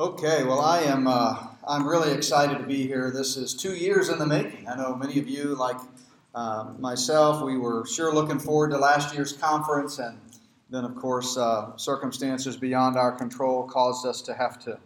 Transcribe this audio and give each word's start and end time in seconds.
Okay, 0.00 0.44
well, 0.44 0.62
I 0.62 0.78
am. 0.84 1.06
Uh, 1.06 1.48
I'm 1.68 1.86
really 1.86 2.10
excited 2.12 2.56
to 2.56 2.64
be 2.64 2.86
here. 2.86 3.10
This 3.10 3.36
is 3.36 3.52
two 3.52 3.74
years 3.74 4.08
in 4.08 4.18
the 4.18 4.24
making. 4.24 4.66
I 4.66 4.74
know 4.74 4.94
many 4.94 5.18
of 5.18 5.28
you, 5.28 5.54
like 5.54 5.76
uh, 6.34 6.72
myself, 6.78 7.42
we 7.44 7.58
were 7.58 7.84
sure 7.84 8.10
looking 8.10 8.38
forward 8.38 8.70
to 8.70 8.78
last 8.78 9.14
year's 9.14 9.34
conference, 9.34 9.98
and 9.98 10.18
then, 10.70 10.86
of 10.86 10.96
course, 10.96 11.36
uh, 11.36 11.76
circumstances 11.76 12.56
beyond 12.56 12.96
our 12.96 13.12
control 13.12 13.64
caused 13.64 14.06
us 14.06 14.22
to 14.22 14.32
have 14.32 14.58
to 14.60 14.78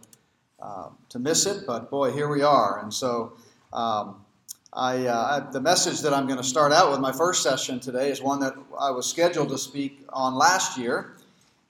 uh, 0.61 0.89
to 1.07 1.17
miss 1.17 1.45
it. 1.45 1.65
But 1.65 1.89
boy, 1.89 2.11
here 2.11 2.27
we 2.27 2.41
are. 2.41 2.81
And 2.83 2.93
so, 2.93 3.37
um, 3.71 4.17
I, 4.73 5.07
uh, 5.07 5.49
the 5.49 5.61
message 5.61 6.01
that 6.01 6.13
I'm 6.13 6.25
going 6.27 6.39
to 6.39 6.43
start 6.43 6.73
out 6.73 6.91
with 6.91 6.99
my 6.99 7.13
first 7.13 7.41
session 7.41 7.79
today 7.79 8.11
is 8.11 8.21
one 8.21 8.41
that 8.41 8.55
I 8.77 8.91
was 8.91 9.05
scheduled 9.05 9.47
to 9.47 9.57
speak 9.57 10.03
on 10.09 10.35
last 10.35 10.77
year. 10.77 11.15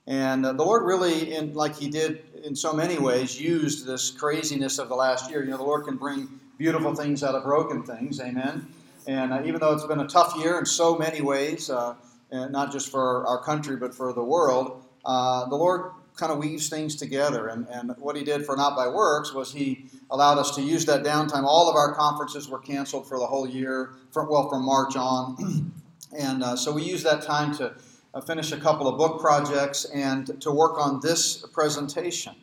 And 0.08 0.46
uh, 0.46 0.52
the 0.52 0.64
Lord 0.64 0.84
really, 0.84 1.34
in, 1.34 1.54
like 1.54 1.76
He 1.76 1.88
did 1.88 2.25
in 2.44 2.54
so 2.56 2.72
many 2.72 2.98
ways, 2.98 3.40
used 3.40 3.86
this 3.86 4.10
craziness 4.10 4.78
of 4.78 4.88
the 4.88 4.94
last 4.94 5.30
year. 5.30 5.44
You 5.44 5.50
know, 5.50 5.56
the 5.56 5.62
Lord 5.62 5.84
can 5.84 5.96
bring 5.96 6.28
beautiful 6.58 6.94
things 6.94 7.22
out 7.22 7.34
of 7.34 7.44
broken 7.44 7.82
things. 7.82 8.20
Amen. 8.20 8.66
And 9.06 9.32
uh, 9.32 9.42
even 9.44 9.60
though 9.60 9.72
it's 9.72 9.86
been 9.86 10.00
a 10.00 10.08
tough 10.08 10.36
year 10.36 10.58
in 10.58 10.66
so 10.66 10.96
many 10.96 11.20
ways, 11.20 11.70
uh, 11.70 11.94
not 12.30 12.72
just 12.72 12.90
for 12.90 13.26
our 13.26 13.42
country, 13.42 13.76
but 13.76 13.94
for 13.94 14.12
the 14.12 14.24
world, 14.24 14.82
uh, 15.04 15.48
the 15.48 15.56
Lord 15.56 15.92
kind 16.16 16.32
of 16.32 16.38
weaves 16.38 16.68
things 16.68 16.96
together. 16.96 17.48
And, 17.48 17.66
and 17.68 17.94
what 17.98 18.16
He 18.16 18.24
did 18.24 18.44
for 18.44 18.56
Not 18.56 18.74
by 18.74 18.88
Works 18.88 19.32
was 19.32 19.52
He 19.52 19.86
allowed 20.10 20.38
us 20.38 20.54
to 20.56 20.62
use 20.62 20.84
that 20.86 21.02
downtime. 21.04 21.44
All 21.44 21.68
of 21.68 21.76
our 21.76 21.94
conferences 21.94 22.48
were 22.48 22.58
canceled 22.58 23.08
for 23.08 23.18
the 23.18 23.26
whole 23.26 23.48
year, 23.48 23.94
from, 24.10 24.28
well, 24.28 24.48
from 24.48 24.64
March 24.64 24.96
on. 24.96 25.72
and 26.18 26.42
uh, 26.42 26.56
so 26.56 26.72
we 26.72 26.82
used 26.82 27.04
that 27.04 27.22
time 27.22 27.54
to 27.56 27.74
uh, 28.16 28.20
finish 28.22 28.50
a 28.52 28.56
couple 28.56 28.88
of 28.88 28.96
book 28.96 29.20
projects 29.20 29.84
and 29.86 30.40
to 30.40 30.50
work 30.50 30.78
on 30.78 31.00
this 31.00 31.44
presentation. 31.52 32.34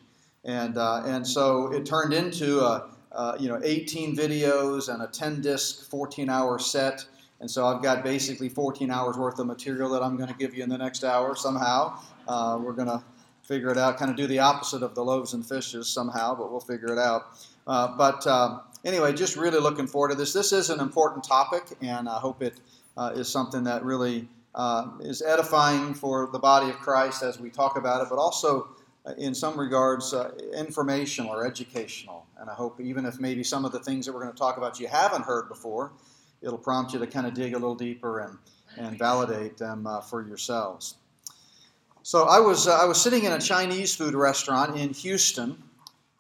And, 0.46 0.78
uh, 0.78 1.02
and 1.06 1.26
so 1.26 1.74
it 1.74 1.86
turned 1.86 2.14
into 2.14 2.60
a, 2.60 2.90
uh, 3.12 3.38
you 3.40 3.48
know 3.48 3.60
18 3.64 4.16
videos 4.16 4.92
and 4.94 5.02
a 5.04 5.08
10 5.08 5.42
disc 5.42 5.90
14 5.90 6.30
hour 6.30 6.60
set. 6.60 7.06
And 7.40 7.50
so 7.50 7.66
i've 7.66 7.82
got 7.84 8.04
basically 8.04 8.50
14 8.50 8.90
hours 8.90 9.18
worth 9.18 9.38
of 9.38 9.46
material 9.46 9.90
that 9.90 10.02
i'm 10.02 10.16
going 10.18 10.30
to 10.30 10.36
give 10.36 10.56
you 10.56 10.64
in 10.64 10.70
the 10.70 10.78
next 10.78 11.04
hour 11.04 11.36
somehow. 11.36 12.00
Uh, 12.28 12.60
we're 12.62 12.74
going 12.74 12.88
to 12.88 13.04
figure 13.44 13.70
it 13.70 13.78
out 13.78 13.98
kind 13.98 14.10
of 14.10 14.18
do 14.18 14.26
the 14.28 14.40
opposite 14.40 14.82
of 14.82 14.96
the 14.96 15.04
loaves 15.04 15.34
and 15.34 15.46
fishes 15.46 15.88
somehow 15.88 16.36
but 16.36 16.52
we'll 16.52 16.60
figure 16.60 16.92
it 16.92 17.00
out. 17.00 17.38
Uh, 17.68 17.96
but 17.96 18.26
uh, 18.26 18.60
anyway 18.84 19.14
just 19.14 19.38
really 19.38 19.60
looking 19.60 19.88
forward 19.88 20.10
to 20.10 20.16
this. 20.16 20.34
This 20.34 20.52
is 20.52 20.70
an 20.70 20.80
important 20.80 21.24
topic 21.24 21.64
and 21.82 22.10
i 22.10 22.18
hope 22.20 22.42
it 22.42 22.60
uh, 22.98 23.12
is 23.16 23.28
something 23.28 23.64
that 23.64 23.84
really 23.84 24.28
uh, 24.56 24.92
is 25.02 25.22
edifying 25.22 25.94
for 25.94 26.30
the 26.32 26.40
body 26.40 26.70
of 26.70 26.78
Christ 26.78 27.24
as 27.24 27.40
we 27.40 27.50
talk 27.50 27.78
about 27.78 28.02
it, 28.02 28.08
but 28.10 28.18
also 28.18 28.70
uh, 29.06 29.14
in 29.18 29.34
some 29.34 29.60
regards 29.60 30.14
uh, 30.14 30.32
informational 30.56 31.32
or 31.32 31.46
educational. 31.46 32.26
And 32.38 32.50
I 32.50 32.54
hope 32.54 32.80
even 32.80 33.06
if 33.06 33.20
maybe 33.20 33.44
some 33.44 33.66
of 33.66 33.72
the 33.72 33.80
things 33.80 34.06
that 34.06 34.14
we're 34.14 34.22
going 34.22 34.34
to 34.34 34.40
talk 34.40 34.58
about 34.58 34.80
you 34.80 34.88
haven't 34.88 35.24
heard 35.24 35.50
before, 35.50 35.92
it'll 36.42 36.58
prompt 36.58 36.94
you 36.94 37.00
to 37.00 37.08
kind 37.08 37.26
of 37.26 37.34
dig 37.34 37.54
a 37.54 37.58
little 37.58 37.76
deeper 37.76 38.20
and, 38.20 38.38
and 38.78 38.98
validate 38.98 39.58
them 39.58 39.88
uh, 39.88 40.02
for 40.02 40.26
yourselves. 40.26 40.96
So 42.06 42.28
I 42.28 42.40
was, 42.40 42.68
uh, 42.68 42.78
I 42.78 42.86
was 42.86 43.02
sitting 43.02 43.24
in 43.24 43.32
a 43.32 43.40
Chinese 43.40 43.96
food 43.96 44.14
restaurant 44.14 44.78
in 44.78 44.94
Houston, 44.94 45.64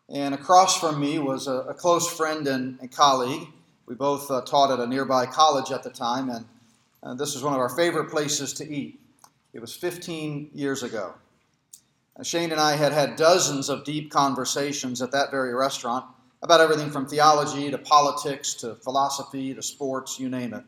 and 0.07 0.33
across 0.33 0.79
from 0.79 0.99
me 0.99 1.19
was 1.19 1.47
a, 1.47 1.57
a 1.69 1.73
close 1.73 2.09
friend 2.09 2.47
and, 2.47 2.79
and, 2.79 2.89
colleague. 2.89 3.49
We 3.85 3.95
both 3.95 4.31
uh, 4.31 4.41
taught 4.41 4.71
at 4.71 4.79
a 4.79 4.87
nearby 4.87 5.25
college 5.25 5.71
at 5.71 5.83
the 5.83 5.89
time, 5.89 6.29
and 6.29 6.45
this 7.11 7.33
was 7.33 7.43
one 7.43 7.53
of 7.53 7.59
our 7.59 7.69
favorite 7.69 8.09
places 8.09 8.53
to 8.53 8.69
eat. 8.69 8.99
It 9.53 9.59
was 9.59 9.75
15 9.75 10.51
years 10.53 10.83
ago. 10.83 11.13
Uh, 12.17 12.23
Shane 12.23 12.51
and 12.51 12.61
I 12.61 12.75
had 12.75 12.93
had 12.93 13.15
dozens 13.15 13.69
of 13.69 13.83
deep 13.83 14.11
conversations 14.11 15.01
at 15.01 15.11
that 15.11 15.31
very 15.31 15.53
restaurant 15.53 16.05
about 16.41 16.61
everything 16.61 16.91
from 16.91 17.07
theology 17.07 17.71
to 17.71 17.77
politics 17.77 18.53
to 18.55 18.75
philosophy 18.75 19.53
to 19.53 19.61
sports, 19.61 20.19
you 20.19 20.29
name 20.29 20.53
it. 20.53 20.63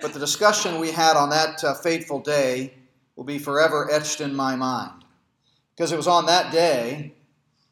But 0.00 0.12
the 0.12 0.18
discussion 0.18 0.80
we 0.80 0.90
had 0.90 1.16
on 1.16 1.30
that 1.30 1.62
uh, 1.62 1.74
fateful 1.74 2.20
day 2.20 2.74
will 3.16 3.24
be 3.24 3.38
forever 3.38 3.90
etched 3.90 4.20
in 4.20 4.34
my 4.34 4.56
mind. 4.56 5.04
Because 5.74 5.92
it 5.92 5.96
was 5.96 6.06
on 6.06 6.26
that 6.26 6.52
day 6.52 7.14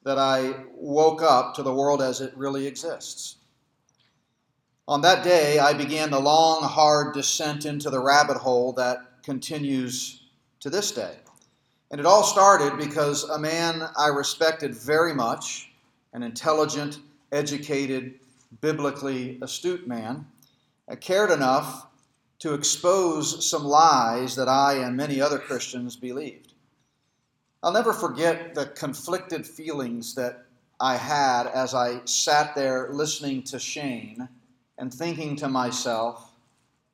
that 0.05 0.19
I 0.19 0.65
woke 0.75 1.23
up 1.23 1.55
to 1.55 1.63
the 1.63 1.75
world 1.75 2.03
as 2.03 2.21
it 2.21 2.37
really 2.37 2.67
exists. 2.67 3.37
On 4.89 5.01
that 5.03 5.23
day, 5.23 5.61
I 5.61 5.75
began 5.75 6.11
the 6.11 6.19
long, 6.19 6.65
hard 6.65 7.15
descent 7.15 7.67
into 7.67 7.89
the 7.89 8.01
rabbit 8.01 8.37
hole 8.37 8.73
that 8.73 9.23
continues 9.23 10.25
to 10.59 10.71
this 10.71 10.91
day. 10.91 11.19
And 11.93 12.01
it 12.01 12.07
all 12.07 12.25
started 12.25 12.77
because 12.77 13.23
a 13.25 13.39
man 13.39 13.85
I 13.97 14.09
respected 14.09 14.75
very 14.75 15.15
much, 15.15 15.71
an 16.13 16.25
intelligent, 16.25 16.99
educated, 17.31 18.19
biblically 18.61 19.39
astute 19.41 19.87
man, 19.87 20.27
uh, 20.91 20.97
cared 20.97 21.31
enough 21.31 21.87
to 22.41 22.55
expose 22.55 23.49
some 23.49 23.65
lies 23.65 24.35
that 24.35 24.49
I 24.49 24.75
and 24.79 24.97
many 24.97 25.21
other 25.21 25.39
Christians 25.39 25.95
believed. 25.95 26.55
I'll 27.63 27.73
never 27.73 27.93
forget 27.93 28.57
the 28.57 28.67
conflicted 28.67 29.47
feelings 29.47 30.17
that 30.17 30.47
I 30.81 30.97
had 30.97 31.47
as 31.47 31.73
I 31.73 32.05
sat 32.05 32.57
there 32.57 32.89
listening 32.93 33.45
to 33.45 33.61
Shane 33.61 34.29
and 34.79 34.93
thinking 34.93 35.37
to 35.37 35.49
myself, 35.49 36.33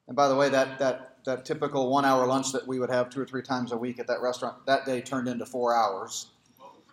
and 0.06 0.16
by 0.16 0.28
the 0.28 0.34
way, 0.34 0.48
that, 0.48 0.78
that, 0.78 1.24
that 1.24 1.44
typical 1.44 1.90
one 1.90 2.04
hour 2.04 2.26
lunch 2.26 2.52
that 2.52 2.66
we 2.66 2.78
would 2.78 2.90
have 2.90 3.10
two 3.10 3.20
or 3.20 3.26
three 3.26 3.42
times 3.42 3.72
a 3.72 3.76
week 3.76 3.98
at 3.98 4.06
that 4.06 4.20
restaurant, 4.20 4.64
that 4.66 4.84
day 4.84 5.00
turned 5.00 5.28
into 5.28 5.46
four 5.46 5.74
hours. 5.74 6.28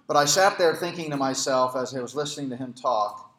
But 0.08 0.18
I 0.18 0.26
sat 0.26 0.58
there 0.58 0.76
thinking 0.76 1.10
to 1.12 1.18
myself 1.18 1.76
as 1.76 1.96
I 1.96 2.02
was 2.02 2.16
listening 2.16 2.50
to 2.52 2.56
him 2.56 2.74
talk, 2.74 3.34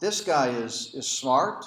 this 0.00 0.20
guy 0.20 0.48
is, 0.48 0.92
is 0.94 1.06
smart, 1.06 1.64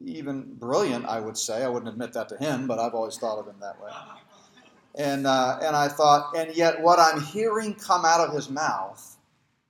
even 0.00 0.54
brilliant, 0.54 1.06
I 1.06 1.20
would 1.20 1.36
say. 1.36 1.62
I 1.62 1.68
wouldn't 1.68 1.90
admit 1.90 2.12
that 2.12 2.28
to 2.30 2.36
him, 2.36 2.66
but 2.66 2.78
I've 2.78 2.94
always 2.94 3.16
thought 3.16 3.38
of 3.38 3.46
him 3.46 3.56
that 3.60 3.80
way. 3.80 3.90
And, 4.94 5.26
uh, 5.26 5.58
and 5.62 5.74
I 5.74 5.88
thought, 5.88 6.36
and 6.36 6.54
yet 6.54 6.80
what 6.80 6.98
I'm 6.98 7.20
hearing 7.22 7.74
come 7.74 8.04
out 8.04 8.20
of 8.20 8.34
his 8.34 8.50
mouth 8.50 9.16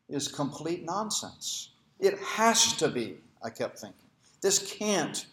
is 0.09 0.29
complete 0.29 0.85
nonsense. 0.85 1.71
It 2.01 2.19
has 2.19 2.73
to 2.75 2.89
be, 2.89 3.19
I 3.45 3.51
kept 3.51 3.79
thinking. 3.79 4.07
This 4.41 4.59
can't 4.59 5.27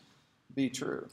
be 0.55 0.69
true. 0.69 1.07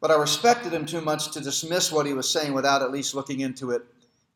But 0.00 0.10
I 0.10 0.14
respected 0.14 0.72
him 0.72 0.86
too 0.86 1.00
much 1.00 1.32
to 1.32 1.40
dismiss 1.40 1.92
what 1.92 2.06
he 2.06 2.14
was 2.14 2.28
saying 2.28 2.54
without 2.54 2.82
at 2.82 2.90
least 2.90 3.14
looking 3.14 3.40
into 3.40 3.70
it 3.70 3.82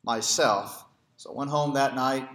myself. 0.02 0.84
So 1.16 1.30
I 1.30 1.34
went 1.34 1.50
home 1.50 1.72
that 1.74 1.94
night, 1.94 2.28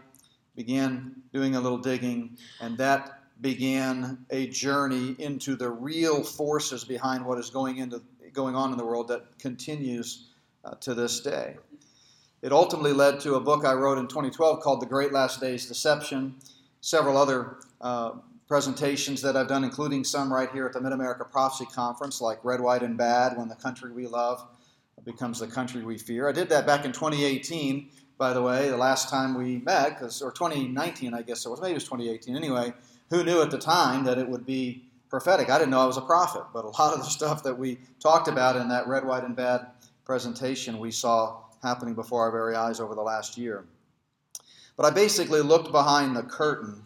began 0.55 1.15
doing 1.31 1.55
a 1.55 1.61
little 1.61 1.77
digging, 1.77 2.37
and 2.59 2.77
that 2.77 3.19
began 3.41 4.25
a 4.31 4.47
journey 4.47 5.15
into 5.19 5.55
the 5.55 5.69
real 5.69 6.23
forces 6.23 6.83
behind 6.83 7.25
what 7.25 7.37
is 7.37 7.49
going 7.49 7.77
into 7.77 8.01
going 8.33 8.55
on 8.55 8.71
in 8.71 8.77
the 8.77 8.85
world 8.85 9.07
that 9.07 9.39
continues 9.39 10.29
uh, 10.65 10.71
to 10.75 10.93
this 10.93 11.19
day. 11.21 11.55
It 12.41 12.51
ultimately 12.51 12.93
led 12.93 13.19
to 13.21 13.35
a 13.35 13.39
book 13.39 13.65
I 13.65 13.73
wrote 13.73 13.97
in 13.97 14.07
2012 14.07 14.61
called 14.61 14.81
The 14.81 14.85
Great 14.85 15.11
Last 15.11 15.41
Days 15.41 15.65
Deception, 15.65 16.35
several 16.81 17.17
other 17.17 17.57
uh, 17.81 18.11
presentations 18.49 19.21
that 19.21 19.37
I've 19.37 19.47
done, 19.47 19.63
including 19.63 20.03
some 20.03 20.33
right 20.33 20.49
here 20.51 20.65
at 20.65 20.73
the 20.73 20.81
Mid 20.81 20.91
America 20.91 21.23
Prophecy 21.23 21.67
Conference, 21.67 22.19
like 22.19 22.43
Red, 22.43 22.59
White, 22.59 22.81
and 22.81 22.97
Bad 22.97 23.37
When 23.37 23.47
the 23.47 23.55
Country 23.55 23.91
We 23.91 24.07
Love 24.07 24.45
Becomes 25.05 25.39
the 25.39 25.47
Country 25.47 25.83
We 25.83 25.99
Fear. 25.99 26.27
I 26.27 26.31
did 26.31 26.49
that 26.49 26.65
back 26.65 26.83
in 26.83 26.91
2018, 26.91 27.89
by 28.17 28.33
the 28.33 28.41
way, 28.41 28.69
the 28.69 28.75
last 28.75 29.07
time 29.07 29.37
we 29.37 29.59
met, 29.59 30.01
or 30.01 30.31
2019, 30.31 31.13
I 31.13 31.21
guess 31.21 31.45
it 31.45 31.49
was. 31.49 31.61
Maybe 31.61 31.71
it 31.71 31.75
was 31.75 31.83
2018. 31.83 32.35
Anyway, 32.35 32.73
who 33.11 33.23
knew 33.23 33.41
at 33.41 33.51
the 33.51 33.59
time 33.59 34.03
that 34.05 34.17
it 34.17 34.27
would 34.27 34.47
be 34.47 34.83
prophetic? 35.09 35.51
I 35.51 35.59
didn't 35.59 35.69
know 35.69 35.81
I 35.81 35.85
was 35.85 35.97
a 35.97 36.01
prophet, 36.01 36.43
but 36.51 36.65
a 36.65 36.69
lot 36.79 36.93
of 36.93 36.99
the 36.99 37.05
stuff 37.05 37.43
that 37.43 37.57
we 37.57 37.77
talked 37.99 38.27
about 38.27 38.55
in 38.55 38.67
that 38.69 38.87
Red, 38.87 39.05
White, 39.05 39.23
and 39.23 39.35
Bad 39.35 39.67
presentation 40.05 40.79
we 40.79 40.89
saw 40.89 41.43
happening 41.61 41.93
before 41.93 42.23
our 42.23 42.31
very 42.31 42.55
eyes 42.55 42.79
over 42.79 42.95
the 42.95 43.01
last 43.01 43.37
year. 43.37 43.65
But 44.75 44.87
I 44.87 44.89
basically 44.89 45.41
looked 45.41 45.71
behind 45.71 46.15
the 46.15 46.23
curtain 46.23 46.81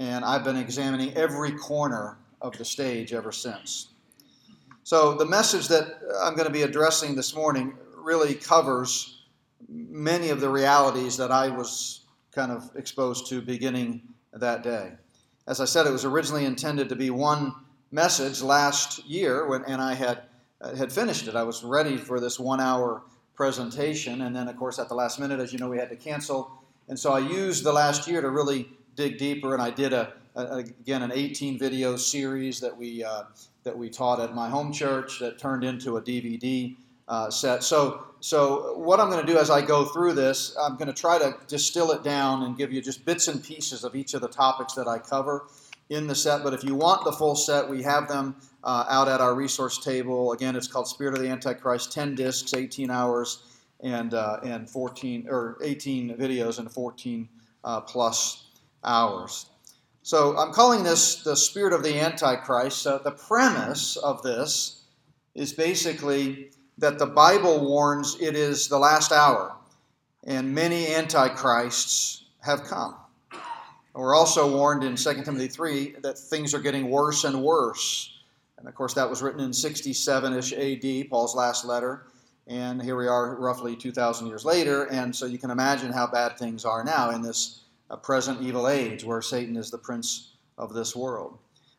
and 0.00 0.24
I've 0.24 0.42
been 0.42 0.56
examining 0.56 1.14
every 1.14 1.52
corner 1.52 2.16
of 2.40 2.56
the 2.56 2.64
stage 2.64 3.12
ever 3.12 3.30
since. 3.30 3.88
So, 4.82 5.14
the 5.14 5.26
message 5.26 5.68
that 5.68 6.00
I'm 6.22 6.34
going 6.34 6.46
to 6.46 6.52
be 6.52 6.62
addressing 6.62 7.14
this 7.14 7.36
morning 7.36 7.74
really 7.94 8.34
covers 8.34 9.24
many 9.68 10.30
of 10.30 10.40
the 10.40 10.48
realities 10.48 11.18
that 11.18 11.30
I 11.30 11.48
was 11.48 12.00
kind 12.32 12.50
of 12.50 12.70
exposed 12.76 13.28
to 13.28 13.42
beginning 13.42 14.00
that 14.32 14.62
day. 14.62 14.92
As 15.46 15.60
I 15.60 15.66
said, 15.66 15.86
it 15.86 15.92
was 15.92 16.06
originally 16.06 16.46
intended 16.46 16.88
to 16.88 16.96
be 16.96 17.10
one 17.10 17.54
message 17.90 18.40
last 18.40 19.04
year, 19.06 19.46
when, 19.46 19.64
and 19.66 19.82
I 19.82 19.92
had, 19.92 20.22
uh, 20.62 20.74
had 20.74 20.90
finished 20.90 21.28
it. 21.28 21.36
I 21.36 21.42
was 21.42 21.62
ready 21.62 21.98
for 21.98 22.20
this 22.20 22.40
one 22.40 22.60
hour 22.60 23.02
presentation, 23.34 24.22
and 24.22 24.34
then, 24.34 24.48
of 24.48 24.56
course, 24.56 24.78
at 24.78 24.88
the 24.88 24.94
last 24.94 25.20
minute, 25.20 25.40
as 25.40 25.52
you 25.52 25.58
know, 25.58 25.68
we 25.68 25.76
had 25.76 25.90
to 25.90 25.96
cancel. 25.96 26.50
And 26.88 26.98
so 26.98 27.12
I 27.12 27.18
used 27.18 27.64
the 27.64 27.72
last 27.72 28.08
year 28.08 28.22
to 28.22 28.30
really 28.30 28.66
dig 28.94 29.18
deeper, 29.18 29.54
and 29.54 29.62
I 29.62 29.70
did 29.70 29.92
a, 29.92 30.12
a 30.36 30.56
again 30.58 31.02
an 31.02 31.12
18 31.12 31.58
video 31.58 31.96
series 31.96 32.60
that 32.60 32.76
we 32.76 33.04
uh, 33.04 33.24
that 33.64 33.76
we 33.76 33.90
taught 33.90 34.20
at 34.20 34.34
my 34.34 34.48
home 34.48 34.72
church 34.72 35.18
that 35.20 35.38
turned 35.38 35.64
into 35.64 35.96
a 35.96 36.02
DVD 36.02 36.76
uh, 37.08 37.28
set. 37.28 37.62
So, 37.62 38.06
so 38.20 38.78
what 38.78 39.00
I'm 39.00 39.10
going 39.10 39.24
to 39.24 39.30
do 39.30 39.38
as 39.38 39.50
I 39.50 39.60
go 39.60 39.84
through 39.84 40.14
this, 40.14 40.56
I'm 40.58 40.76
going 40.76 40.88
to 40.88 40.94
try 40.94 41.18
to 41.18 41.36
distill 41.48 41.90
it 41.90 42.02
down 42.02 42.44
and 42.44 42.56
give 42.56 42.72
you 42.72 42.80
just 42.80 43.04
bits 43.04 43.28
and 43.28 43.42
pieces 43.42 43.84
of 43.84 43.94
each 43.94 44.14
of 44.14 44.20
the 44.20 44.28
topics 44.28 44.74
that 44.74 44.86
I 44.86 44.98
cover 44.98 45.46
in 45.90 46.06
the 46.06 46.14
set. 46.14 46.42
But 46.44 46.54
if 46.54 46.62
you 46.62 46.74
want 46.74 47.04
the 47.04 47.12
full 47.12 47.34
set, 47.34 47.68
we 47.68 47.82
have 47.82 48.08
them 48.08 48.36
uh, 48.62 48.84
out 48.88 49.08
at 49.08 49.20
our 49.20 49.34
resource 49.34 49.78
table. 49.78 50.32
Again, 50.32 50.54
it's 50.54 50.68
called 50.68 50.86
Spirit 50.86 51.14
of 51.14 51.22
the 51.22 51.28
Antichrist, 51.28 51.92
10 51.92 52.14
discs, 52.14 52.54
18 52.54 52.90
hours, 52.90 53.42
and 53.82 54.14
uh, 54.14 54.38
and 54.44 54.68
14 54.68 55.26
or 55.28 55.58
18 55.62 56.16
videos 56.16 56.58
and 56.58 56.70
14 56.70 57.28
uh, 57.64 57.80
plus 57.80 58.49
hours. 58.84 59.46
So 60.02 60.36
I'm 60.36 60.52
calling 60.52 60.82
this 60.82 61.22
the 61.22 61.36
Spirit 61.36 61.72
of 61.72 61.82
the 61.82 62.00
Antichrist. 62.00 62.84
the 62.84 63.16
premise 63.28 63.96
of 63.96 64.22
this 64.22 64.82
is 65.34 65.52
basically 65.52 66.50
that 66.78 66.98
the 66.98 67.06
Bible 67.06 67.60
warns 67.68 68.16
it 68.20 68.34
is 68.34 68.68
the 68.68 68.78
last 68.78 69.12
hour, 69.12 69.54
and 70.24 70.54
many 70.54 70.94
antichrists 70.94 72.24
have 72.40 72.64
come. 72.64 72.96
We're 73.94 74.14
also 74.14 74.56
warned 74.56 74.84
in 74.84 74.96
2 74.96 75.24
Timothy 75.24 75.48
3 75.48 75.96
that 76.02 76.18
things 76.18 76.54
are 76.54 76.60
getting 76.60 76.90
worse 76.90 77.24
and 77.24 77.42
worse. 77.42 78.18
And 78.56 78.68
of 78.68 78.74
course, 78.74 78.94
that 78.94 79.08
was 79.08 79.20
written 79.20 79.40
in 79.40 79.52
67 79.52 80.32
ish 80.32 80.52
AD, 80.52 81.10
Paul's 81.10 81.34
last 81.34 81.64
letter. 81.64 82.06
And 82.46 82.80
here 82.80 82.96
we 82.96 83.08
are 83.08 83.36
roughly 83.36 83.76
2,000 83.76 84.26
years 84.26 84.44
later. 84.44 84.84
And 84.84 85.14
so 85.14 85.26
you 85.26 85.38
can 85.38 85.50
imagine 85.50 85.92
how 85.92 86.06
bad 86.06 86.38
things 86.38 86.64
are 86.64 86.84
now 86.84 87.10
in 87.10 87.22
this 87.22 87.62
uh, 87.90 87.96
present 87.96 88.40
evil 88.40 88.68
age 88.68 89.04
where 89.04 89.20
Satan 89.20 89.56
is 89.56 89.70
the 89.70 89.78
prince 89.78 90.32
of 90.56 90.72
this 90.72 90.94
world. 90.94 91.38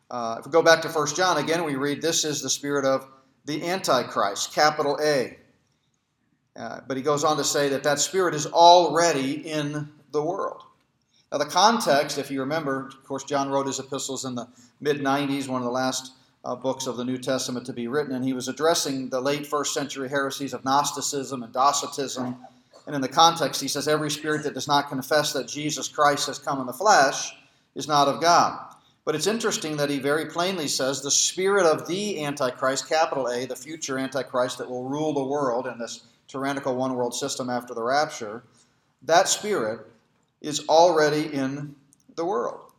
Uh, 0.09 0.35
if 0.39 0.45
we 0.45 0.51
go 0.51 0.61
back 0.61 0.81
to 0.81 0.89
1 0.89 1.07
John 1.15 1.37
again, 1.37 1.63
we 1.63 1.75
read, 1.75 2.01
This 2.01 2.25
is 2.25 2.41
the 2.41 2.49
spirit 2.49 2.85
of 2.85 3.07
the 3.45 3.65
Antichrist, 3.65 4.53
capital 4.53 4.99
A. 5.01 5.37
Uh, 6.55 6.81
but 6.87 6.97
he 6.97 7.03
goes 7.03 7.23
on 7.23 7.37
to 7.37 7.43
say 7.43 7.69
that 7.69 7.83
that 7.83 7.99
spirit 7.99 8.35
is 8.35 8.45
already 8.45 9.49
in 9.49 9.89
the 10.11 10.21
world. 10.21 10.63
Now, 11.31 11.37
the 11.37 11.45
context, 11.45 12.17
if 12.17 12.29
you 12.29 12.41
remember, 12.41 12.87
of 12.87 13.03
course, 13.05 13.23
John 13.23 13.49
wrote 13.49 13.67
his 13.67 13.79
epistles 13.79 14.25
in 14.25 14.35
the 14.35 14.49
mid 14.81 14.99
90s, 14.99 15.47
one 15.47 15.61
of 15.61 15.65
the 15.65 15.71
last 15.71 16.11
uh, 16.43 16.55
books 16.55 16.87
of 16.87 16.97
the 16.97 17.05
New 17.05 17.17
Testament 17.17 17.65
to 17.67 17.73
be 17.73 17.87
written, 17.87 18.13
and 18.13 18.25
he 18.25 18.33
was 18.33 18.49
addressing 18.49 19.09
the 19.09 19.21
late 19.21 19.47
first 19.47 19.73
century 19.73 20.09
heresies 20.09 20.53
of 20.53 20.65
Gnosticism 20.65 21.41
and 21.41 21.53
Docetism. 21.53 22.35
And 22.85 22.95
in 22.95 23.01
the 23.01 23.07
context, 23.07 23.61
he 23.61 23.67
says, 23.67 23.87
Every 23.87 24.11
spirit 24.11 24.43
that 24.43 24.53
does 24.53 24.67
not 24.67 24.89
confess 24.89 25.33
that 25.33 25.47
Jesus 25.47 25.87
Christ 25.87 26.27
has 26.27 26.39
come 26.39 26.59
in 26.59 26.67
the 26.67 26.73
flesh 26.73 27.33
is 27.75 27.87
not 27.87 28.07
of 28.07 28.21
God. 28.21 28.59
But 29.03 29.15
it's 29.15 29.27
interesting 29.27 29.77
that 29.77 29.89
he 29.89 29.99
very 29.99 30.27
plainly 30.27 30.67
says 30.67 31.01
the 31.01 31.11
spirit 31.11 31.65
of 31.65 31.87
the 31.87 32.23
Antichrist, 32.23 32.87
capital 32.87 33.27
A, 33.27 33.45
the 33.45 33.55
future 33.55 33.97
Antichrist 33.97 34.57
that 34.59 34.69
will 34.69 34.87
rule 34.87 35.13
the 35.13 35.23
world 35.23 35.65
in 35.65 35.79
this 35.79 36.03
tyrannical 36.27 36.75
one 36.75 36.95
world 36.95 37.13
system 37.13 37.49
after 37.49 37.73
the 37.73 37.83
rapture, 37.83 38.43
that 39.01 39.27
spirit 39.27 39.87
is 40.41 40.67
already 40.69 41.33
in 41.33 41.75
the 42.15 42.25
world. 42.25 42.71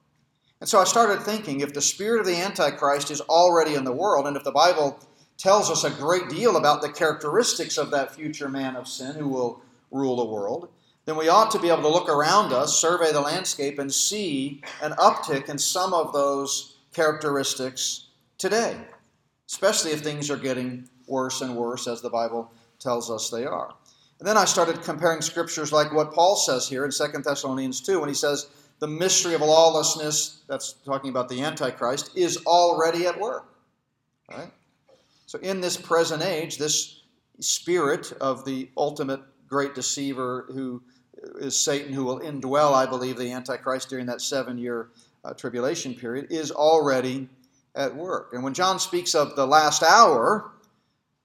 And 0.61 0.69
so 0.69 0.79
I 0.79 0.85
started 0.85 1.23
thinking 1.23 1.61
if 1.61 1.75
the 1.75 1.83
spirit 1.83 2.21
of 2.21 2.27
the 2.27 2.37
Antichrist 2.37 3.11
is 3.11 3.21
already 3.23 3.75
in 3.75 3.83
the 3.83 3.93
world, 3.93 4.29
and 4.29 4.37
if 4.37 4.45
the 4.45 4.53
Bible 4.53 4.99
tells 5.37 5.71
us 5.71 5.83
a 5.83 5.91
great 5.91 6.29
deal 6.29 6.57
about 6.57 6.83
the 6.83 6.89
characteristics 6.89 7.77
of 7.77 7.91
that 7.91 8.15
future 8.15 8.49
man 8.49 8.77
of 8.77 8.87
sin 8.87 9.17
who 9.17 9.27
will 9.27 9.61
rule 9.93 10.17
the 10.17 10.25
world, 10.25 10.69
then 11.05 11.17
we 11.17 11.29
ought 11.29 11.51
to 11.51 11.59
be 11.59 11.69
able 11.69 11.83
to 11.83 11.89
look 11.89 12.09
around 12.09 12.53
us, 12.53 12.79
survey 12.79 13.13
the 13.13 13.21
landscape, 13.21 13.79
and 13.79 13.93
see 13.93 14.63
an 14.83 14.93
uptick 14.93 15.49
in 15.49 15.59
some 15.59 15.93
of 15.93 16.13
those 16.13 16.77
characteristics 16.93 18.09
today, 18.39 18.77
especially 19.49 19.93
if 19.93 20.01
things 20.01 20.31
are 20.31 20.37
getting 20.37 20.89
worse 21.07 21.41
and 21.41 21.57
worse 21.57 21.87
as 21.89 22.01
the 22.01 22.11
Bible 22.11 22.51
tells 22.79 23.11
us 23.11 23.31
they 23.31 23.45
are. 23.45 23.75
And 24.19 24.29
then 24.29 24.37
I 24.37 24.45
started 24.45 24.83
comparing 24.83 25.21
scriptures 25.21 25.73
like 25.73 25.93
what 25.93 26.13
Paul 26.13 26.37
says 26.37 26.69
here 26.69 26.85
in 26.85 26.93
2 26.93 27.23
Thessalonians 27.25 27.81
2 27.81 27.99
when 27.99 28.09
he 28.09 28.15
says, 28.15 28.51
The 28.79 28.87
mystery 28.87 29.35
of 29.35 29.41
lawlessness, 29.41 30.43
that's 30.47 30.75
talking 30.85 31.11
about 31.11 31.29
the 31.29 31.43
Antichrist, 31.43 32.17
is 32.17 32.37
already 32.47 33.07
at 33.07 33.19
work. 33.19 33.49
Right? 34.31 34.51
So 35.27 35.41
in 35.41 35.61
this 35.61 35.77
present 35.77 36.23
age, 36.23 36.59
this 36.59 37.03
spirit 37.41 38.13
of 38.21 38.45
the 38.45 38.71
ultimate 38.77 39.23
great 39.53 39.75
deceiver 39.75 40.47
who 40.49 40.83
is 41.37 41.61
Satan, 41.61 41.93
who 41.93 42.05
will 42.05 42.21
indwell, 42.21 42.73
I 42.73 42.87
believe, 42.87 43.19
the 43.19 43.31
Antichrist 43.31 43.91
during 43.91 44.07
that 44.07 44.23
seven 44.23 44.57
year 44.57 44.89
uh, 45.25 45.35
tribulation 45.35 45.95
period, 45.95 46.29
is 46.31 46.51
already 46.51 47.29
at 47.75 47.95
work. 47.95 48.31
And 48.33 48.43
when 48.43 48.55
John 48.55 48.79
speaks 48.79 49.15
of 49.15 49.37
the 49.37 49.47
last 49.47 49.83
hour, 49.83 50.51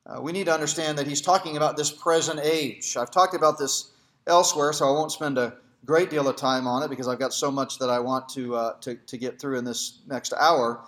uh, 0.06 0.22
we 0.22 0.34
need 0.34 0.46
to 0.48 0.54
understand 0.54 0.98
that 0.98 1.08
he's 1.08 1.22
talking 1.22 1.56
about 1.56 1.78
this 1.78 1.90
present 1.90 2.42
age. 2.44 2.98
I've 2.98 3.12
talked 3.12 3.34
about 3.34 3.58
this 3.58 3.92
elsewhere, 4.28 4.74
so 4.74 4.88
I 4.88 4.92
won't 4.92 5.14
spend 5.14 5.38
a 5.38 5.56
great 5.86 6.10
deal 6.10 6.28
of 6.28 6.36
time 6.36 6.68
on 6.68 6.84
it 6.84 6.90
because 6.90 7.08
I've 7.08 7.20
got 7.20 7.34
so 7.34 7.50
much 7.50 7.80
that 7.80 7.90
I 7.90 8.00
want 8.00 8.28
to, 8.30 8.56
uh, 8.56 8.74
to, 8.82 8.96
to, 8.96 9.18
get 9.18 9.40
through 9.40 9.58
in 9.58 9.64
this 9.64 10.00
next 10.06 10.34
hour. 10.34 10.82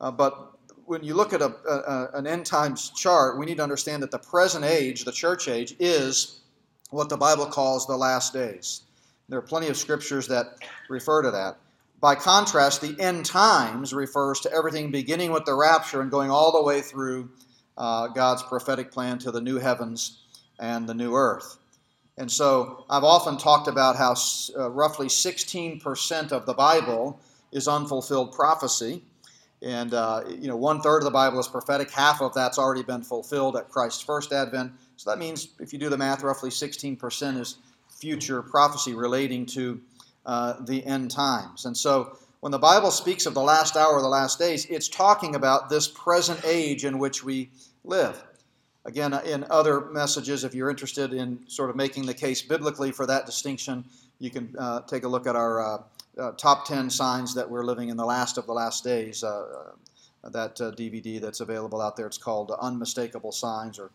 Uh, 0.00 0.10
but 0.10 0.58
when 0.86 1.04
you 1.04 1.14
look 1.14 1.34
at 1.34 1.42
a, 1.42 1.52
a, 1.68 2.18
an 2.18 2.26
end 2.26 2.46
times 2.46 2.90
chart, 2.90 3.38
we 3.38 3.44
need 3.44 3.58
to 3.58 3.62
understand 3.62 4.02
that 4.02 4.10
the 4.10 4.18
present 4.18 4.64
age, 4.64 5.04
the 5.04 5.12
church 5.12 5.46
age, 5.46 5.76
is 5.78 6.40
what 6.90 7.08
the 7.08 7.16
Bible 7.16 7.46
calls 7.46 7.86
the 7.86 7.96
last 7.96 8.32
days. 8.32 8.82
There 9.28 9.38
are 9.38 9.42
plenty 9.42 9.68
of 9.68 9.76
scriptures 9.76 10.28
that 10.28 10.46
refer 10.88 11.22
to 11.22 11.30
that. 11.32 11.58
By 12.00 12.14
contrast, 12.14 12.80
the 12.80 12.94
end 13.00 13.24
times 13.24 13.92
refers 13.92 14.40
to 14.40 14.52
everything 14.52 14.90
beginning 14.90 15.32
with 15.32 15.44
the 15.46 15.54
rapture 15.54 16.00
and 16.00 16.10
going 16.10 16.30
all 16.30 16.52
the 16.52 16.62
way 16.62 16.80
through 16.80 17.30
uh, 17.76 18.08
God's 18.08 18.42
prophetic 18.42 18.92
plan 18.92 19.18
to 19.18 19.30
the 19.30 19.40
new 19.40 19.58
heavens 19.58 20.22
and 20.58 20.88
the 20.88 20.94
new 20.94 21.14
earth. 21.14 21.58
And 22.18 22.30
so 22.30 22.84
I've 22.88 23.04
often 23.04 23.36
talked 23.36 23.68
about 23.68 23.96
how 23.96 24.14
uh, 24.56 24.70
roughly 24.70 25.08
16% 25.08 26.32
of 26.32 26.46
the 26.46 26.54
Bible 26.54 27.20
is 27.52 27.68
unfulfilled 27.68 28.32
prophecy. 28.32 29.02
And, 29.62 29.92
uh, 29.92 30.22
you 30.28 30.48
know, 30.48 30.56
one 30.56 30.80
third 30.80 30.98
of 30.98 31.04
the 31.04 31.10
Bible 31.10 31.38
is 31.38 31.48
prophetic, 31.48 31.90
half 31.90 32.20
of 32.22 32.34
that's 32.34 32.58
already 32.58 32.82
been 32.82 33.02
fulfilled 33.02 33.56
at 33.56 33.70
Christ's 33.70 34.02
first 34.02 34.32
advent. 34.32 34.72
So 34.96 35.10
that 35.10 35.18
means, 35.18 35.48
if 35.60 35.72
you 35.72 35.78
do 35.78 35.88
the 35.88 35.98
math, 35.98 36.22
roughly 36.22 36.50
16% 36.50 37.40
is 37.40 37.56
future 37.88 38.42
prophecy 38.42 38.94
relating 38.94 39.46
to 39.46 39.80
uh, 40.24 40.54
the 40.64 40.84
end 40.84 41.10
times. 41.10 41.66
And 41.66 41.76
so 41.76 42.18
when 42.40 42.52
the 42.52 42.58
Bible 42.58 42.90
speaks 42.90 43.26
of 43.26 43.34
the 43.34 43.42
last 43.42 43.76
hour, 43.76 44.00
the 44.00 44.08
last 44.08 44.38
days, 44.38 44.66
it's 44.66 44.88
talking 44.88 45.34
about 45.34 45.68
this 45.68 45.88
present 45.88 46.44
age 46.44 46.84
in 46.84 46.98
which 46.98 47.24
we 47.24 47.50
live. 47.84 48.22
Again, 48.84 49.12
in 49.24 49.44
other 49.50 49.86
messages, 49.86 50.44
if 50.44 50.54
you're 50.54 50.70
interested 50.70 51.12
in 51.12 51.40
sort 51.48 51.70
of 51.70 51.76
making 51.76 52.06
the 52.06 52.14
case 52.14 52.42
biblically 52.42 52.92
for 52.92 53.06
that 53.06 53.26
distinction, 53.26 53.84
you 54.18 54.30
can 54.30 54.54
uh, 54.58 54.82
take 54.82 55.04
a 55.04 55.08
look 55.08 55.26
at 55.26 55.34
our 55.34 55.60
uh, 55.60 55.82
uh, 56.18 56.32
top 56.32 56.66
10 56.66 56.88
signs 56.88 57.34
that 57.34 57.50
we're 57.50 57.64
living 57.64 57.88
in 57.88 57.96
the 57.96 58.04
last 58.04 58.38
of 58.38 58.46
the 58.46 58.52
last 58.52 58.84
days. 58.84 59.24
Uh, 59.24 59.72
uh, 60.24 60.28
that 60.30 60.56
DVD 60.56 61.16
uh, 61.16 61.20
that's 61.20 61.40
available 61.40 61.80
out 61.80 61.96
there, 61.96 62.06
it's 62.06 62.18
called 62.18 62.50
Unmistakable 62.60 63.32
Signs 63.32 63.78
or 63.78 63.90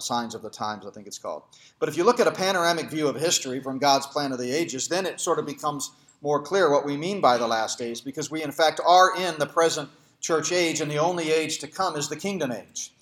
Signs 0.00 0.34
of 0.34 0.42
the 0.42 0.50
Times, 0.50 0.86
I 0.86 0.90
think 0.90 1.06
it's 1.06 1.18
called. 1.18 1.42
But 1.78 1.88
if 1.88 1.96
you 1.96 2.04
look 2.04 2.20
at 2.20 2.26
a 2.26 2.32
panoramic 2.32 2.90
view 2.90 3.08
of 3.08 3.16
history 3.16 3.60
from 3.60 3.78
God's 3.78 4.06
plan 4.06 4.32
of 4.32 4.38
the 4.38 4.50
ages, 4.50 4.88
then 4.88 5.06
it 5.06 5.20
sort 5.20 5.38
of 5.38 5.46
becomes 5.46 5.92
more 6.20 6.42
clear 6.42 6.70
what 6.70 6.84
we 6.84 6.96
mean 6.96 7.20
by 7.20 7.38
the 7.38 7.46
last 7.46 7.78
days 7.78 8.00
because 8.00 8.30
we, 8.30 8.42
in 8.42 8.50
fact, 8.50 8.80
are 8.84 9.16
in 9.16 9.38
the 9.38 9.46
present 9.46 9.88
church 10.20 10.50
age, 10.52 10.80
and 10.80 10.90
the 10.90 10.98
only 10.98 11.30
age 11.30 11.58
to 11.58 11.68
come 11.68 11.96
is 11.96 12.08
the 12.08 12.16
kingdom 12.16 12.50
age. 12.50 12.92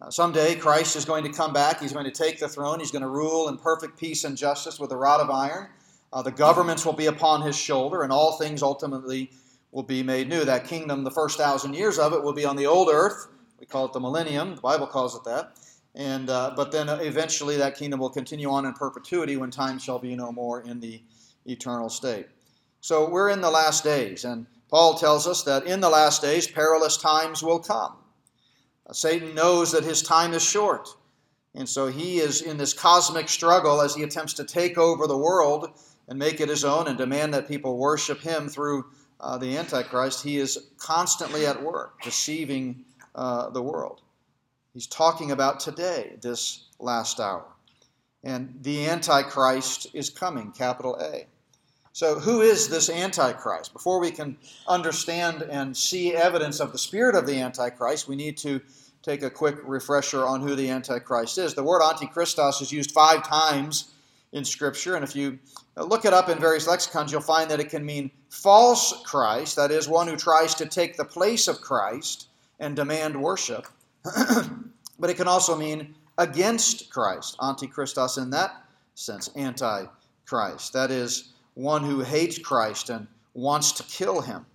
Uh, 0.00 0.10
someday, 0.10 0.54
Christ 0.54 0.96
is 0.96 1.04
going 1.04 1.24
to 1.24 1.32
come 1.32 1.52
back. 1.52 1.80
He's 1.80 1.92
going 1.92 2.06
to 2.06 2.10
take 2.10 2.38
the 2.38 2.48
throne. 2.48 2.78
He's 2.78 2.92
going 2.92 3.02
to 3.02 3.08
rule 3.08 3.48
in 3.48 3.58
perfect 3.58 3.98
peace 3.98 4.24
and 4.24 4.36
justice 4.36 4.78
with 4.78 4.92
a 4.92 4.96
rod 4.96 5.20
of 5.20 5.30
iron. 5.30 5.68
Uh, 6.12 6.22
the 6.22 6.30
governments 6.30 6.86
will 6.86 6.94
be 6.94 7.06
upon 7.06 7.42
his 7.42 7.56
shoulder, 7.56 8.02
and 8.02 8.12
all 8.12 8.38
things 8.38 8.62
ultimately 8.62 9.30
will 9.72 9.82
be 9.82 10.02
made 10.02 10.28
new. 10.28 10.44
That 10.44 10.64
kingdom, 10.66 11.04
the 11.04 11.10
first 11.10 11.38
thousand 11.38 11.74
years 11.74 11.98
of 11.98 12.12
it, 12.12 12.22
will 12.22 12.32
be 12.32 12.44
on 12.44 12.56
the 12.56 12.66
old 12.66 12.88
earth. 12.88 13.28
We 13.58 13.66
call 13.66 13.84
it 13.84 13.92
the 13.92 14.00
millennium. 14.00 14.54
The 14.54 14.60
Bible 14.60 14.86
calls 14.86 15.14
it 15.14 15.24
that. 15.24 15.52
And 15.94 16.30
uh, 16.30 16.52
but 16.56 16.70
then 16.70 16.88
eventually, 16.88 17.56
that 17.56 17.76
kingdom 17.76 17.98
will 17.98 18.10
continue 18.10 18.48
on 18.50 18.64
in 18.64 18.72
perpetuity 18.74 19.36
when 19.36 19.50
time 19.50 19.78
shall 19.78 19.98
be 19.98 20.14
no 20.14 20.30
more 20.30 20.60
in 20.60 20.78
the 20.78 21.02
eternal 21.46 21.88
state. 21.88 22.26
So 22.80 23.08
we're 23.08 23.30
in 23.30 23.40
the 23.40 23.50
last 23.50 23.82
days, 23.82 24.24
and 24.24 24.46
Paul 24.68 24.94
tells 24.94 25.26
us 25.26 25.42
that 25.42 25.66
in 25.66 25.80
the 25.80 25.90
last 25.90 26.22
days, 26.22 26.46
perilous 26.46 26.96
times 26.96 27.42
will 27.42 27.58
come. 27.58 27.96
Uh, 28.86 28.92
Satan 28.92 29.34
knows 29.34 29.72
that 29.72 29.84
his 29.84 30.00
time 30.00 30.32
is 30.32 30.44
short, 30.44 30.88
and 31.56 31.68
so 31.68 31.88
he 31.88 32.18
is 32.18 32.40
in 32.40 32.56
this 32.56 32.72
cosmic 32.72 33.28
struggle 33.28 33.80
as 33.80 33.94
he 33.94 34.04
attempts 34.04 34.34
to 34.34 34.44
take 34.44 34.78
over 34.78 35.08
the 35.08 35.18
world 35.18 35.70
and 36.08 36.18
make 36.18 36.40
it 36.40 36.48
his 36.48 36.64
own 36.64 36.86
and 36.86 36.96
demand 36.96 37.34
that 37.34 37.48
people 37.48 37.76
worship 37.76 38.20
him 38.20 38.48
through 38.48 38.84
uh, 39.18 39.36
the 39.38 39.56
Antichrist. 39.56 40.22
He 40.22 40.38
is 40.38 40.70
constantly 40.78 41.46
at 41.46 41.60
work, 41.60 42.00
deceiving 42.02 42.84
uh, 43.14 43.50
the 43.50 43.62
world. 43.62 44.02
He's 44.72 44.86
talking 44.86 45.32
about 45.32 45.58
today, 45.58 46.16
this 46.20 46.66
last 46.78 47.18
hour. 47.18 47.44
And 48.22 48.58
the 48.62 48.86
Antichrist 48.86 49.88
is 49.94 50.10
coming, 50.10 50.52
capital 50.52 50.96
A. 51.00 51.26
So, 51.92 52.20
who 52.20 52.40
is 52.40 52.68
this 52.68 52.88
Antichrist? 52.88 53.72
Before 53.72 53.98
we 53.98 54.12
can 54.12 54.36
understand 54.68 55.42
and 55.42 55.76
see 55.76 56.14
evidence 56.14 56.60
of 56.60 56.70
the 56.70 56.78
spirit 56.78 57.16
of 57.16 57.26
the 57.26 57.40
Antichrist, 57.40 58.06
we 58.06 58.14
need 58.14 58.36
to 58.38 58.60
take 59.02 59.22
a 59.22 59.30
quick 59.30 59.56
refresher 59.64 60.24
on 60.24 60.40
who 60.40 60.54
the 60.54 60.70
Antichrist 60.70 61.36
is. 61.38 61.54
The 61.54 61.64
word 61.64 61.82
Antichristos 61.82 62.62
is 62.62 62.70
used 62.70 62.92
five 62.92 63.26
times 63.26 63.92
in 64.32 64.44
Scripture, 64.44 64.94
and 64.94 65.02
if 65.02 65.16
you 65.16 65.40
look 65.76 66.04
it 66.04 66.12
up 66.12 66.28
in 66.28 66.38
various 66.38 66.68
lexicons, 66.68 67.10
you'll 67.10 67.22
find 67.22 67.50
that 67.50 67.58
it 67.58 67.70
can 67.70 67.84
mean 67.84 68.12
false 68.28 69.02
Christ, 69.04 69.56
that 69.56 69.72
is, 69.72 69.88
one 69.88 70.06
who 70.06 70.16
tries 70.16 70.54
to 70.56 70.66
take 70.66 70.96
the 70.96 71.04
place 71.04 71.48
of 71.48 71.60
Christ 71.60 72.28
and 72.60 72.76
demand 72.76 73.20
worship. 73.20 73.66
But 74.98 75.10
it 75.10 75.16
can 75.16 75.28
also 75.28 75.56
mean 75.56 75.94
against 76.18 76.90
Christ, 76.90 77.36
Antichristos 77.38 78.18
in 78.18 78.30
that 78.30 78.64
sense, 78.94 79.28
anti 79.36 79.86
Christ. 80.26 80.72
That 80.72 80.90
is, 80.90 81.32
one 81.54 81.82
who 81.82 82.00
hates 82.00 82.38
Christ 82.38 82.90
and 82.90 83.06
wants 83.34 83.72
to 83.72 83.82
kill 83.84 84.20
him. 84.20 84.46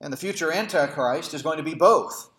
And 0.00 0.12
the 0.12 0.16
future 0.16 0.52
Antichrist 0.52 1.34
is 1.34 1.42
going 1.42 1.58
to 1.58 1.64
be 1.64 1.74
both. 1.74 2.30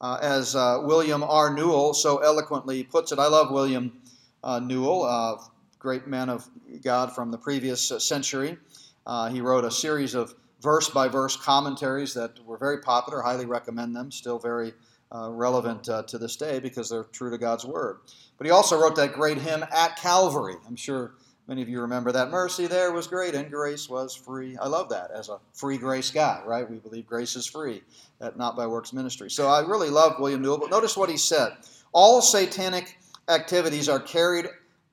Uh, 0.00 0.18
as 0.20 0.54
uh, 0.54 0.80
William 0.82 1.22
R. 1.22 1.54
Newell 1.54 1.94
so 1.94 2.18
eloquently 2.18 2.82
puts 2.82 3.12
it, 3.12 3.18
I 3.18 3.26
love 3.26 3.50
William 3.50 4.00
uh, 4.42 4.58
Newell, 4.58 5.50
great 5.78 6.06
man 6.06 6.28
of 6.28 6.48
God 6.82 7.14
from 7.14 7.30
the 7.30 7.38
previous 7.38 7.92
century. 8.04 8.58
Uh, 9.06 9.28
he 9.28 9.40
wrote 9.40 9.64
a 9.64 9.70
series 9.70 10.14
of 10.14 10.34
verse 10.62 10.88
by 10.88 11.08
verse 11.08 11.36
commentaries 11.36 12.14
that 12.14 12.42
were 12.44 12.56
very 12.56 12.80
popular, 12.80 13.20
highly 13.20 13.46
recommend 13.46 13.94
them, 13.94 14.10
still 14.10 14.38
very 14.38 14.72
Uh, 15.12 15.30
relevant 15.30 15.88
uh, 15.88 16.02
to 16.02 16.18
this 16.18 16.34
day 16.34 16.58
because 16.58 16.88
they're 16.88 17.04
true 17.04 17.30
to 17.30 17.38
God's 17.38 17.64
Word. 17.64 17.98
But 18.36 18.46
he 18.46 18.50
also 18.50 18.80
wrote 18.80 18.96
that 18.96 19.12
great 19.12 19.38
hymn, 19.38 19.64
At 19.70 19.96
Calvary. 19.96 20.56
I'm 20.66 20.74
sure 20.74 21.14
Many 21.46 21.60
of 21.60 21.68
you 21.68 21.82
remember 21.82 22.10
that. 22.12 22.30
Mercy 22.30 22.66
there 22.66 22.92
was 22.92 23.06
great 23.06 23.34
and 23.34 23.50
grace 23.50 23.88
was 23.88 24.14
free. 24.14 24.56
I 24.56 24.66
love 24.66 24.88
that 24.88 25.10
as 25.10 25.28
a 25.28 25.38
free 25.52 25.76
grace 25.76 26.10
guy, 26.10 26.40
right? 26.46 26.68
We 26.68 26.78
believe 26.78 27.06
grace 27.06 27.36
is 27.36 27.46
free, 27.46 27.82
that 28.18 28.38
not 28.38 28.56
by 28.56 28.66
works 28.66 28.94
ministry. 28.94 29.30
So 29.30 29.48
I 29.48 29.60
really 29.60 29.90
love 29.90 30.18
William 30.18 30.40
Newell, 30.40 30.58
but 30.58 30.70
notice 30.70 30.96
what 30.96 31.10
he 31.10 31.18
said. 31.18 31.52
All 31.92 32.22
satanic 32.22 32.98
activities 33.28 33.90
are 33.90 34.00
carried 34.00 34.46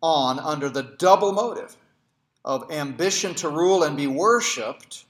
on 0.03 0.39
under 0.39 0.69
the 0.69 0.83
double 0.99 1.31
motive 1.31 1.77
of 2.43 2.69
ambition 2.69 3.33
to 3.35 3.47
rule 3.47 3.83
and 3.83 3.95
be 3.95 4.07
worshiped 4.07 5.05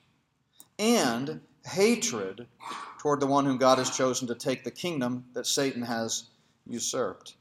and 0.77 1.41
hatred 1.65 2.45
toward 3.01 3.19
the 3.19 3.25
one 3.25 3.45
whom 3.45 3.57
God 3.57 3.79
has 3.79 3.89
chosen 3.89 4.27
to 4.27 4.35
take 4.35 4.63
the 4.63 4.69
kingdom 4.69 5.25
that 5.33 5.47
Satan 5.47 5.81
has 5.81 6.25
usurped. 6.67 7.33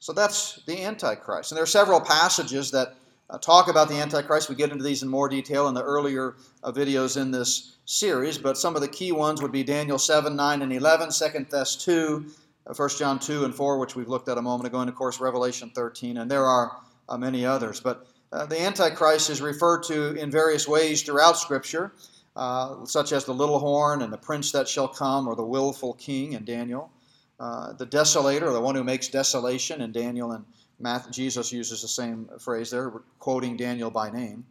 So 0.00 0.12
that's 0.12 0.60
the 0.66 0.82
Antichrist. 0.82 1.52
And 1.52 1.56
there 1.56 1.62
are 1.62 1.68
several 1.68 2.00
passages 2.00 2.72
that 2.72 2.96
uh, 3.30 3.38
talk 3.38 3.68
about 3.68 3.88
the 3.88 3.94
Antichrist. 3.94 4.48
We 4.48 4.56
get 4.56 4.72
into 4.72 4.82
these 4.82 5.04
in 5.04 5.08
more 5.08 5.28
detail 5.28 5.68
in 5.68 5.74
the 5.74 5.84
earlier 5.84 6.34
uh, 6.64 6.72
videos 6.72 7.16
in 7.16 7.30
this 7.30 7.76
series, 7.84 8.38
but 8.38 8.58
some 8.58 8.74
of 8.74 8.82
the 8.82 8.88
key 8.88 9.12
ones 9.12 9.40
would 9.40 9.52
be 9.52 9.62
Daniel 9.62 10.00
7, 10.00 10.34
9, 10.34 10.62
and 10.62 10.72
11, 10.72 11.10
2 11.10 11.44
Thess 11.44 11.76
2, 11.76 12.26
uh, 12.66 12.74
1 12.74 12.88
John 12.98 13.20
2 13.20 13.44
and 13.44 13.54
4, 13.54 13.78
which 13.78 13.94
we've 13.94 14.08
looked 14.08 14.28
at 14.28 14.36
a 14.36 14.42
moment 14.42 14.66
ago, 14.66 14.80
and 14.80 14.90
of 14.90 14.96
course 14.96 15.20
Revelation 15.20 15.70
13, 15.76 16.16
and 16.16 16.28
there 16.28 16.44
are 16.44 16.72
uh, 17.08 17.16
many 17.16 17.46
others. 17.46 17.78
But 17.78 18.04
uh, 18.32 18.46
the 18.46 18.60
Antichrist 18.60 19.30
is 19.30 19.40
referred 19.40 19.84
to 19.84 20.16
in 20.16 20.32
various 20.32 20.66
ways 20.66 21.02
throughout 21.02 21.38
Scripture, 21.38 21.92
uh, 22.36 22.84
such 22.84 23.12
as 23.12 23.24
the 23.24 23.34
little 23.34 23.58
horn 23.58 24.02
and 24.02 24.12
the 24.12 24.18
prince 24.18 24.52
that 24.52 24.68
shall 24.68 24.88
come, 24.88 25.28
or 25.28 25.34
the 25.34 25.44
willful 25.44 25.94
king 25.94 26.32
in 26.32 26.44
Daniel, 26.44 26.90
the 27.38 27.86
desolator, 27.90 28.52
the 28.52 28.60
one 28.60 28.74
who 28.74 28.84
makes 28.84 29.08
desolation 29.08 29.80
in 29.80 29.92
Daniel 29.92 30.32
and 30.32 30.44
Matthew, 30.78 31.12
Jesus 31.12 31.52
uses 31.52 31.82
the 31.82 31.88
same 31.88 32.28
phrase 32.38 32.70
there, 32.70 32.90
quoting 33.18 33.56
Daniel 33.56 33.90
by 33.90 34.10
name. 34.10 34.44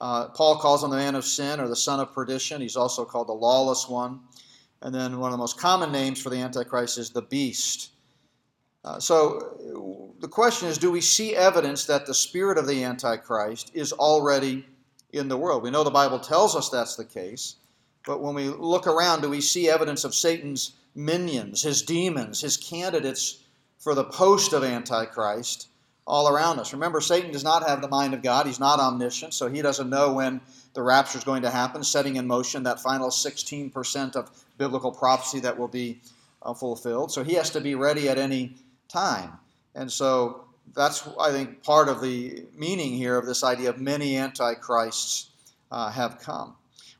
Uh, 0.00 0.28
Paul 0.28 0.58
calls 0.58 0.82
him 0.84 0.90
the 0.90 0.96
man 0.96 1.14
of 1.14 1.24
sin 1.24 1.60
or 1.60 1.68
the 1.68 1.76
son 1.76 2.00
of 2.00 2.12
perdition. 2.12 2.60
He's 2.60 2.76
also 2.76 3.04
called 3.04 3.28
the 3.28 3.32
lawless 3.32 3.88
one. 3.88 4.20
And 4.82 4.94
then 4.94 5.18
one 5.18 5.30
of 5.30 5.32
the 5.32 5.38
most 5.38 5.58
common 5.58 5.92
names 5.92 6.20
for 6.20 6.30
the 6.30 6.36
Antichrist 6.36 6.98
is 6.98 7.10
the 7.10 7.22
beast. 7.22 7.90
Uh, 8.84 8.98
so 9.00 10.14
the 10.20 10.28
question 10.28 10.68
is 10.68 10.76
do 10.76 10.90
we 10.90 11.00
see 11.00 11.34
evidence 11.34 11.86
that 11.86 12.06
the 12.06 12.14
spirit 12.14 12.58
of 12.58 12.66
the 12.66 12.84
Antichrist 12.84 13.70
is 13.72 13.92
already 13.92 14.66
in 15.14 15.28
the 15.28 15.36
world? 15.36 15.62
We 15.62 15.70
know 15.70 15.84
the 15.84 15.90
Bible 15.90 16.18
tells 16.18 16.54
us 16.56 16.68
that's 16.68 16.96
the 16.96 17.04
case. 17.04 17.56
But 18.06 18.20
when 18.20 18.34
we 18.34 18.48
look 18.48 18.86
around, 18.86 19.22
do 19.22 19.30
we 19.30 19.40
see 19.40 19.68
evidence 19.68 20.04
of 20.04 20.14
Satan's 20.14 20.72
minions, 20.94 21.62
his 21.62 21.82
demons, 21.82 22.40
his 22.40 22.56
candidates 22.56 23.38
for 23.78 23.94
the 23.94 24.04
post 24.04 24.52
of 24.52 24.62
Antichrist 24.62 25.68
all 26.06 26.28
around 26.28 26.58
us. 26.58 26.72
Remember, 26.72 27.00
Satan 27.00 27.30
does 27.30 27.44
not 27.44 27.66
have 27.66 27.80
the 27.80 27.88
mind 27.88 28.12
of 28.12 28.22
God. 28.22 28.46
He's 28.46 28.60
not 28.60 28.78
omniscient, 28.78 29.32
so 29.32 29.48
he 29.48 29.62
doesn't 29.62 29.88
know 29.88 30.12
when 30.12 30.40
the 30.74 30.82
rapture 30.82 31.18
is 31.18 31.24
going 31.24 31.42
to 31.42 31.50
happen, 31.50 31.82
setting 31.82 32.16
in 32.16 32.26
motion 32.26 32.64
that 32.64 32.80
final 32.80 33.08
16% 33.08 34.16
of 34.16 34.30
biblical 34.58 34.92
prophecy 34.92 35.40
that 35.40 35.58
will 35.58 35.68
be 35.68 36.00
uh, 36.42 36.52
fulfilled. 36.52 37.10
So 37.10 37.24
he 37.24 37.34
has 37.34 37.50
to 37.50 37.60
be 37.60 37.74
ready 37.74 38.08
at 38.08 38.18
any 38.18 38.56
time. 38.88 39.32
And 39.74 39.90
so 39.90 40.44
that's, 40.74 41.08
I 41.20 41.30
think, 41.30 41.62
part 41.62 41.88
of 41.88 42.00
the 42.00 42.46
meaning 42.54 42.92
here 42.92 43.18
of 43.18 43.26
this 43.26 43.44
idea 43.44 43.70
of 43.70 43.80
many 43.80 44.16
antichrists 44.16 45.30
uh, 45.70 45.90
have 45.90 46.20
come. 46.20 46.56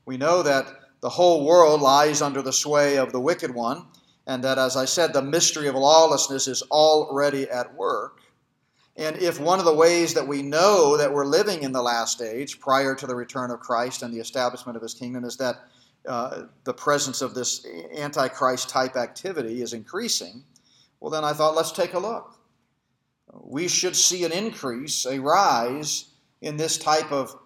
We 0.06 0.16
know 0.16 0.42
that 0.42 0.66
the 1.00 1.08
whole 1.08 1.44
world 1.44 1.80
lies 1.80 2.22
under 2.22 2.42
the 2.42 2.52
sway 2.52 2.98
of 2.98 3.12
the 3.12 3.20
wicked 3.20 3.54
one 3.54 3.86
and 4.26 4.42
that, 4.44 4.58
as 4.58 4.76
I 4.76 4.86
said, 4.86 5.12
the 5.12 5.22
mystery 5.22 5.68
of 5.68 5.74
lawlessness 5.74 6.48
is 6.48 6.62
already 6.70 7.48
at 7.50 7.74
work. 7.74 8.20
And 8.96 9.16
if 9.16 9.40
one 9.40 9.58
of 9.58 9.64
the 9.64 9.74
ways 9.74 10.14
that 10.14 10.26
we 10.26 10.40
know 10.40 10.96
that 10.96 11.12
we're 11.12 11.26
living 11.26 11.62
in 11.62 11.72
the 11.72 11.82
last 11.82 12.22
age, 12.22 12.60
prior 12.60 12.94
to 12.94 13.06
the 13.06 13.14
return 13.14 13.50
of 13.50 13.60
Christ 13.60 14.02
and 14.02 14.14
the 14.14 14.20
establishment 14.20 14.76
of 14.76 14.82
his 14.82 14.94
kingdom, 14.94 15.24
is 15.24 15.36
that 15.38 15.56
uh, 16.08 16.42
the 16.64 16.72
presence 16.72 17.20
of 17.20 17.34
this 17.34 17.66
antichrist 17.96 18.68
type 18.68 18.96
activity 18.96 19.62
is 19.62 19.72
increasing, 19.72 20.44
well, 21.00 21.10
then 21.10 21.24
I 21.24 21.32
thought, 21.32 21.54
let's 21.54 21.72
take 21.72 21.94
a 21.94 21.98
look. 21.98 22.38
We 23.42 23.68
should 23.68 23.96
see 23.96 24.24
an 24.24 24.32
increase, 24.32 25.06
a 25.06 25.18
rise 25.18 26.06
in 26.40 26.56
this 26.56 26.78
type 26.78 27.10
of 27.10 27.36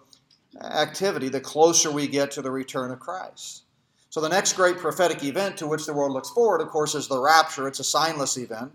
activity 0.61 1.29
the 1.29 1.39
closer 1.39 1.91
we 1.91 2.07
get 2.07 2.31
to 2.31 2.41
the 2.41 2.51
return 2.51 2.91
of 2.91 2.99
Christ. 2.99 3.63
So, 4.09 4.21
the 4.21 4.29
next 4.29 4.53
great 4.53 4.77
prophetic 4.77 5.23
event 5.23 5.57
to 5.57 5.67
which 5.67 5.85
the 5.85 5.93
world 5.93 6.13
looks 6.13 6.31
forward, 6.31 6.61
of 6.61 6.69
course, 6.69 6.95
is 6.95 7.07
the 7.07 7.19
rapture. 7.19 7.67
It's 7.67 7.79
a 7.79 7.83
signless 7.83 8.41
event, 8.41 8.71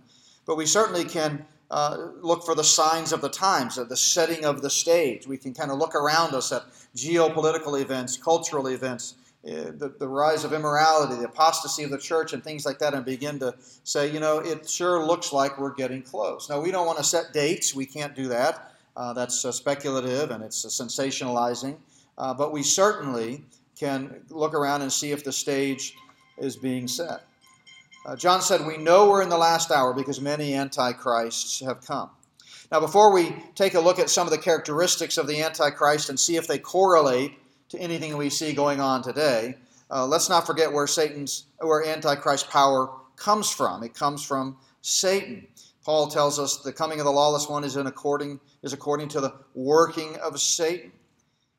but 0.46 0.56
we 0.56 0.64
certainly 0.64 1.04
can 1.04 1.44
uh, 1.70 2.10
look 2.20 2.44
for 2.44 2.54
the 2.54 2.62
signs 2.62 3.12
of 3.12 3.20
the 3.20 3.28
times, 3.28 3.76
of 3.76 3.88
the 3.88 3.96
setting 3.96 4.44
of 4.44 4.62
the 4.62 4.70
stage. 4.70 5.26
We 5.26 5.36
can 5.36 5.52
kind 5.52 5.72
of 5.72 5.78
look 5.78 5.96
around 5.96 6.34
us 6.34 6.52
at 6.52 6.62
geopolitical 6.94 7.80
events, 7.80 8.16
cultural 8.16 8.68
events, 8.68 9.14
the, 9.44 9.94
the 9.98 10.08
rise 10.08 10.44
of 10.44 10.52
immorality, 10.52 11.16
the 11.16 11.26
apostasy 11.26 11.82
of 11.82 11.90
the 11.90 11.98
church, 11.98 12.32
and 12.32 12.42
things 12.42 12.64
like 12.64 12.78
that, 12.78 12.94
and 12.94 13.04
begin 13.04 13.38
to 13.38 13.54
say, 13.84 14.10
you 14.10 14.20
know, 14.20 14.38
it 14.38 14.68
sure 14.68 15.04
looks 15.04 15.32
like 15.32 15.58
we're 15.58 15.74
getting 15.74 16.02
close. 16.02 16.48
Now, 16.48 16.60
we 16.60 16.70
don't 16.70 16.86
want 16.86 16.98
to 16.98 17.04
set 17.04 17.32
dates, 17.32 17.74
we 17.74 17.86
can't 17.86 18.14
do 18.14 18.28
that. 18.28 18.72
Uh, 18.96 19.12
that's 19.12 19.44
uh, 19.44 19.50
speculative 19.50 20.30
and 20.30 20.42
it's 20.42 20.64
sensationalizing. 20.64 21.76
Uh, 22.16 22.32
but 22.32 22.52
we 22.52 22.62
certainly 22.62 23.44
can 23.76 24.22
look 24.30 24.54
around 24.54 24.82
and 24.82 24.92
see 24.92 25.10
if 25.10 25.24
the 25.24 25.32
stage 25.32 25.96
is 26.38 26.56
being 26.56 26.86
set. 26.86 27.24
Uh, 28.06 28.14
John 28.14 28.40
said, 28.40 28.64
We 28.64 28.76
know 28.76 29.08
we're 29.08 29.22
in 29.22 29.28
the 29.28 29.38
last 29.38 29.70
hour 29.70 29.92
because 29.92 30.20
many 30.20 30.54
antichrists 30.54 31.60
have 31.60 31.84
come. 31.84 32.10
Now, 32.70 32.80
before 32.80 33.12
we 33.12 33.34
take 33.54 33.74
a 33.74 33.80
look 33.80 33.98
at 33.98 34.10
some 34.10 34.26
of 34.26 34.30
the 34.30 34.38
characteristics 34.38 35.18
of 35.18 35.26
the 35.26 35.42
Antichrist 35.42 36.08
and 36.08 36.18
see 36.18 36.36
if 36.36 36.46
they 36.46 36.58
correlate 36.58 37.32
to 37.70 37.78
anything 37.78 38.16
we 38.16 38.30
see 38.30 38.52
going 38.52 38.80
on 38.80 39.02
today, 39.02 39.56
uh, 39.90 40.06
let's 40.06 40.28
not 40.28 40.46
forget 40.46 40.72
where 40.72 40.86
Satan's, 40.86 41.46
where 41.58 41.84
Antichrist 41.84 42.50
power 42.50 42.90
comes 43.16 43.50
from. 43.50 43.82
It 43.82 43.94
comes 43.94 44.24
from 44.24 44.56
Satan. 44.82 45.46
Paul 45.84 46.08
tells 46.08 46.38
us 46.38 46.58
the 46.58 46.72
coming 46.72 46.98
of 46.98 47.04
the 47.04 47.12
lawless 47.12 47.48
one 47.48 47.64
is 47.64 47.76
in 47.76 47.86
according 47.86 48.40
is 48.62 48.72
according 48.72 49.08
to 49.08 49.20
the 49.20 49.34
working 49.54 50.16
of 50.16 50.40
Satan. 50.40 50.90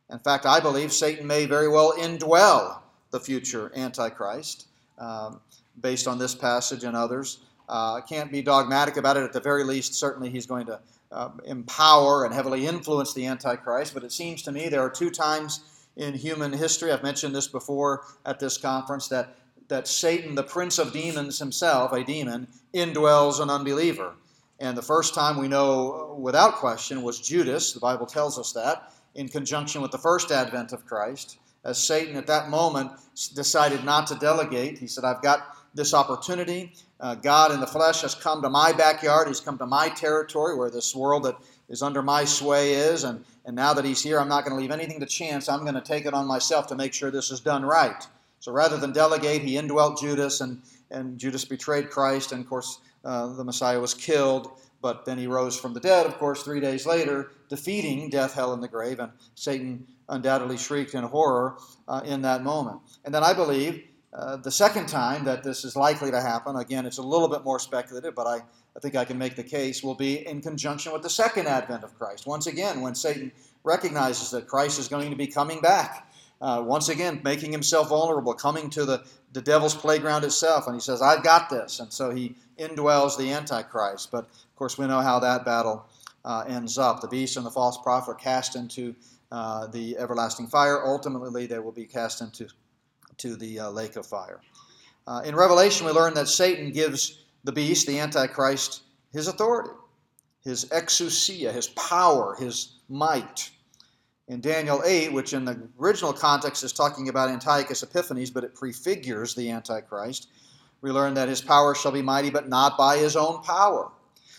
In 0.09 0.19
fact, 0.19 0.45
I 0.45 0.59
believe 0.59 0.91
Satan 0.91 1.25
may 1.27 1.45
very 1.45 1.67
well 1.67 1.93
indwell 1.93 2.79
the 3.11 3.19
future 3.19 3.71
Antichrist 3.75 4.67
um, 4.97 5.39
based 5.81 6.07
on 6.07 6.17
this 6.17 6.35
passage 6.35 6.83
and 6.83 6.95
others. 6.95 7.39
Uh, 7.69 8.01
can't 8.01 8.31
be 8.31 8.41
dogmatic 8.41 8.97
about 8.97 9.17
it. 9.17 9.23
At 9.23 9.33
the 9.33 9.39
very 9.39 9.63
least, 9.63 9.95
certainly 9.95 10.29
he's 10.29 10.45
going 10.45 10.65
to 10.67 10.79
uh, 11.11 11.29
empower 11.45 12.25
and 12.25 12.33
heavily 12.33 12.67
influence 12.67 13.13
the 13.13 13.25
Antichrist. 13.25 13.93
But 13.93 14.03
it 14.03 14.11
seems 14.11 14.41
to 14.43 14.51
me 14.51 14.69
there 14.69 14.81
are 14.81 14.89
two 14.89 15.09
times 15.09 15.61
in 15.95 16.13
human 16.13 16.53
history, 16.53 16.91
I've 16.91 17.03
mentioned 17.03 17.35
this 17.35 17.47
before 17.47 18.03
at 18.25 18.39
this 18.39 18.57
conference, 18.57 19.07
that, 19.09 19.37
that 19.67 19.87
Satan, 19.87 20.35
the 20.35 20.43
prince 20.43 20.77
of 20.77 20.93
demons 20.93 21.39
himself, 21.39 21.93
a 21.93 22.03
demon, 22.03 22.47
indwells 22.73 23.39
an 23.41 23.49
unbeliever. 23.49 24.13
And 24.59 24.77
the 24.77 24.81
first 24.81 25.13
time 25.13 25.37
we 25.37 25.47
know 25.47 26.17
without 26.19 26.55
question 26.55 27.01
was 27.01 27.19
Judas. 27.19 27.73
The 27.73 27.79
Bible 27.79 28.05
tells 28.05 28.39
us 28.39 28.53
that 28.53 28.93
in 29.15 29.29
conjunction 29.29 29.81
with 29.81 29.91
the 29.91 29.97
first 29.97 30.31
advent 30.31 30.73
of 30.73 30.85
Christ. 30.85 31.37
As 31.63 31.83
Satan 31.83 32.15
at 32.15 32.27
that 32.27 32.49
moment 32.49 32.91
decided 33.33 33.83
not 33.83 34.07
to 34.07 34.15
delegate, 34.15 34.77
he 34.77 34.87
said, 34.87 35.03
I've 35.03 35.21
got 35.21 35.57
this 35.73 35.93
opportunity. 35.93 36.73
Uh, 36.99 37.15
God 37.15 37.51
in 37.51 37.59
the 37.59 37.67
flesh 37.67 38.01
has 38.01 38.13
come 38.13 38.41
to 38.43 38.49
my 38.49 38.71
backyard. 38.71 39.27
He's 39.27 39.39
come 39.39 39.57
to 39.57 39.65
my 39.65 39.89
territory 39.89 40.55
where 40.55 40.69
this 40.69 40.95
world 40.95 41.23
that 41.23 41.37
is 41.69 41.81
under 41.81 42.01
my 42.01 42.25
sway 42.25 42.73
is. 42.73 43.03
And, 43.03 43.23
and 43.45 43.55
now 43.55 43.73
that 43.73 43.85
he's 43.85 44.03
here, 44.03 44.19
I'm 44.19 44.29
not 44.29 44.43
going 44.43 44.55
to 44.55 44.61
leave 44.61 44.71
anything 44.71 44.99
to 44.99 45.05
chance. 45.05 45.49
I'm 45.49 45.61
going 45.61 45.75
to 45.75 45.81
take 45.81 46.05
it 46.05 46.13
on 46.13 46.27
myself 46.27 46.67
to 46.67 46.75
make 46.75 46.93
sure 46.93 47.11
this 47.11 47.31
is 47.31 47.39
done 47.39 47.65
right. 47.65 48.07
So 48.39 48.51
rather 48.51 48.77
than 48.77 48.91
delegate, 48.91 49.41
he 49.41 49.57
indwelt 49.57 49.99
Judas, 49.99 50.41
and, 50.41 50.61
and 50.91 51.17
Judas 51.17 51.45
betrayed 51.45 51.89
Christ. 51.89 52.31
And 52.31 52.43
of 52.43 52.49
course, 52.49 52.79
uh, 53.03 53.33
the 53.33 53.43
Messiah 53.43 53.79
was 53.79 53.93
killed, 53.93 54.51
but 54.81 55.05
then 55.05 55.17
he 55.17 55.25
rose 55.25 55.59
from 55.59 55.73
the 55.73 55.79
dead, 55.79 56.05
of 56.05 56.17
course, 56.17 56.43
three 56.43 56.59
days 56.59 56.85
later, 56.85 57.31
defeating 57.49 58.09
death, 58.09 58.33
hell, 58.33 58.53
and 58.53 58.61
the 58.61 58.67
grave, 58.67 58.99
and 58.99 59.11
Satan 59.33 59.87
undoubtedly 60.09 60.57
shrieked 60.57 60.93
in 60.93 61.03
horror 61.03 61.57
uh, 61.87 62.01
in 62.05 62.21
that 62.21 62.43
moment. 62.43 62.79
And 63.03 63.13
then 63.13 63.23
I 63.23 63.33
believe 63.33 63.83
uh, 64.13 64.37
the 64.37 64.51
second 64.51 64.87
time 64.87 65.25
that 65.25 65.43
this 65.43 65.65
is 65.65 65.75
likely 65.75 66.11
to 66.11 66.21
happen, 66.21 66.55
again, 66.55 66.85
it's 66.85 66.99
a 66.99 67.03
little 67.03 67.27
bit 67.27 67.43
more 67.43 67.59
speculative, 67.59 68.15
but 68.15 68.27
I, 68.27 68.39
I 68.75 68.79
think 68.79 68.95
I 68.95 69.05
can 69.05 69.17
make 69.17 69.35
the 69.35 69.43
case, 69.43 69.83
will 69.83 69.95
be 69.95 70.27
in 70.27 70.41
conjunction 70.41 70.91
with 70.91 71.01
the 71.01 71.09
second 71.09 71.47
advent 71.47 71.83
of 71.83 71.97
Christ. 71.97 72.27
Once 72.27 72.47
again, 72.47 72.81
when 72.81 72.93
Satan 72.93 73.31
recognizes 73.63 74.31
that 74.31 74.47
Christ 74.47 74.79
is 74.79 74.87
going 74.87 75.09
to 75.09 75.15
be 75.15 75.27
coming 75.27 75.61
back, 75.61 76.11
uh, 76.41 76.61
once 76.65 76.89
again, 76.89 77.21
making 77.23 77.51
himself 77.51 77.89
vulnerable, 77.89 78.33
coming 78.33 78.69
to 78.71 78.85
the, 78.85 79.03
the 79.31 79.41
devil's 79.41 79.73
playground 79.73 80.23
itself, 80.25 80.67
and 80.67 80.75
he 80.75 80.81
says, 80.81 81.01
I've 81.01 81.23
got 81.23 81.49
this. 81.49 81.79
And 81.79 81.91
so 81.91 82.11
he 82.11 82.35
indwells 82.59 83.17
the 83.17 83.31
Antichrist. 83.31 84.11
But 84.11 84.25
of 84.25 84.55
course, 84.55 84.77
we 84.77 84.85
know 84.87 84.99
how 84.99 85.19
that 85.19 85.45
battle 85.45 85.85
uh, 86.25 86.43
ends 86.47 86.77
up. 86.77 86.99
The 86.99 87.07
beast 87.07 87.37
and 87.37 87.45
the 87.45 87.51
false 87.51 87.77
prophet 87.77 88.11
are 88.11 88.15
cast 88.15 88.55
into 88.55 88.95
uh, 89.31 89.67
the 89.67 89.97
everlasting 89.97 90.47
fire. 90.47 90.85
Ultimately, 90.85 91.45
they 91.45 91.59
will 91.59 91.71
be 91.71 91.85
cast 91.85 92.21
into 92.21 92.47
to 93.17 93.37
the 93.37 93.61
uh, 93.61 93.69
lake 93.69 93.95
of 93.95 94.05
fire. 94.05 94.41
Uh, 95.07 95.21
in 95.23 95.35
Revelation, 95.35 95.85
we 95.85 95.93
learn 95.93 96.13
that 96.15 96.27
Satan 96.27 96.71
gives 96.71 97.24
the 97.45 97.51
beast, 97.51 97.85
the 97.87 97.99
Antichrist, 97.99 98.81
his 99.13 99.27
authority, 99.27 99.69
his 100.43 100.65
exousia, 100.65 101.53
his 101.53 101.67
power, 101.67 102.35
his 102.37 102.79
might. 102.89 103.51
In 104.27 104.41
Daniel 104.41 104.81
8, 104.83 105.13
which 105.13 105.33
in 105.33 105.45
the 105.45 105.69
original 105.79 106.11
context 106.11 106.63
is 106.63 106.73
talking 106.73 107.07
about 107.07 107.29
Antiochus 107.29 107.83
Epiphanes, 107.83 108.31
but 108.31 108.43
it 108.43 108.55
prefigures 108.55 109.35
the 109.35 109.51
Antichrist, 109.51 110.27
we 110.81 110.89
learn 110.91 111.13
that 111.13 111.29
his 111.29 111.41
power 111.41 111.75
shall 111.75 111.91
be 111.91 112.01
mighty, 112.01 112.31
but 112.31 112.49
not 112.49 112.77
by 112.77 112.97
his 112.97 113.15
own 113.15 113.43
power. 113.43 113.91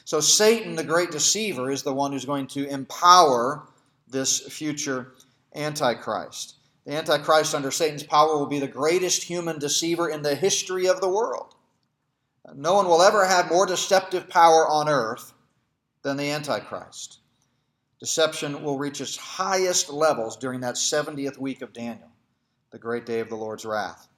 So 0.04 0.20
Satan, 0.20 0.74
the 0.74 0.84
great 0.84 1.12
deceiver, 1.12 1.70
is 1.70 1.82
the 1.82 1.94
one 1.94 2.12
who's 2.12 2.24
going 2.24 2.48
to 2.48 2.68
empower 2.68 3.68
this 4.08 4.40
future 4.40 5.14
Antichrist. 5.54 6.56
The 6.84 6.94
Antichrist 6.94 7.54
under 7.54 7.70
Satan's 7.70 8.04
power 8.04 8.36
will 8.36 8.46
be 8.46 8.60
the 8.60 8.68
greatest 8.68 9.24
human 9.24 9.58
deceiver 9.58 10.08
in 10.08 10.22
the 10.22 10.34
history 10.36 10.86
of 10.86 11.00
the 11.00 11.08
world. 11.08 11.55
No 12.54 12.74
one 12.74 12.86
will 12.86 13.02
ever 13.02 13.24
have 13.24 13.50
more 13.50 13.66
deceptive 13.66 14.28
power 14.28 14.68
on 14.68 14.88
earth 14.88 15.32
than 16.02 16.16
the 16.16 16.30
Antichrist. 16.30 17.18
Deception 17.98 18.62
will 18.62 18.78
reach 18.78 19.00
its 19.00 19.16
highest 19.16 19.90
levels 19.90 20.36
during 20.36 20.60
that 20.60 20.74
70th 20.74 21.38
week 21.38 21.62
of 21.62 21.72
Daniel, 21.72 22.10
the 22.70 22.78
great 22.78 23.06
day 23.06 23.20
of 23.20 23.28
the 23.28 23.36
Lord's 23.36 23.64
wrath. 23.64 24.08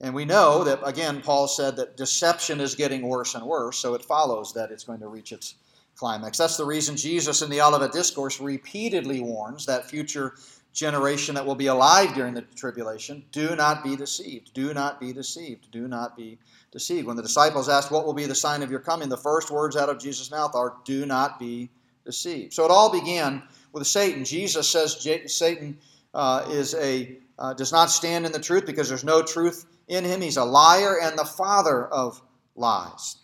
And 0.00 0.14
we 0.14 0.24
know 0.24 0.62
that, 0.64 0.80
again, 0.84 1.20
Paul 1.20 1.48
said 1.48 1.76
that 1.76 1.96
deception 1.96 2.60
is 2.60 2.76
getting 2.76 3.02
worse 3.02 3.34
and 3.34 3.44
worse, 3.44 3.78
so 3.78 3.94
it 3.94 4.04
follows 4.04 4.52
that 4.54 4.70
it's 4.70 4.84
going 4.84 5.00
to 5.00 5.08
reach 5.08 5.32
its 5.32 5.54
climax. 5.96 6.38
That's 6.38 6.56
the 6.56 6.64
reason 6.64 6.96
Jesus 6.96 7.42
in 7.42 7.50
the 7.50 7.60
Olivet 7.60 7.92
Discourse 7.92 8.40
repeatedly 8.40 9.20
warns 9.20 9.66
that 9.66 9.90
future 9.90 10.34
generation 10.72 11.34
that 11.34 11.44
will 11.44 11.56
be 11.56 11.66
alive 11.66 12.14
during 12.14 12.34
the 12.34 12.42
tribulation, 12.42 13.24
do 13.32 13.56
not 13.56 13.82
be 13.82 13.96
deceived. 13.96 14.54
Do 14.54 14.72
not 14.72 15.00
be 15.00 15.12
deceived. 15.12 15.70
Do 15.72 15.88
not 15.88 16.16
be 16.16 16.38
deceived. 16.72 17.06
When 17.06 17.16
the 17.16 17.22
disciples 17.22 17.68
asked, 17.68 17.90
What 17.90 18.06
will 18.06 18.14
be 18.14 18.26
the 18.26 18.34
sign 18.34 18.62
of 18.62 18.70
your 18.70 18.80
coming? 18.80 19.08
the 19.08 19.16
first 19.16 19.50
words 19.50 19.76
out 19.76 19.88
of 19.88 19.98
Jesus' 19.98 20.30
mouth 20.30 20.54
are, 20.54 20.76
Do 20.84 21.06
not 21.06 21.38
be 21.38 21.70
deceived. 22.04 22.52
So 22.52 22.64
it 22.64 22.70
all 22.70 22.90
began 22.90 23.42
with 23.72 23.86
Satan. 23.86 24.24
Jesus 24.24 24.68
says 24.68 25.06
Satan 25.26 25.78
uh, 26.14 26.46
is 26.50 26.74
a, 26.74 27.18
uh, 27.38 27.54
does 27.54 27.72
not 27.72 27.90
stand 27.90 28.26
in 28.26 28.32
the 28.32 28.40
truth 28.40 28.66
because 28.66 28.88
there's 28.88 29.04
no 29.04 29.22
truth 29.22 29.66
in 29.88 30.04
him. 30.04 30.20
He's 30.20 30.36
a 30.36 30.44
liar 30.44 30.98
and 31.00 31.18
the 31.18 31.24
father 31.24 31.86
of 31.86 32.20
lies. 32.56 33.16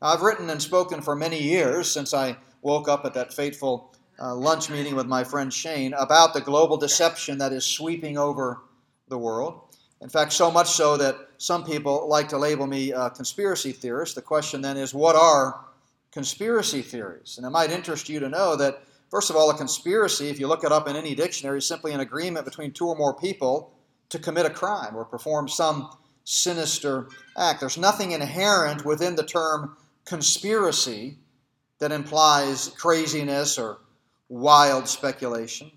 Now, 0.00 0.08
I've 0.08 0.22
written 0.22 0.48
and 0.50 0.60
spoken 0.60 1.02
for 1.02 1.14
many 1.14 1.42
years 1.42 1.90
since 1.90 2.14
I 2.14 2.36
woke 2.62 2.88
up 2.88 3.04
at 3.04 3.14
that 3.14 3.32
fateful 3.32 3.94
uh, 4.20 4.34
lunch 4.34 4.68
meeting 4.70 4.94
with 4.94 5.06
my 5.06 5.24
friend 5.24 5.52
Shane 5.52 5.94
about 5.94 6.34
the 6.34 6.40
global 6.40 6.76
deception 6.76 7.38
that 7.38 7.52
is 7.52 7.64
sweeping 7.64 8.18
over 8.18 8.60
the 9.08 9.18
world. 9.18 9.69
In 10.00 10.08
fact, 10.08 10.32
so 10.32 10.50
much 10.50 10.70
so 10.70 10.96
that 10.96 11.16
some 11.36 11.64
people 11.64 12.08
like 12.08 12.28
to 12.30 12.38
label 12.38 12.66
me 12.66 12.92
a 12.92 13.10
conspiracy 13.10 13.72
theorist. 13.72 14.14
The 14.14 14.22
question 14.22 14.62
then 14.62 14.76
is, 14.76 14.94
what 14.94 15.14
are 15.14 15.66
conspiracy 16.10 16.80
theories? 16.82 17.36
And 17.36 17.46
it 17.46 17.50
might 17.50 17.70
interest 17.70 18.08
you 18.08 18.18
to 18.20 18.28
know 18.28 18.56
that, 18.56 18.82
first 19.10 19.28
of 19.28 19.36
all, 19.36 19.50
a 19.50 19.56
conspiracy, 19.56 20.28
if 20.28 20.40
you 20.40 20.46
look 20.46 20.64
it 20.64 20.72
up 20.72 20.88
in 20.88 20.96
any 20.96 21.14
dictionary, 21.14 21.58
is 21.58 21.66
simply 21.66 21.92
an 21.92 22.00
agreement 22.00 22.46
between 22.46 22.72
two 22.72 22.86
or 22.86 22.96
more 22.96 23.14
people 23.14 23.74
to 24.08 24.18
commit 24.18 24.46
a 24.46 24.50
crime 24.50 24.96
or 24.96 25.04
perform 25.04 25.48
some 25.48 25.90
sinister 26.24 27.08
act. 27.36 27.60
There's 27.60 27.78
nothing 27.78 28.12
inherent 28.12 28.84
within 28.84 29.16
the 29.16 29.24
term 29.24 29.76
conspiracy 30.04 31.18
that 31.78 31.92
implies 31.92 32.68
craziness 32.68 33.58
or 33.58 33.78
wild 34.28 34.88
speculation. 34.88 35.70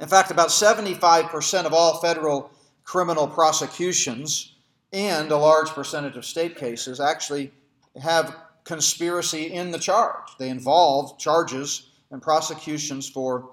In 0.00 0.08
fact, 0.08 0.30
about 0.30 0.48
75% 0.48 1.64
of 1.64 1.72
all 1.72 2.00
federal 2.00 2.50
criminal 2.84 3.26
prosecutions 3.26 4.54
and 4.92 5.30
a 5.30 5.36
large 5.36 5.70
percentage 5.70 6.16
of 6.16 6.24
state 6.24 6.56
cases 6.56 7.00
actually 7.00 7.52
have 8.00 8.36
conspiracy 8.64 9.52
in 9.52 9.70
the 9.70 9.78
charge. 9.78 10.28
They 10.38 10.48
involve 10.48 11.18
charges 11.18 11.90
and 12.10 12.22
prosecutions 12.22 13.08
for 13.08 13.50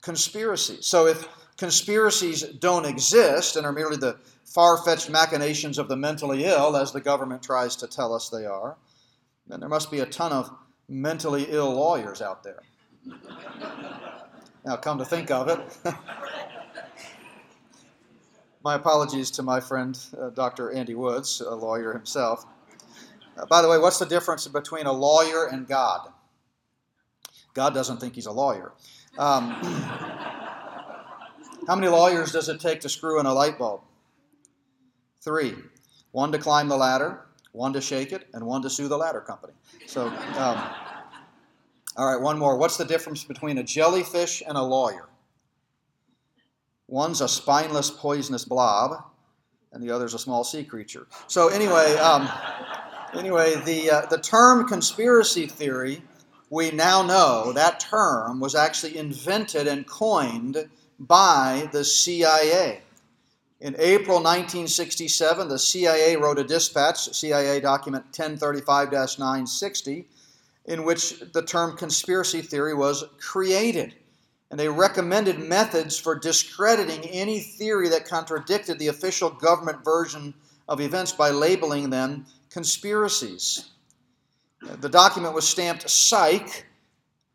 conspiracy. 0.00 0.78
So 0.80 1.06
if 1.06 1.28
conspiracies 1.56 2.42
don't 2.42 2.84
exist 2.84 3.56
and 3.56 3.66
are 3.66 3.72
merely 3.72 3.96
the 3.96 4.18
far 4.44 4.78
fetched 4.78 5.10
machinations 5.10 5.78
of 5.78 5.88
the 5.88 5.96
mentally 5.96 6.44
ill, 6.44 6.76
as 6.76 6.92
the 6.92 7.00
government 7.00 7.42
tries 7.42 7.76
to 7.76 7.86
tell 7.86 8.14
us 8.14 8.28
they 8.28 8.46
are, 8.46 8.76
then 9.46 9.60
there 9.60 9.68
must 9.68 9.90
be 9.90 10.00
a 10.00 10.06
ton 10.06 10.32
of 10.32 10.50
mentally 10.88 11.46
ill 11.48 11.74
lawyers 11.74 12.20
out 12.22 12.42
there. 12.42 12.60
Now, 14.64 14.76
come 14.76 14.98
to 14.98 15.04
think 15.04 15.30
of 15.30 15.48
it, 15.48 15.60
my 18.64 18.74
apologies 18.74 19.30
to 19.30 19.42
my 19.42 19.60
friend 19.60 20.00
uh, 20.18 20.30
Dr. 20.30 20.72
Andy 20.72 20.94
Woods, 20.94 21.42
a 21.42 21.54
lawyer 21.54 21.92
himself. 21.92 22.46
Uh, 23.36 23.44
by 23.44 23.60
the 23.60 23.68
way, 23.68 23.78
what's 23.78 23.98
the 23.98 24.06
difference 24.06 24.48
between 24.48 24.86
a 24.86 24.92
lawyer 24.92 25.46
and 25.46 25.68
God? 25.68 26.08
God 27.52 27.74
doesn't 27.74 27.98
think 27.98 28.14
he's 28.14 28.24
a 28.26 28.32
lawyer. 28.32 28.72
Um, 29.18 29.50
how 31.66 31.76
many 31.76 31.88
lawyers 31.88 32.32
does 32.32 32.48
it 32.48 32.58
take 32.58 32.80
to 32.80 32.88
screw 32.88 33.20
in 33.20 33.26
a 33.26 33.34
light 33.34 33.58
bulb? 33.58 33.82
Three. 35.20 35.54
One 36.12 36.32
to 36.32 36.38
climb 36.38 36.68
the 36.68 36.76
ladder, 36.76 37.26
one 37.52 37.74
to 37.74 37.82
shake 37.82 38.12
it, 38.12 38.28
and 38.32 38.46
one 38.46 38.62
to 38.62 38.70
sue 38.70 38.88
the 38.88 38.96
ladder 38.96 39.20
company. 39.20 39.52
So, 39.86 40.06
um, 40.06 40.70
all 41.96 42.06
right, 42.06 42.20
one 42.20 42.38
more. 42.38 42.56
What's 42.56 42.78
the 42.78 42.84
difference 42.84 43.24
between 43.24 43.58
a 43.58 43.62
jellyfish 43.62 44.42
and 44.46 44.56
a 44.56 44.62
lawyer? 44.62 45.08
One's 46.88 47.20
a 47.20 47.28
spineless, 47.28 47.90
poisonous 47.90 48.44
blob, 48.44 49.04
and 49.72 49.82
the 49.82 49.90
other's 49.90 50.14
a 50.14 50.18
small 50.18 50.44
sea 50.44 50.64
creature. 50.64 51.06
So 51.26 51.48
anyway, 51.48 51.96
um, 51.96 52.28
anyway, 53.16 53.54
the 53.64 53.90
uh, 53.90 54.06
the 54.06 54.18
term 54.18 54.68
conspiracy 54.68 55.46
theory, 55.46 56.02
we 56.50 56.70
now 56.70 57.02
know 57.02 57.52
that 57.52 57.80
term 57.80 58.40
was 58.40 58.54
actually 58.54 58.96
invented 58.96 59.66
and 59.66 59.86
coined 59.86 60.68
by 60.98 61.68
the 61.72 61.84
CIA. 61.84 62.82
In 63.60 63.74
April 63.78 64.18
1967, 64.18 65.48
the 65.48 65.58
CIA 65.58 66.16
wrote 66.16 66.38
a 66.38 66.44
dispatch, 66.44 67.14
CIA 67.14 67.60
document 67.60 68.04
1035 68.06 68.92
960 68.92 70.06
in 70.66 70.84
which 70.84 71.20
the 71.32 71.42
term 71.42 71.76
conspiracy 71.76 72.40
theory 72.40 72.74
was 72.74 73.04
created. 73.18 73.94
And 74.50 74.60
they 74.60 74.68
recommended 74.68 75.38
methods 75.38 75.98
for 75.98 76.18
discrediting 76.18 77.04
any 77.10 77.40
theory 77.40 77.88
that 77.88 78.06
contradicted 78.06 78.78
the 78.78 78.88
official 78.88 79.30
government 79.30 79.84
version 79.84 80.34
of 80.68 80.80
events 80.80 81.12
by 81.12 81.30
labeling 81.30 81.90
them 81.90 82.26
conspiracies. 82.50 83.70
The 84.62 84.88
document 84.88 85.34
was 85.34 85.46
stamped 85.46 85.88
psych, 85.90 86.66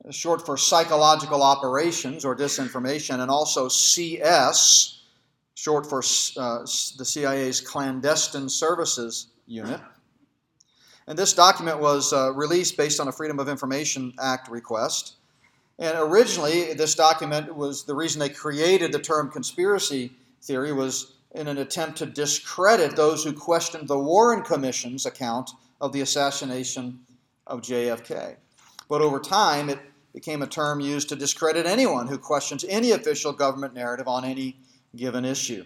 short 0.09 0.45
for 0.45 0.57
psychological 0.57 1.43
operations 1.43 2.25
or 2.25 2.35
disinformation, 2.35 3.19
and 3.19 3.29
also 3.29 3.67
CS, 3.67 5.01
short 5.55 5.87
for 5.87 5.99
uh, 6.37 6.59
the 6.97 7.05
CIA's 7.05 7.61
clandestine 7.61 8.49
services 8.49 9.27
unit. 9.45 9.81
And 11.07 11.17
this 11.17 11.33
document 11.33 11.79
was 11.79 12.13
uh, 12.13 12.31
released 12.33 12.77
based 12.77 12.99
on 12.99 13.07
a 13.07 13.11
Freedom 13.11 13.39
of 13.39 13.49
Information 13.49 14.13
Act 14.21 14.49
request. 14.49 15.15
And 15.79 15.97
originally, 15.97 16.73
this 16.73 16.93
document 16.93 17.55
was 17.55 17.85
the 17.85 17.95
reason 17.95 18.19
they 18.19 18.29
created 18.29 18.91
the 18.91 18.99
term 18.99 19.31
conspiracy 19.31 20.11
theory 20.41 20.73
was 20.73 21.13
in 21.31 21.47
an 21.47 21.57
attempt 21.57 21.97
to 21.99 22.05
discredit 22.05 22.95
those 22.95 23.23
who 23.23 23.31
questioned 23.31 23.87
the 23.87 23.97
Warren 23.97 24.41
Commission's 24.41 25.05
account 25.05 25.51
of 25.79 25.93
the 25.93 26.01
assassination 26.01 26.99
of 27.47 27.61
JFK. 27.61 28.35
But 28.89 29.01
over 29.01 29.19
time, 29.19 29.69
it 29.69 29.79
became 30.13 30.41
a 30.41 30.47
term 30.47 30.81
used 30.81 31.07
to 31.09 31.15
discredit 31.15 31.65
anyone 31.65 32.07
who 32.07 32.17
questions 32.17 32.65
any 32.67 32.91
official 32.91 33.31
government 33.31 33.73
narrative 33.73 34.07
on 34.07 34.25
any 34.25 34.57
given 34.95 35.23
issue. 35.23 35.63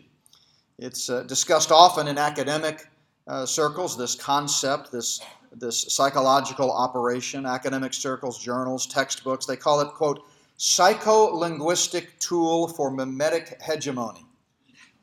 It's 0.77 1.09
uh, 1.09 1.23
discussed 1.23 1.71
often 1.71 2.07
in 2.07 2.17
academic 2.17 2.87
uh, 3.25 3.45
circles, 3.45 3.97
this 3.97 4.15
concept, 4.15 4.91
this 4.91 5.21
this 5.55 5.93
psychological 5.93 6.71
operation, 6.71 7.45
academic 7.45 7.93
circles, 7.93 8.39
journals, 8.39 8.85
textbooks. 8.87 9.45
They 9.45 9.55
call 9.55 9.81
it, 9.81 9.89
quote, 9.89 10.25
psycholinguistic 10.57 12.19
tool 12.19 12.67
for 12.67 12.91
mimetic 12.91 13.61
hegemony. 13.61 14.25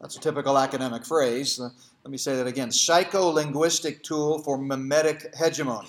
That's 0.01 0.17
a 0.17 0.21
typical 0.21 0.59
academic 0.59 1.05
phrase. 1.05 1.61
Uh, 1.61 1.69
let 2.05 2.11
me 2.11 2.17
say 2.17 2.37
that 2.37 2.47
again 2.47 2.71
psycholinguistic 2.71 4.03
tool 4.03 4.39
for 4.39 4.57
mimetic 4.57 5.35
hegemony. 5.37 5.89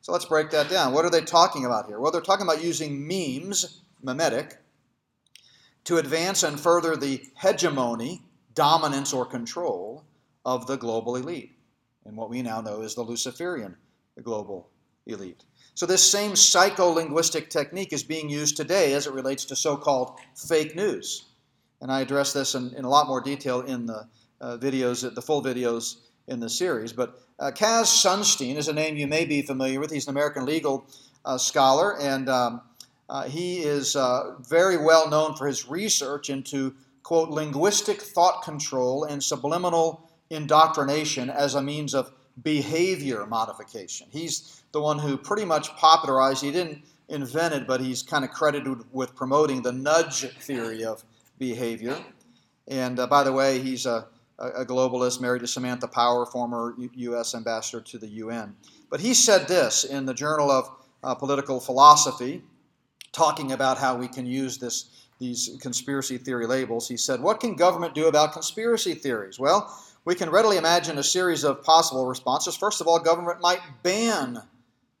So 0.00 0.12
let's 0.12 0.24
break 0.24 0.50
that 0.50 0.70
down. 0.70 0.92
What 0.92 1.04
are 1.04 1.10
they 1.10 1.20
talking 1.20 1.64
about 1.64 1.86
here? 1.86 2.00
Well, 2.00 2.10
they're 2.10 2.20
talking 2.20 2.46
about 2.46 2.64
using 2.64 3.06
memes, 3.06 3.82
mimetic, 4.02 4.58
to 5.84 5.98
advance 5.98 6.42
and 6.42 6.58
further 6.58 6.96
the 6.96 7.22
hegemony, 7.36 8.22
dominance, 8.54 9.12
or 9.12 9.26
control 9.26 10.04
of 10.44 10.66
the 10.66 10.76
global 10.76 11.16
elite, 11.16 11.52
and 12.04 12.16
what 12.16 12.30
we 12.30 12.42
now 12.42 12.60
know 12.60 12.82
is 12.82 12.94
the 12.94 13.02
Luciferian 13.02 13.76
global 14.20 14.70
elite. 15.06 15.44
So, 15.74 15.86
this 15.86 16.08
same 16.08 16.32
psycholinguistic 16.32 17.48
technique 17.48 17.92
is 17.92 18.02
being 18.02 18.28
used 18.28 18.56
today 18.56 18.92
as 18.92 19.06
it 19.06 19.14
relates 19.14 19.44
to 19.46 19.56
so 19.56 19.76
called 19.76 20.18
fake 20.36 20.76
news. 20.76 21.24
And 21.80 21.90
I 21.90 22.00
address 22.00 22.32
this 22.32 22.54
in, 22.54 22.74
in 22.74 22.84
a 22.84 22.88
lot 22.88 23.08
more 23.08 23.20
detail 23.20 23.62
in 23.62 23.86
the 23.86 24.06
uh, 24.40 24.58
videos, 24.58 25.14
the 25.14 25.22
full 25.22 25.42
videos 25.42 25.96
in 26.28 26.40
the 26.40 26.48
series. 26.48 26.92
But 26.92 27.18
uh, 27.38 27.50
Cass 27.50 28.04
Sunstein 28.04 28.56
is 28.56 28.68
a 28.68 28.72
name 28.72 28.96
you 28.96 29.06
may 29.06 29.24
be 29.24 29.42
familiar 29.42 29.80
with. 29.80 29.90
He's 29.90 30.06
an 30.06 30.10
American 30.10 30.44
legal 30.44 30.86
uh, 31.24 31.38
scholar, 31.38 31.98
and 31.98 32.28
um, 32.28 32.60
uh, 33.08 33.24
he 33.24 33.58
is 33.58 33.96
uh, 33.96 34.36
very 34.48 34.76
well 34.76 35.08
known 35.08 35.34
for 35.36 35.46
his 35.46 35.68
research 35.68 36.30
into, 36.30 36.74
quote, 37.02 37.30
linguistic 37.30 38.00
thought 38.00 38.42
control 38.42 39.04
and 39.04 39.22
subliminal 39.22 40.08
indoctrination 40.30 41.30
as 41.30 41.54
a 41.54 41.62
means 41.62 41.94
of 41.94 42.12
behavior 42.42 43.26
modification. 43.26 44.08
He's 44.10 44.62
the 44.72 44.80
one 44.80 44.98
who 44.98 45.16
pretty 45.16 45.44
much 45.44 45.74
popularized, 45.76 46.42
he 46.42 46.50
didn't 46.50 46.82
invent 47.08 47.54
it, 47.54 47.66
but 47.66 47.80
he's 47.80 48.02
kind 48.02 48.24
of 48.24 48.30
credited 48.30 48.78
with 48.92 49.14
promoting 49.14 49.62
the 49.62 49.72
nudge 49.72 50.26
theory 50.40 50.84
of 50.84 51.04
behavior. 51.38 51.96
And 52.68 52.98
uh, 52.98 53.06
by 53.06 53.22
the 53.22 53.32
way, 53.32 53.58
he's 53.58 53.86
a, 53.86 54.06
a, 54.38 54.64
globalist 54.64 55.20
married 55.20 55.40
to 55.40 55.46
Samantha 55.46 55.88
Power, 55.88 56.24
former 56.24 56.74
U- 56.78 56.90
U.S. 56.94 57.34
ambassador 57.34 57.82
to 57.82 57.98
the 57.98 58.08
UN. 58.08 58.56
But 58.88 59.00
he 59.00 59.14
said 59.14 59.48
this 59.48 59.84
in 59.84 60.06
the 60.06 60.14
Journal 60.14 60.50
of 60.50 60.70
uh, 61.02 61.14
Political 61.14 61.60
Philosophy, 61.60 62.42
talking 63.12 63.52
about 63.52 63.78
how 63.78 63.96
we 63.96 64.08
can 64.08 64.24
use 64.24 64.58
this, 64.58 65.06
these 65.18 65.58
conspiracy 65.60 66.18
theory 66.18 66.46
labels. 66.46 66.88
He 66.88 66.96
said, 66.96 67.20
What 67.20 67.40
can 67.40 67.56
government 67.56 67.94
do 67.94 68.06
about 68.06 68.32
conspiracy 68.32 68.94
theories? 68.94 69.38
Well, 69.38 69.76
we 70.04 70.14
can 70.14 70.30
readily 70.30 70.56
imagine 70.56 70.98
a 70.98 71.02
series 71.02 71.44
of 71.44 71.62
possible 71.62 72.06
responses. 72.06 72.56
First 72.56 72.80
of 72.80 72.88
all, 72.88 72.98
government 72.98 73.40
might 73.40 73.60
ban 73.82 74.42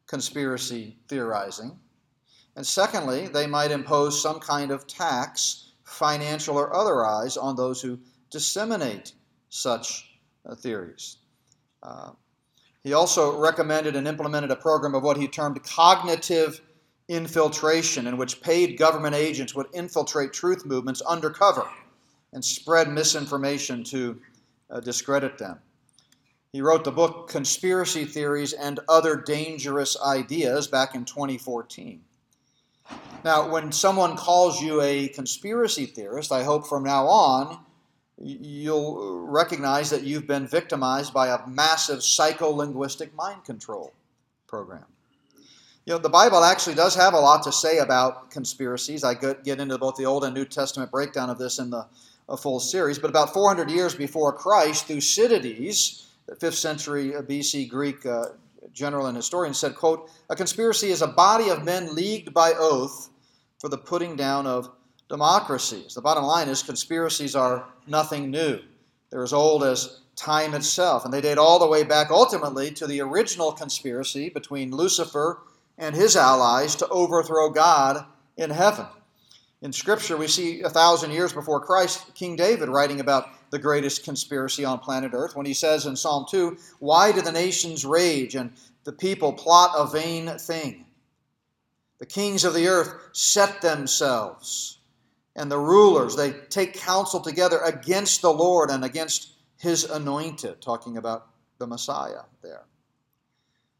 conspiracy 0.06 0.96
theorizing. 1.08 1.78
And 2.54 2.66
secondly, 2.66 3.28
they 3.28 3.46
might 3.46 3.70
impose 3.70 4.22
some 4.22 4.38
kind 4.38 4.70
of 4.70 4.86
tax, 4.86 5.72
financial 5.84 6.56
or 6.56 6.74
otherwise, 6.74 7.36
on 7.36 7.56
those 7.56 7.80
who 7.80 7.98
disseminate 8.30 9.12
such 9.48 10.18
uh, 10.48 10.54
theories. 10.54 11.16
Uh, 11.82 12.10
he 12.84 12.92
also 12.92 13.38
recommended 13.38 13.96
and 13.96 14.06
implemented 14.06 14.50
a 14.50 14.56
program 14.56 14.94
of 14.94 15.02
what 15.02 15.16
he 15.16 15.28
termed 15.28 15.62
cognitive 15.64 16.60
infiltration, 17.08 18.06
in 18.06 18.16
which 18.16 18.40
paid 18.40 18.78
government 18.78 19.14
agents 19.14 19.54
would 19.54 19.66
infiltrate 19.72 20.32
truth 20.32 20.64
movements 20.64 21.00
undercover 21.02 21.66
and 22.32 22.44
spread 22.44 22.88
misinformation 22.88 23.84
to 23.84 24.20
uh, 24.72 24.80
discredit 24.80 25.38
them. 25.38 25.58
He 26.52 26.60
wrote 26.60 26.84
the 26.84 26.90
book 26.90 27.28
Conspiracy 27.28 28.04
Theories 28.04 28.52
and 28.52 28.80
Other 28.88 29.16
Dangerous 29.16 29.96
Ideas 30.02 30.66
back 30.66 30.94
in 30.94 31.04
2014. 31.04 32.02
Now, 33.24 33.48
when 33.50 33.70
someone 33.70 34.16
calls 34.16 34.60
you 34.60 34.82
a 34.82 35.08
conspiracy 35.08 35.86
theorist, 35.86 36.32
I 36.32 36.42
hope 36.42 36.66
from 36.66 36.82
now 36.82 37.06
on 37.06 37.64
you'll 38.18 39.20
recognize 39.20 39.90
that 39.90 40.02
you've 40.02 40.26
been 40.26 40.46
victimized 40.46 41.12
by 41.12 41.28
a 41.28 41.46
massive 41.46 42.00
psycholinguistic 42.00 43.12
mind 43.14 43.44
control 43.44 43.92
program. 44.46 44.84
You 45.86 45.94
know, 45.94 45.98
the 45.98 46.08
Bible 46.08 46.44
actually 46.44 46.76
does 46.76 46.94
have 46.94 47.14
a 47.14 47.18
lot 47.18 47.42
to 47.44 47.52
say 47.52 47.78
about 47.78 48.30
conspiracies. 48.30 49.02
I 49.02 49.14
get 49.14 49.46
into 49.46 49.78
both 49.78 49.96
the 49.96 50.06
Old 50.06 50.22
and 50.22 50.34
New 50.34 50.44
Testament 50.44 50.92
breakdown 50.92 51.30
of 51.30 51.38
this 51.38 51.58
in 51.58 51.70
the 51.70 51.86
full 52.36 52.60
series. 52.60 52.98
But 52.98 53.10
about 53.10 53.32
400 53.32 53.70
years 53.70 53.94
before 53.94 54.32
Christ, 54.32 54.86
Thucydides, 54.86 56.06
the 56.26 56.36
5th 56.36 56.54
century 56.54 57.12
BC 57.12 57.68
Greek 57.68 58.04
uh, 58.06 58.26
general 58.72 59.06
and 59.06 59.16
historian, 59.16 59.54
said, 59.54 59.74
quote, 59.74 60.10
A 60.30 60.36
conspiracy 60.36 60.90
is 60.90 61.02
a 61.02 61.06
body 61.06 61.50
of 61.50 61.64
men 61.64 61.94
leagued 61.94 62.32
by 62.32 62.52
oath 62.56 63.10
for 63.58 63.68
the 63.68 63.78
putting 63.78 64.16
down 64.16 64.46
of 64.46 64.70
democracies. 65.08 65.94
The 65.94 66.00
bottom 66.00 66.24
line 66.24 66.48
is 66.48 66.62
conspiracies 66.62 67.36
are 67.36 67.68
nothing 67.86 68.30
new. 68.30 68.60
They're 69.10 69.22
as 69.22 69.34
old 69.34 69.62
as 69.62 70.00
time 70.16 70.54
itself, 70.54 71.04
and 71.04 71.12
they 71.12 71.20
date 71.20 71.38
all 71.38 71.58
the 71.58 71.66
way 71.66 71.84
back 71.84 72.10
ultimately 72.10 72.70
to 72.72 72.86
the 72.86 73.00
original 73.00 73.52
conspiracy 73.52 74.30
between 74.30 74.70
Lucifer 74.70 75.42
and 75.78 75.94
his 75.94 76.16
allies 76.16 76.74
to 76.76 76.88
overthrow 76.88 77.50
God 77.50 78.06
in 78.36 78.50
heaven. 78.50 78.86
In 79.62 79.72
Scripture, 79.72 80.16
we 80.16 80.26
see 80.26 80.60
a 80.62 80.68
thousand 80.68 81.12
years 81.12 81.32
before 81.32 81.60
Christ, 81.60 82.12
King 82.14 82.34
David 82.34 82.68
writing 82.68 82.98
about 82.98 83.28
the 83.50 83.60
greatest 83.60 84.02
conspiracy 84.02 84.64
on 84.64 84.80
planet 84.80 85.12
Earth 85.14 85.36
when 85.36 85.46
he 85.46 85.54
says 85.54 85.86
in 85.86 85.94
Psalm 85.94 86.26
2 86.28 86.58
Why 86.80 87.12
do 87.12 87.22
the 87.22 87.30
nations 87.30 87.86
rage 87.86 88.34
and 88.34 88.52
the 88.82 88.92
people 88.92 89.32
plot 89.32 89.70
a 89.76 89.86
vain 89.86 90.36
thing? 90.38 90.86
The 92.00 92.06
kings 92.06 92.44
of 92.44 92.54
the 92.54 92.66
earth 92.66 92.92
set 93.12 93.62
themselves, 93.62 94.78
and 95.36 95.48
the 95.48 95.58
rulers, 95.58 96.16
they 96.16 96.32
take 96.32 96.74
counsel 96.74 97.20
together 97.20 97.60
against 97.64 98.22
the 98.22 98.32
Lord 98.32 98.70
and 98.70 98.84
against 98.84 99.34
his 99.58 99.84
anointed, 99.84 100.60
talking 100.60 100.96
about 100.96 101.28
the 101.58 101.68
Messiah 101.68 102.22
there. 102.42 102.64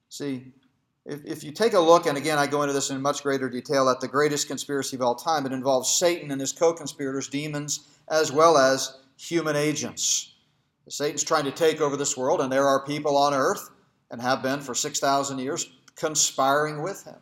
See, 0.08 0.52
if, 1.04 1.24
if 1.24 1.44
you 1.44 1.50
take 1.50 1.72
a 1.72 1.80
look, 1.80 2.06
and 2.06 2.16
again, 2.16 2.38
I 2.38 2.46
go 2.46 2.62
into 2.62 2.72
this 2.72 2.90
in 2.90 3.00
much 3.02 3.22
greater 3.22 3.48
detail, 3.48 3.88
at 3.88 4.00
the 4.00 4.08
greatest 4.08 4.46
conspiracy 4.46 4.96
of 4.96 5.02
all 5.02 5.14
time, 5.14 5.46
it 5.46 5.52
involves 5.52 5.90
Satan 5.90 6.30
and 6.30 6.40
his 6.40 6.52
co 6.52 6.72
conspirators, 6.72 7.28
demons, 7.28 7.88
as 8.08 8.30
well 8.30 8.56
as 8.56 8.98
human 9.16 9.56
agents. 9.56 10.34
Satan's 10.88 11.22
trying 11.22 11.44
to 11.44 11.50
take 11.50 11.80
over 11.80 11.96
this 11.96 12.16
world, 12.16 12.40
and 12.40 12.52
there 12.52 12.66
are 12.66 12.84
people 12.84 13.16
on 13.16 13.34
earth, 13.34 13.70
and 14.10 14.20
have 14.20 14.42
been 14.42 14.60
for 14.60 14.74
6,000 14.74 15.38
years, 15.38 15.70
conspiring 15.96 16.82
with 16.82 17.04
him 17.04 17.16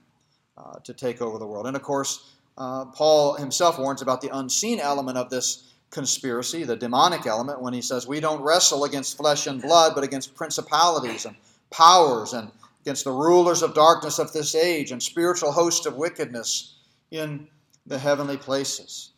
uh, 0.56 0.78
to 0.80 0.92
take 0.92 1.22
over 1.22 1.38
the 1.38 1.46
world. 1.46 1.66
And 1.66 1.76
of 1.76 1.82
course, 1.82 2.34
uh, 2.58 2.86
Paul 2.86 3.34
himself 3.34 3.78
warns 3.78 4.02
about 4.02 4.20
the 4.20 4.36
unseen 4.36 4.80
element 4.80 5.16
of 5.16 5.30
this 5.30 5.72
conspiracy, 5.90 6.64
the 6.64 6.76
demonic 6.76 7.26
element, 7.26 7.60
when 7.60 7.72
he 7.72 7.82
says, 7.82 8.06
We 8.06 8.20
don't 8.20 8.42
wrestle 8.42 8.84
against 8.84 9.16
flesh 9.16 9.46
and 9.46 9.62
blood, 9.62 9.92
but 9.94 10.04
against 10.04 10.34
principalities 10.34 11.24
and 11.24 11.36
powers 11.70 12.32
and 12.32 12.50
against 12.82 13.04
the 13.04 13.12
rulers 13.12 13.62
of 13.62 13.74
darkness 13.74 14.18
of 14.18 14.32
this 14.32 14.54
age 14.54 14.90
and 14.92 15.02
spiritual 15.02 15.52
hosts 15.52 15.86
of 15.86 15.96
wickedness 15.96 16.76
in 17.10 17.48
the 17.86 17.98
heavenly 17.98 18.36
places. 18.36 19.12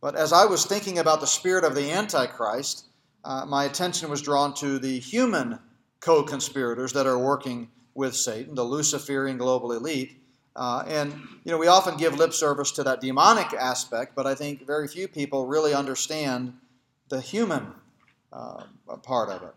But 0.00 0.14
as 0.14 0.32
I 0.32 0.44
was 0.44 0.64
thinking 0.64 0.98
about 0.98 1.20
the 1.20 1.26
spirit 1.26 1.64
of 1.64 1.74
the 1.74 1.90
Antichrist, 1.90 2.84
uh, 3.24 3.44
my 3.46 3.64
attention 3.64 4.10
was 4.10 4.22
drawn 4.22 4.54
to 4.54 4.78
the 4.78 4.98
human 4.98 5.58
co 6.00 6.22
conspirators 6.22 6.92
that 6.92 7.06
are 7.06 7.18
working 7.18 7.68
with 7.94 8.14
Satan, 8.14 8.54
the 8.54 8.64
Luciferian 8.64 9.38
global 9.38 9.72
elite. 9.72 10.22
Uh, 10.54 10.84
and, 10.86 11.12
you 11.44 11.52
know, 11.52 11.58
we 11.58 11.66
often 11.66 11.96
give 11.96 12.16
lip 12.16 12.32
service 12.32 12.72
to 12.72 12.84
that 12.84 13.00
demonic 13.00 13.52
aspect, 13.52 14.14
but 14.14 14.26
I 14.26 14.34
think 14.34 14.66
very 14.66 14.88
few 14.88 15.06
people 15.08 15.46
really 15.46 15.74
understand 15.74 16.54
the 17.08 17.20
human 17.20 17.72
uh, 18.32 18.62
part 19.02 19.30
of 19.30 19.42
it. 19.42 19.54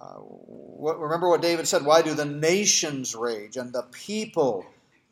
Uh, 0.00 0.16
what, 0.16 1.00
remember 1.00 1.28
what 1.28 1.40
David 1.40 1.66
said 1.66 1.84
why 1.84 2.02
do 2.02 2.14
the 2.14 2.24
nations 2.24 3.14
rage 3.14 3.56
and 3.56 3.72
the 3.72 3.84
people 3.92 4.66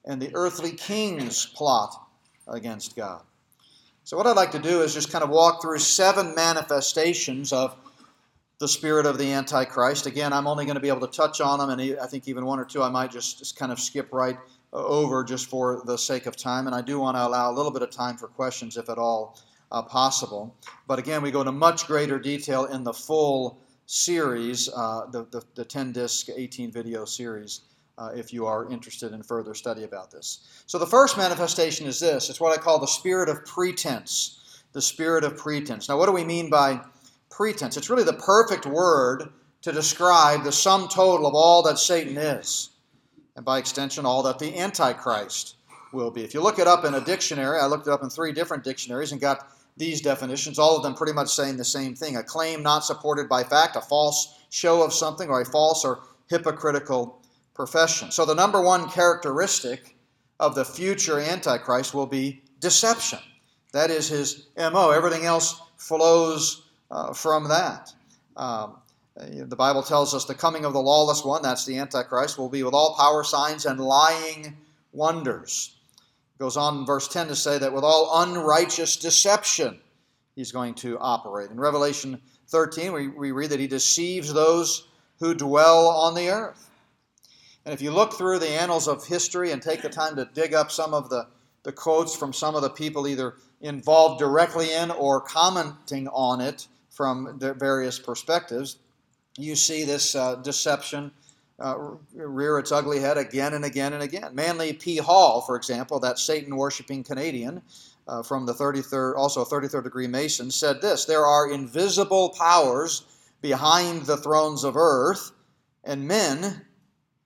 and 0.04 0.20
the 0.20 0.30
earthly 0.34 0.72
kings 0.72 1.46
plot 1.46 1.94
against 2.46 2.94
God? 2.94 3.22
So, 4.04 4.18
what 4.18 4.26
I'd 4.26 4.36
like 4.36 4.52
to 4.52 4.58
do 4.58 4.82
is 4.82 4.92
just 4.92 5.10
kind 5.10 5.24
of 5.24 5.30
walk 5.30 5.62
through 5.62 5.78
seven 5.78 6.34
manifestations 6.34 7.52
of 7.52 7.74
the 8.58 8.68
spirit 8.68 9.06
of 9.06 9.16
the 9.16 9.32
Antichrist. 9.32 10.06
Again, 10.06 10.32
I'm 10.32 10.46
only 10.46 10.66
going 10.66 10.74
to 10.74 10.80
be 10.80 10.88
able 10.88 11.06
to 11.06 11.16
touch 11.16 11.40
on 11.40 11.58
them, 11.58 11.70
and 11.70 11.98
I 11.98 12.06
think 12.06 12.28
even 12.28 12.44
one 12.44 12.60
or 12.60 12.66
two 12.66 12.82
I 12.82 12.90
might 12.90 13.10
just, 13.10 13.38
just 13.38 13.58
kind 13.58 13.72
of 13.72 13.80
skip 13.80 14.12
right 14.12 14.36
uh, 14.72 14.84
over 14.84 15.24
just 15.24 15.46
for 15.46 15.82
the 15.86 15.96
sake 15.96 16.26
of 16.26 16.36
time. 16.36 16.66
And 16.66 16.74
I 16.74 16.82
do 16.82 17.00
want 17.00 17.16
to 17.16 17.26
allow 17.26 17.50
a 17.50 17.54
little 17.54 17.72
bit 17.72 17.82
of 17.82 17.90
time 17.90 18.16
for 18.16 18.28
questions 18.28 18.76
if 18.76 18.90
at 18.90 18.98
all 18.98 19.38
uh, 19.72 19.82
possible. 19.82 20.54
But 20.86 20.98
again, 20.98 21.22
we 21.22 21.30
go 21.30 21.40
into 21.40 21.52
much 21.52 21.86
greater 21.86 22.18
detail 22.18 22.66
in 22.66 22.84
the 22.84 22.92
full 22.92 23.58
series, 23.86 24.68
uh, 24.68 25.06
the, 25.10 25.24
the, 25.30 25.42
the 25.54 25.64
10 25.64 25.92
disc, 25.92 26.28
18 26.34 26.70
video 26.72 27.04
series, 27.04 27.62
uh, 27.96 28.10
if 28.14 28.32
you 28.32 28.46
are 28.46 28.70
interested 28.70 29.12
in 29.12 29.22
further 29.22 29.54
study 29.54 29.84
about 29.84 30.10
this. 30.10 30.64
So, 30.66 30.78
the 30.78 30.86
first 30.86 31.16
manifestation 31.16 31.86
is 31.86 32.00
this 32.00 32.28
it's 32.30 32.40
what 32.40 32.58
I 32.58 32.60
call 32.60 32.80
the 32.80 32.86
spirit 32.86 33.28
of 33.28 33.44
pretense. 33.44 34.40
The 34.72 34.82
spirit 34.82 35.22
of 35.22 35.36
pretense. 35.36 35.88
Now, 35.88 35.96
what 35.96 36.06
do 36.06 36.12
we 36.12 36.24
mean 36.24 36.50
by 36.50 36.80
pretense? 37.30 37.76
It's 37.76 37.90
really 37.90 38.02
the 38.02 38.14
perfect 38.14 38.66
word 38.66 39.28
to 39.62 39.70
describe 39.70 40.42
the 40.42 40.50
sum 40.50 40.88
total 40.88 41.26
of 41.26 41.34
all 41.34 41.62
that 41.62 41.78
Satan 41.78 42.16
is. 42.16 42.70
and 43.36 43.44
by 43.44 43.58
extension, 43.58 44.04
all 44.04 44.22
that 44.24 44.38
the 44.38 44.58
Antichrist 44.58 45.56
will 45.92 46.10
be. 46.10 46.22
If 46.22 46.34
you 46.34 46.42
look 46.42 46.58
it 46.58 46.66
up 46.66 46.84
in 46.84 46.94
a 46.94 47.00
dictionary, 47.00 47.58
I 47.58 47.66
looked 47.66 47.86
it 47.86 47.92
up 47.92 48.02
in 48.02 48.10
three 48.10 48.32
different 48.32 48.64
dictionaries 48.64 49.12
and 49.12 49.20
got 49.20 49.48
these 49.76 50.00
definitions, 50.00 50.58
all 50.58 50.76
of 50.76 50.82
them 50.82 50.94
pretty 50.94 51.12
much 51.12 51.28
saying 51.28 51.56
the 51.56 51.64
same 51.64 51.94
thing 51.94 52.16
a 52.16 52.22
claim 52.22 52.62
not 52.62 52.84
supported 52.84 53.28
by 53.28 53.42
fact, 53.42 53.76
a 53.76 53.80
false 53.80 54.34
show 54.50 54.82
of 54.82 54.92
something, 54.92 55.28
or 55.28 55.40
a 55.40 55.44
false 55.44 55.84
or 55.84 56.04
hypocritical 56.28 57.20
profession. 57.54 58.10
So, 58.10 58.24
the 58.24 58.34
number 58.34 58.62
one 58.62 58.88
characteristic 58.88 59.96
of 60.38 60.54
the 60.54 60.64
future 60.64 61.18
Antichrist 61.18 61.94
will 61.94 62.06
be 62.06 62.42
deception. 62.60 63.18
That 63.72 63.90
is 63.90 64.08
his 64.08 64.46
MO. 64.56 64.90
Everything 64.90 65.24
else 65.24 65.60
flows 65.76 66.68
uh, 66.90 67.12
from 67.12 67.48
that. 67.48 67.92
Um, 68.36 68.76
the 69.16 69.56
Bible 69.56 69.82
tells 69.82 70.14
us 70.14 70.24
the 70.24 70.34
coming 70.34 70.64
of 70.64 70.72
the 70.72 70.80
lawless 70.80 71.24
one, 71.24 71.42
that's 71.42 71.64
the 71.64 71.78
Antichrist, 71.78 72.36
will 72.36 72.48
be 72.48 72.62
with 72.62 72.74
all 72.74 72.96
power, 72.96 73.22
signs, 73.22 73.64
and 73.64 73.78
lying 73.78 74.56
wonders. 74.92 75.73
Goes 76.38 76.56
on 76.56 76.78
in 76.78 76.86
verse 76.86 77.08
10 77.08 77.28
to 77.28 77.36
say 77.36 77.58
that 77.58 77.72
with 77.72 77.84
all 77.84 78.22
unrighteous 78.22 78.96
deception 78.96 79.78
he's 80.34 80.52
going 80.52 80.74
to 80.74 80.98
operate. 80.98 81.50
In 81.50 81.60
Revelation 81.60 82.20
13, 82.48 82.92
we, 82.92 83.08
we 83.08 83.32
read 83.32 83.50
that 83.50 83.60
he 83.60 83.66
deceives 83.66 84.32
those 84.32 84.88
who 85.20 85.34
dwell 85.34 85.88
on 85.88 86.14
the 86.14 86.30
earth. 86.30 86.70
And 87.64 87.72
if 87.72 87.80
you 87.80 87.92
look 87.92 88.14
through 88.14 88.40
the 88.40 88.60
annals 88.60 88.88
of 88.88 89.06
history 89.06 89.52
and 89.52 89.62
take 89.62 89.82
the 89.82 89.88
time 89.88 90.16
to 90.16 90.28
dig 90.34 90.54
up 90.54 90.70
some 90.70 90.92
of 90.92 91.08
the, 91.08 91.28
the 91.62 91.72
quotes 91.72 92.14
from 92.14 92.32
some 92.32 92.54
of 92.54 92.62
the 92.62 92.70
people 92.70 93.06
either 93.06 93.36
involved 93.60 94.18
directly 94.18 94.72
in 94.72 94.90
or 94.90 95.20
commenting 95.20 96.08
on 96.08 96.40
it 96.40 96.66
from 96.90 97.38
various 97.38 97.98
perspectives, 97.98 98.76
you 99.38 99.56
see 99.56 99.84
this 99.84 100.14
uh, 100.14 100.36
deception 100.36 101.10
uh, 101.60 101.76
rear 102.14 102.58
its 102.58 102.72
ugly 102.72 103.00
head 103.00 103.16
again 103.16 103.54
and 103.54 103.64
again 103.64 103.92
and 103.92 104.02
again. 104.02 104.34
Manly 104.34 104.72
P. 104.72 104.96
Hall, 104.96 105.40
for 105.40 105.56
example, 105.56 106.00
that 106.00 106.18
Satan 106.18 106.56
worshiping 106.56 107.04
Canadian 107.04 107.62
uh, 108.08 108.22
from 108.22 108.46
the 108.46 108.54
33rd, 108.54 109.16
also 109.16 109.42
a 109.42 109.46
33rd 109.46 109.84
degree 109.84 110.06
Mason, 110.06 110.50
said 110.50 110.80
this 110.80 111.04
There 111.04 111.24
are 111.24 111.50
invisible 111.50 112.30
powers 112.30 113.04
behind 113.40 114.06
the 114.06 114.16
thrones 114.16 114.64
of 114.64 114.76
earth, 114.76 115.32
and 115.84 116.08
men 116.08 116.64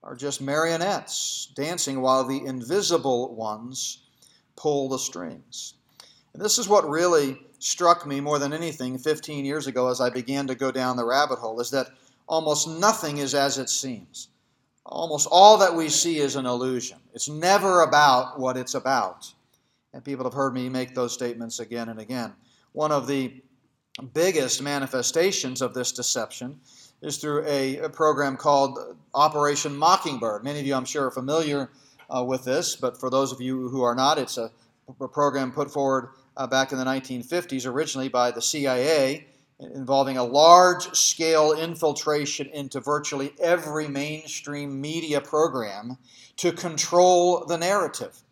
are 0.03 0.15
just 0.15 0.41
marionettes 0.41 1.51
dancing 1.55 2.01
while 2.01 2.23
the 2.23 2.45
invisible 2.45 3.35
ones 3.35 3.99
pull 4.55 4.89
the 4.89 4.99
strings. 4.99 5.73
And 6.33 6.41
this 6.41 6.57
is 6.57 6.67
what 6.67 6.87
really 6.87 7.41
struck 7.59 8.05
me 8.05 8.21
more 8.21 8.39
than 8.39 8.53
anything 8.53 8.97
15 8.97 9.43
years 9.43 9.67
ago 9.67 9.89
as 9.89 9.99
I 9.99 10.09
began 10.09 10.47
to 10.47 10.55
go 10.55 10.71
down 10.71 10.95
the 10.95 11.05
rabbit 11.05 11.39
hole 11.39 11.59
is 11.59 11.71
that 11.71 11.89
almost 12.29 12.69
nothing 12.69 13.17
is 13.17 13.35
as 13.35 13.57
it 13.57 13.69
seems. 13.69 14.29
Almost 14.85 15.27
all 15.31 15.57
that 15.57 15.75
we 15.75 15.89
see 15.89 16.19
is 16.19 16.35
an 16.35 16.45
illusion. 16.45 16.99
It's 17.13 17.27
never 17.27 17.81
about 17.81 18.39
what 18.39 18.55
it's 18.55 18.75
about. 18.75 19.33
And 19.93 20.05
people 20.05 20.23
have 20.23 20.33
heard 20.33 20.53
me 20.53 20.69
make 20.69 20.95
those 20.95 21.11
statements 21.11 21.59
again 21.59 21.89
and 21.89 21.99
again. 21.99 22.33
One 22.71 22.91
of 22.91 23.07
the 23.07 23.41
biggest 24.13 24.61
manifestations 24.61 25.61
of 25.61 25.73
this 25.73 25.91
deception 25.91 26.59
is 27.01 27.17
through 27.17 27.43
a, 27.45 27.89
program 27.89 28.37
called 28.37 28.97
Operation 29.15 29.75
Mockingbird. 29.75 30.43
Many 30.43 30.59
of 30.59 30.65
you, 30.65 30.75
I'm 30.75 30.85
sure, 30.85 31.07
are 31.07 31.11
familiar 31.11 31.71
uh, 32.15 32.23
with 32.23 32.43
this, 32.45 32.75
but 32.75 32.99
for 32.99 33.09
those 33.09 33.31
of 33.31 33.41
you 33.41 33.69
who 33.69 33.81
are 33.81 33.95
not, 33.95 34.17
it's 34.17 34.37
a, 34.37 34.51
a 34.87 35.07
program 35.07 35.51
put 35.51 35.71
forward 35.71 36.09
uh, 36.37 36.45
back 36.45 36.71
in 36.71 36.77
the 36.77 36.85
1950s, 36.85 37.65
originally 37.65 38.09
by 38.09 38.31
the 38.31 38.41
CIA, 38.41 39.25
involving 39.59 40.17
a 40.17 40.23
large 40.23 40.95
scale 40.95 41.53
infiltration 41.53 42.47
into 42.47 42.79
virtually 42.79 43.33
every 43.41 43.87
mainstream 43.87 44.79
media 44.79 45.19
program 45.19 45.97
to 46.37 46.51
control 46.51 47.45
the 47.45 47.57
narrative. 47.57 48.23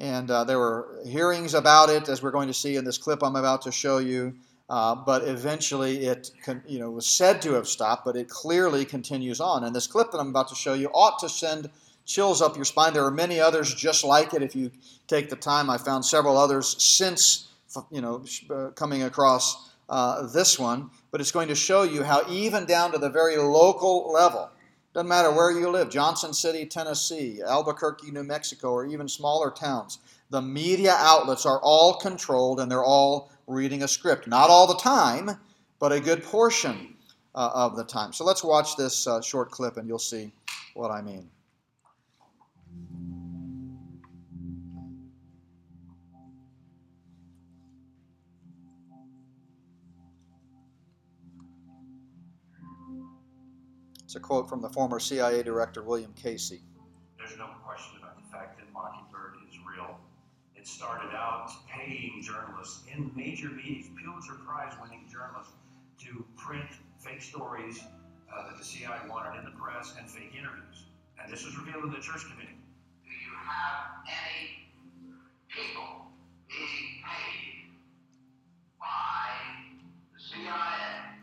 And 0.00 0.30
uh, 0.30 0.44
there 0.44 0.58
were 0.58 1.00
hearings 1.06 1.54
about 1.54 1.90
it, 1.90 2.08
as 2.08 2.22
we're 2.22 2.30
going 2.30 2.48
to 2.48 2.54
see 2.54 2.76
in 2.76 2.84
this 2.84 2.98
clip 2.98 3.22
I'm 3.22 3.36
about 3.36 3.62
to 3.62 3.72
show 3.72 3.98
you. 3.98 4.34
Uh, 4.68 4.94
but 4.94 5.26
eventually 5.26 6.04
it 6.04 6.30
con- 6.44 6.62
you 6.66 6.78
know, 6.78 6.90
was 6.90 7.06
said 7.06 7.40
to 7.40 7.54
have 7.54 7.66
stopped, 7.66 8.04
but 8.04 8.16
it 8.16 8.28
clearly 8.28 8.84
continues 8.84 9.40
on. 9.40 9.64
And 9.64 9.74
this 9.74 9.86
clip 9.86 10.10
that 10.12 10.18
I'm 10.18 10.28
about 10.28 10.48
to 10.48 10.54
show 10.54 10.74
you 10.74 10.88
ought 10.88 11.18
to 11.20 11.28
send 11.28 11.70
chills 12.04 12.42
up 12.42 12.54
your 12.56 12.64
spine. 12.64 12.92
There 12.92 13.04
are 13.04 13.10
many 13.10 13.40
others 13.40 13.74
just 13.74 14.04
like 14.04 14.34
it. 14.34 14.42
If 14.42 14.54
you 14.54 14.70
take 15.06 15.30
the 15.30 15.36
time, 15.36 15.70
I 15.70 15.78
found 15.78 16.04
several 16.04 16.36
others 16.36 16.82
since 16.82 17.48
you 17.90 18.00
know 18.00 18.24
uh, 18.50 18.70
coming 18.70 19.02
across 19.02 19.67
uh, 19.88 20.26
this 20.26 20.58
one. 20.58 20.90
But 21.10 21.20
it's 21.20 21.32
going 21.32 21.48
to 21.48 21.54
show 21.54 21.82
you 21.82 22.02
how 22.02 22.22
even 22.28 22.66
down 22.66 22.92
to 22.92 22.98
the 22.98 23.10
very 23.10 23.36
local 23.36 24.12
level, 24.12 24.50
doesn't 24.94 25.08
matter 25.08 25.30
where 25.30 25.50
you 25.50 25.68
live, 25.68 25.90
Johnson 25.90 26.32
City, 26.32 26.66
Tennessee, 26.66 27.40
Albuquerque, 27.46 28.10
New 28.10 28.24
Mexico, 28.24 28.72
or 28.72 28.86
even 28.86 29.08
smaller 29.08 29.50
towns, 29.50 29.98
the 30.30 30.42
media 30.42 30.94
outlets 30.98 31.46
are 31.46 31.60
all 31.62 31.94
controlled 31.94 32.60
and 32.60 32.70
they're 32.70 32.84
all 32.84 33.30
reading 33.46 33.82
a 33.82 33.88
script. 33.88 34.26
Not 34.26 34.50
all 34.50 34.66
the 34.66 34.76
time, 34.76 35.30
but 35.78 35.92
a 35.92 36.00
good 36.00 36.22
portion 36.22 36.94
uh, 37.34 37.50
of 37.54 37.76
the 37.76 37.84
time. 37.84 38.12
So 38.12 38.24
let's 38.24 38.42
watch 38.42 38.76
this 38.76 39.06
uh, 39.06 39.20
short 39.20 39.50
clip 39.50 39.76
and 39.76 39.88
you'll 39.88 39.98
see 39.98 40.32
what 40.74 40.90
I 40.90 41.00
mean. 41.00 41.30
It's 54.08 54.16
a 54.16 54.20
quote 54.20 54.48
from 54.48 54.62
the 54.62 54.70
former 54.70 54.98
CIA 54.98 55.42
director 55.42 55.82
William 55.82 56.14
Casey. 56.14 56.62
There's 57.18 57.36
no 57.36 57.48
question 57.62 57.98
about 57.98 58.16
the 58.16 58.26
fact 58.32 58.56
that 58.58 58.64
Mockingbird 58.72 59.34
is 59.46 59.58
real. 59.68 60.00
It 60.56 60.66
started 60.66 61.14
out 61.14 61.50
paying 61.68 62.22
journalists 62.22 62.84
in 62.90 63.12
major 63.14 63.50
meetings, 63.50 63.90
Pulitzer 64.02 64.40
Prize 64.46 64.72
winning 64.80 65.04
journalists, 65.12 65.52
to 65.98 66.24
print 66.38 66.70
fake 66.98 67.20
stories 67.20 67.80
uh, 68.32 68.48
that 68.48 68.56
the 68.56 68.64
CIA 68.64 68.96
wanted 69.10 69.40
in 69.40 69.44
the 69.44 69.50
press 69.60 69.92
and 69.98 70.08
fake 70.08 70.32
interviews. 70.32 70.86
And 71.22 71.30
this 71.30 71.44
was 71.44 71.58
revealed 71.58 71.84
in 71.84 71.90
the 71.90 72.00
church 72.00 72.24
committee. 72.32 72.56
Do 73.04 73.10
you 73.12 73.36
have 73.44 74.08
any 74.08 74.72
people 75.52 76.08
being 76.48 77.04
paid 77.04 77.76
by 78.80 79.36
the 80.16 80.18
CIA 80.18 81.17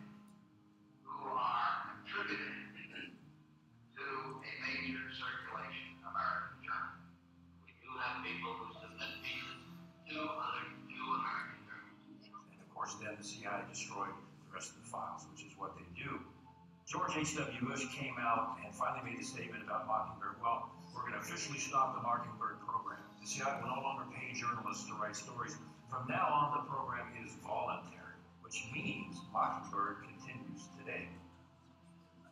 George 16.96 17.18
H.W. 17.18 17.68
Bush 17.68 17.84
came 17.92 18.16
out 18.22 18.56
and 18.64 18.74
finally 18.74 19.12
made 19.12 19.20
a 19.20 19.26
statement 19.26 19.62
about 19.68 19.86
Mockingbird. 19.86 20.40
Well, 20.42 20.72
we're 20.96 21.02
going 21.02 21.12
to 21.12 21.20
officially 21.20 21.60
stop 21.60 21.92
the 21.92 22.02
Mockingbird 22.02 22.64
program. 22.64 23.04
The 23.20 23.28
CIA 23.28 23.60
will 23.60 23.76
no 23.76 23.82
longer 23.84 24.08
pay 24.16 24.32
journalists 24.32 24.88
to 24.88 24.94
write 24.96 25.18
stories. 25.18 25.60
From 25.92 26.08
now 26.08 26.24
on, 26.32 26.56
the 26.56 26.72
program 26.72 27.12
is 27.20 27.36
voluntary, 27.44 28.16
which 28.40 28.64
means 28.72 29.20
Mockingbird 29.34 30.08
continues 30.08 30.72
today. 30.80 31.12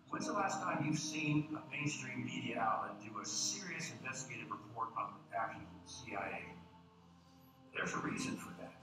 When's 0.07 0.27
the 0.27 0.33
last 0.33 0.63
time 0.63 0.87
you've 0.87 0.99
seen 0.99 1.59
a 1.59 1.63
mainstream 1.67 2.23
media 2.23 2.63
outlet 2.63 3.03
do 3.03 3.11
a 3.19 3.25
serious 3.25 3.91
investigative 3.99 4.47
report 4.47 4.95
on 4.95 5.11
the 5.11 5.35
actions 5.35 5.67
of 5.75 5.83
the 5.83 5.91
CIA? 5.91 6.39
There's 7.75 7.91
a 7.91 7.99
reason 7.99 8.39
for 8.39 8.55
that. 8.63 8.79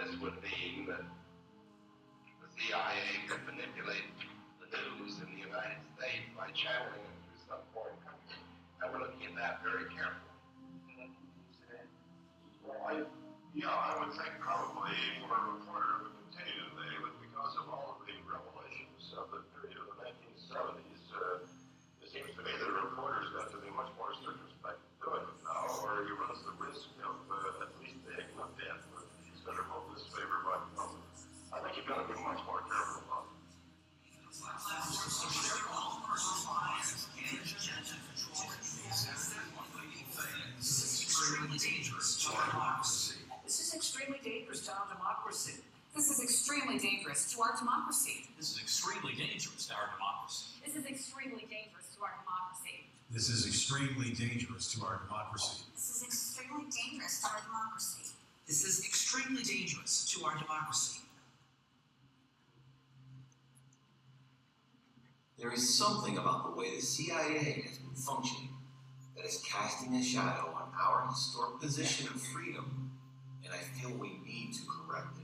This 0.00 0.16
would 0.22 0.40
mean 0.40 0.88
that 0.88 1.04
the 2.40 2.48
CIA 2.56 3.28
could 3.28 3.44
manipulate 3.44 4.08
news 4.74 5.18
in 5.22 5.28
the 5.34 5.40
United 5.40 5.80
States 5.94 6.26
by 6.34 6.50
channeling 6.54 6.98
it 6.98 7.16
through 7.24 7.40
some 7.46 7.62
foreign 7.70 7.98
country. 8.02 8.40
And 8.82 8.90
we're 8.90 9.02
looking 9.06 9.26
at 9.30 9.34
that 9.38 9.62
very 9.62 9.86
carefully. 9.90 10.20
Well, 12.66 12.80
I, 12.82 13.04
yeah, 13.54 13.70
I 13.70 14.00
would 14.00 14.12
think 14.16 14.34
probably 14.40 14.96
for 15.28 15.36
a 15.36 15.42
reporter 15.54 16.13
to 47.34 47.42
our 47.42 47.56
democracy. 47.58 48.30
This 48.38 48.52
is 48.52 48.62
extremely 48.62 49.12
dangerous 49.14 49.66
to 49.66 49.74
our 49.74 49.90
democracy. 49.98 50.54
This 50.64 50.76
is 50.76 50.86
extremely 50.86 51.42
dangerous 51.50 51.90
to 51.96 52.02
our 52.02 52.14
democracy. 52.22 52.86
This 53.10 53.28
is 53.28 53.46
extremely 53.46 54.14
dangerous 54.14 54.72
to 54.74 54.82
our 54.86 55.02
democracy. 55.02 55.64
This 55.74 55.90
is 55.90 56.04
extremely 56.04 56.64
dangerous 56.70 57.20
to 57.20 57.26
our 57.26 57.42
democracy. 57.42 58.14
This 58.46 58.64
is 58.64 58.84
extremely 58.84 59.42
dangerous 59.42 60.04
to 60.14 60.24
our 60.24 60.38
democracy. 60.38 61.00
There 65.38 65.52
is 65.52 65.76
something 65.76 66.16
about 66.16 66.44
the 66.44 66.60
way 66.60 66.76
the 66.76 66.82
CIA 66.82 67.66
has 67.66 67.78
been 67.78 67.96
functioning 67.96 68.50
that 69.16 69.26
is 69.26 69.42
casting 69.44 69.94
a 69.94 70.02
shadow 70.02 70.54
on 70.54 70.70
our 70.80 71.08
historic 71.08 71.60
position 71.60 72.06
of 72.08 72.20
freedom, 72.20 72.92
and 73.44 73.52
I 73.52 73.58
feel 73.58 73.90
we 73.90 74.20
need 74.24 74.54
to 74.54 74.60
correct 74.66 75.18
it. 75.18 75.23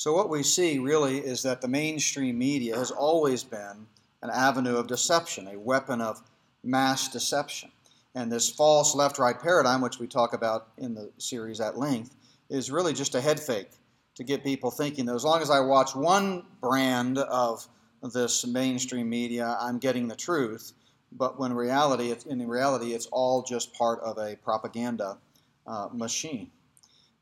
So, 0.00 0.14
what 0.14 0.30
we 0.30 0.42
see 0.42 0.78
really 0.78 1.18
is 1.18 1.42
that 1.42 1.60
the 1.60 1.68
mainstream 1.68 2.38
media 2.38 2.74
has 2.74 2.90
always 2.90 3.44
been 3.44 3.86
an 4.22 4.30
avenue 4.30 4.76
of 4.76 4.86
deception, 4.86 5.46
a 5.46 5.58
weapon 5.58 6.00
of 6.00 6.22
mass 6.64 7.08
deception. 7.08 7.70
And 8.14 8.32
this 8.32 8.48
false 8.48 8.94
left 8.94 9.18
right 9.18 9.38
paradigm, 9.38 9.82
which 9.82 9.98
we 9.98 10.06
talk 10.06 10.32
about 10.32 10.68
in 10.78 10.94
the 10.94 11.10
series 11.18 11.60
at 11.60 11.76
length, 11.76 12.16
is 12.48 12.70
really 12.70 12.94
just 12.94 13.14
a 13.14 13.20
head 13.20 13.38
fake 13.38 13.72
to 14.14 14.24
get 14.24 14.42
people 14.42 14.70
thinking 14.70 15.04
that 15.04 15.14
as 15.14 15.22
long 15.22 15.42
as 15.42 15.50
I 15.50 15.60
watch 15.60 15.94
one 15.94 16.46
brand 16.62 17.18
of 17.18 17.68
this 18.02 18.46
mainstream 18.46 19.10
media, 19.10 19.54
I'm 19.60 19.78
getting 19.78 20.08
the 20.08 20.16
truth. 20.16 20.72
But 21.12 21.38
when 21.38 21.52
reality, 21.52 22.14
in 22.26 22.48
reality, 22.48 22.94
it's 22.94 23.08
all 23.12 23.42
just 23.42 23.74
part 23.74 24.00
of 24.00 24.16
a 24.16 24.36
propaganda 24.36 25.18
uh, 25.66 25.90
machine. 25.92 26.50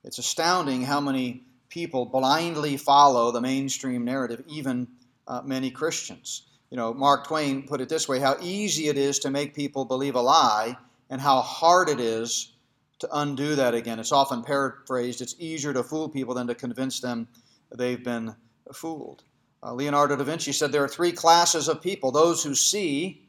It's 0.05 0.19
astounding 0.19 0.83
how 0.83 1.01
many 1.01 1.43
people 1.69 2.07
blindly 2.07 2.77
follow 2.77 3.31
the 3.31 3.41
mainstream 3.41 4.05
narrative, 4.05 4.43
even 4.47 4.89
uh, 5.27 5.43
many 5.45 5.71
Christians. 5.71 6.43
You 6.71 6.77
know, 6.77 6.93
Mark 6.93 7.27
Twain 7.27 7.67
put 7.67 7.81
it 7.81 7.89
this 7.89 8.09
way 8.09 8.19
how 8.19 8.37
easy 8.41 8.89
it 8.89 8.99
is 8.99 9.19
to 9.21 9.31
make 9.31 9.55
people 9.55 9.85
believe 9.85 10.15
a 10.15 10.21
lie, 10.21 10.77
and 11.11 11.21
how 11.21 11.41
hard 11.41 11.89
it 11.89 12.01
is 12.01 12.53
to 12.99 13.09
undo 13.13 13.55
that 13.55 13.75
again. 13.75 13.99
It's 13.99 14.13
often 14.13 14.43
paraphrased 14.43 15.21
it's 15.21 15.37
easier 15.39 15.73
to 15.73 15.83
fool 15.83 16.09
people 16.09 16.35
than 16.35 16.47
to 16.49 16.55
convince 16.55 17.01
them 17.01 17.29
they've 17.75 18.03
been 18.03 18.35
fooled. 18.73 19.23
Uh, 19.63 19.73
Leonardo 19.75 20.17
da 20.17 20.25
Vinci 20.25 20.53
said 20.53 20.71
there 20.71 20.85
are 20.85 20.89
three 20.89 21.13
classes 21.13 21.69
of 21.69 21.83
people 21.83 22.13
those 22.13 22.43
who 22.45 22.55
see, 22.55 23.23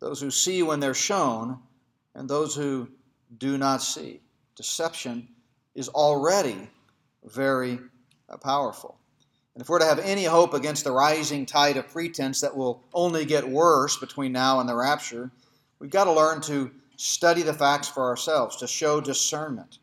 those 0.00 0.20
who 0.20 0.30
see 0.30 0.62
when 0.62 0.80
they're 0.80 0.94
shown, 0.94 1.58
and 2.14 2.28
those 2.28 2.54
who 2.54 2.88
do 3.38 3.58
not 3.58 3.82
see. 3.82 4.20
Deception 4.54 5.28
is 5.74 5.88
already 5.88 6.68
very 7.26 7.78
uh, 8.28 8.36
powerful. 8.36 8.98
And 9.54 9.62
if 9.62 9.68
we're 9.68 9.78
to 9.78 9.86
have 9.86 9.98
any 10.00 10.24
hope 10.24 10.52
against 10.52 10.84
the 10.84 10.92
rising 10.92 11.46
tide 11.46 11.76
of 11.76 11.88
pretense 11.88 12.40
that 12.42 12.56
will 12.56 12.84
only 12.92 13.24
get 13.24 13.48
worse 13.48 13.96
between 13.96 14.32
now 14.32 14.60
and 14.60 14.68
the 14.68 14.74
rapture, 14.74 15.30
we've 15.78 15.90
got 15.90 16.04
to 16.04 16.12
learn 16.12 16.40
to 16.42 16.70
study 16.96 17.42
the 17.42 17.54
facts 17.54 17.88
for 17.88 18.04
ourselves, 18.04 18.56
to 18.56 18.66
show 18.66 19.00
discernment. 19.00 19.78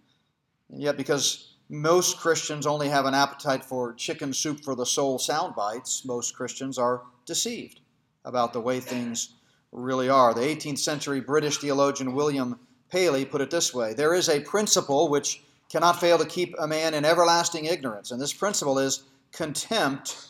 And 0.71 0.82
yet, 0.82 0.97
because 0.97 1.56
most 1.69 2.19
Christians 2.19 2.67
only 2.67 2.89
have 2.89 3.06
an 3.06 3.13
appetite 3.13 3.63
for 3.63 3.93
chicken 3.93 4.34
soup 4.34 4.63
for 4.63 4.75
the 4.75 4.86
soul 4.86 5.17
sound 5.17 5.56
bites, 5.56 6.06
most 6.06 6.36
Christians 6.36 6.77
are 6.77 7.01
deceived 7.25 7.82
about 8.25 8.53
the 8.53 8.62
way 8.62 8.79
things 8.79 9.34
really 9.71 10.10
are. 10.10 10.34
The 10.34 10.41
18th 10.41 10.79
century 10.79 11.19
British 11.19 11.58
theologian 11.58 12.13
William 12.13 12.60
Paley 12.91 13.25
put 13.25 13.41
it 13.41 13.49
this 13.49 13.73
way 13.73 13.93
There 13.93 14.13
is 14.13 14.29
a 14.29 14.39
principle 14.41 15.10
which 15.10 15.41
cannot 15.73 15.99
fail 15.99 16.19
to 16.19 16.25
keep 16.25 16.53
a 16.59 16.67
man 16.67 16.93
in 16.93 17.03
everlasting 17.03 17.65
ignorance, 17.65 18.12
and 18.12 18.21
this 18.21 18.31
principle 18.31 18.77
is 18.77 19.05
contempt 19.31 20.27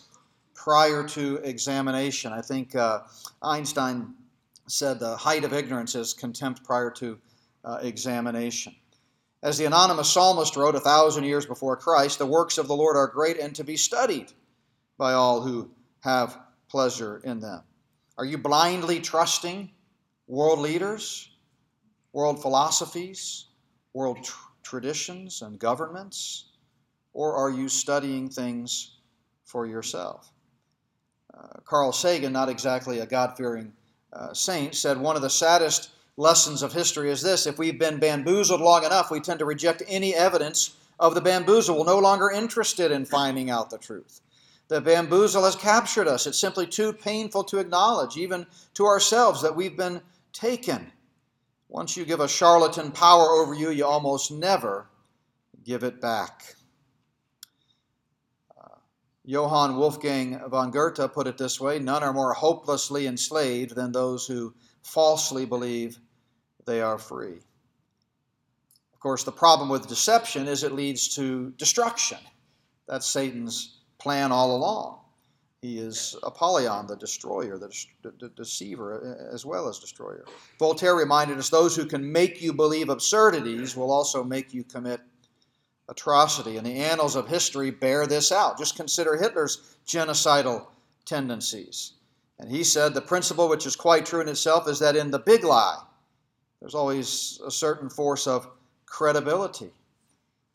prior 0.56 1.06
to 1.06 1.36
examination. 1.43 2.32
I 2.32 2.41
think 2.41 2.73
uh, 2.77 3.01
Einstein 3.41 4.13
said 4.69 5.01
the 5.01 5.17
height 5.17 5.43
of 5.43 5.51
ignorance 5.51 5.95
is 5.95 6.13
contempt 6.13 6.63
prior 6.63 6.89
to 6.91 7.19
uh, 7.65 7.79
examination. 7.82 8.73
As 9.41 9.58
the 9.58 9.65
anonymous 9.65 10.10
psalmist 10.10 10.56
wrote 10.56 10.75
a 10.75 10.79
thousand 10.79 11.25
years 11.25 11.45
before 11.45 11.75
Christ, 11.75 12.19
the 12.19 12.25
works 12.25 12.58
of 12.58 12.69
the 12.69 12.75
Lord 12.75 12.95
are 12.95 13.08
great 13.08 13.38
and 13.38 13.53
to 13.56 13.65
be 13.65 13.75
studied 13.75 14.32
by 14.97 15.12
all 15.12 15.41
who 15.41 15.69
have 15.99 16.38
pleasure 16.69 17.19
in 17.25 17.41
them. 17.41 17.63
Are 18.17 18.23
you 18.23 18.38
blindly 18.38 19.01
trusting 19.01 19.71
world 20.25 20.60
leaders, 20.60 21.29
world 22.13 22.41
philosophies, 22.41 23.47
world 23.91 24.25
traditions, 24.63 25.41
and 25.41 25.60
governments? 25.60 26.45
Or 27.13 27.36
are 27.36 27.52
you 27.52 27.69
studying 27.69 28.30
things 28.30 28.97
for 29.45 29.67
yourself? 29.67 30.32
Uh, 31.34 31.60
Carl 31.65 31.91
Sagan, 31.91 32.34
not 32.34 32.49
exactly 32.49 32.99
a 32.99 33.06
God 33.06 33.36
fearing 33.38 33.73
uh, 34.12 34.34
saint, 34.34 34.76
said 34.76 34.97
one 34.97 35.15
of 35.15 35.21
the 35.21 35.30
saddest 35.30 35.89
lessons 36.17 36.62
of 36.62 36.73
history 36.73 37.10
is 37.10 37.21
this 37.21 37.47
if 37.47 37.58
we've 37.58 37.80
been 37.80 37.99
bamboozled 37.99 38.62
long 38.62 38.84
enough, 38.84 39.12
we 39.12 39.19
tend 39.19 39.39
to 39.39 39.45
reject 39.45 39.84
any 39.88 40.13
evidence 40.13 40.76
of 40.99 41.15
the 41.15 41.21
bamboozle. 41.21 41.78
We're 41.78 41.86
no 41.86 41.99
longer 41.99 42.32
interested 42.32 42.91
in 42.91 43.06
finding 43.06 43.49
out 43.49 43.69
the 43.69 43.78
truth. 43.78 44.21
The 44.69 44.80
bamboozle 44.80 45.43
has 45.43 45.56
captured 45.56 46.08
us. 46.08 46.26
It's 46.26 46.39
simply 46.39 46.65
too 46.65 46.93
painful 46.93 47.43
to 47.45 47.60
acknowledge, 47.60 48.15
even 48.15 48.47
to 48.76 48.86
ourselves, 48.86 49.41
that 49.41 49.56
we've 49.56 49.76
been 49.76 50.02
taken. 50.32 50.92
Once 51.74 51.98
you 51.98 52.06
give 52.06 52.20
a 52.20 52.28
charlatan 52.28 52.92
power 52.92 53.30
over 53.30 53.56
you, 53.56 53.72
you 53.72 53.84
almost 53.84 54.32
never 54.32 54.88
give 55.64 55.84
it 55.84 56.00
back. 56.00 56.56
Uh, 58.56 58.76
Johann 59.26 59.76
Wolfgang 59.76 60.40
von 60.50 60.70
Goethe 60.70 61.12
put 61.12 61.26
it 61.26 61.36
this 61.40 61.60
way 61.60 61.80
None 61.80 62.04
are 62.04 62.14
more 62.14 62.32
hopelessly 62.32 63.08
enslaved 63.08 63.74
than 63.74 63.92
those 63.92 64.28
who 64.28 64.54
falsely 64.84 65.48
believe 65.48 65.98
they 66.68 66.80
are 66.80 67.00
free. 67.00 67.40
Of 68.94 69.00
course, 69.00 69.24
the 69.24 69.32
problem 69.32 69.68
with 69.68 69.88
deception 69.88 70.48
is 70.48 70.64
it 70.64 70.74
leads 70.74 71.16
to 71.16 71.54
destruction. 71.58 72.20
That's 72.88 73.08
Satan's 73.08 73.80
plan 73.98 74.32
all 74.32 74.56
along. 74.56 75.00
He 75.63 75.80
is 75.80 76.17
Apollyon, 76.23 76.88
the 76.88 76.97
destroyer, 76.97 77.58
the, 77.58 78.30
deceiver, 78.36 79.30
as 79.32 79.45
well 79.45 79.69
as 79.69 79.80
destroyer. 79.80 80.26
Voltaire 80.60 80.93
reminded 80.93 81.38
us 81.38 81.49
those 81.49 81.73
who 81.73 81.86
can 81.86 82.12
make 82.12 82.41
you 82.41 82.52
believe 82.52 82.89
absurdities 82.89 83.73
will 83.73 83.89
also 83.89 84.26
make 84.26 84.54
you 84.54 84.65
commit 84.65 84.99
atrocity. 85.88 86.58
And 86.58 86.65
the 86.65 86.76
annals 86.76 87.15
of 87.15 87.30
history 87.30 87.71
bear 87.71 88.06
this 88.06 88.30
out. 88.30 88.58
Just 88.58 88.76
consider 88.76 89.15
Hitler's 89.15 89.78
genocidal 89.88 90.67
tendencies. 91.06 91.93
And 92.39 92.52
he 92.52 92.65
said 92.65 92.93
the 92.93 92.99
principle, 92.99 93.47
which 93.47 93.65
is 93.65 93.78
quite 93.78 94.06
true 94.06 94.19
in 94.19 94.28
itself, 94.28 94.67
is 94.67 94.80
that 94.80 94.97
in 94.97 95.12
the 95.12 95.19
big 95.19 95.45
lie, 95.45 95.82
there's 96.60 96.76
always 96.76 97.39
a 97.45 97.52
certain 97.52 97.89
force 97.89 98.28
of 98.28 98.49
credibility. 98.86 99.71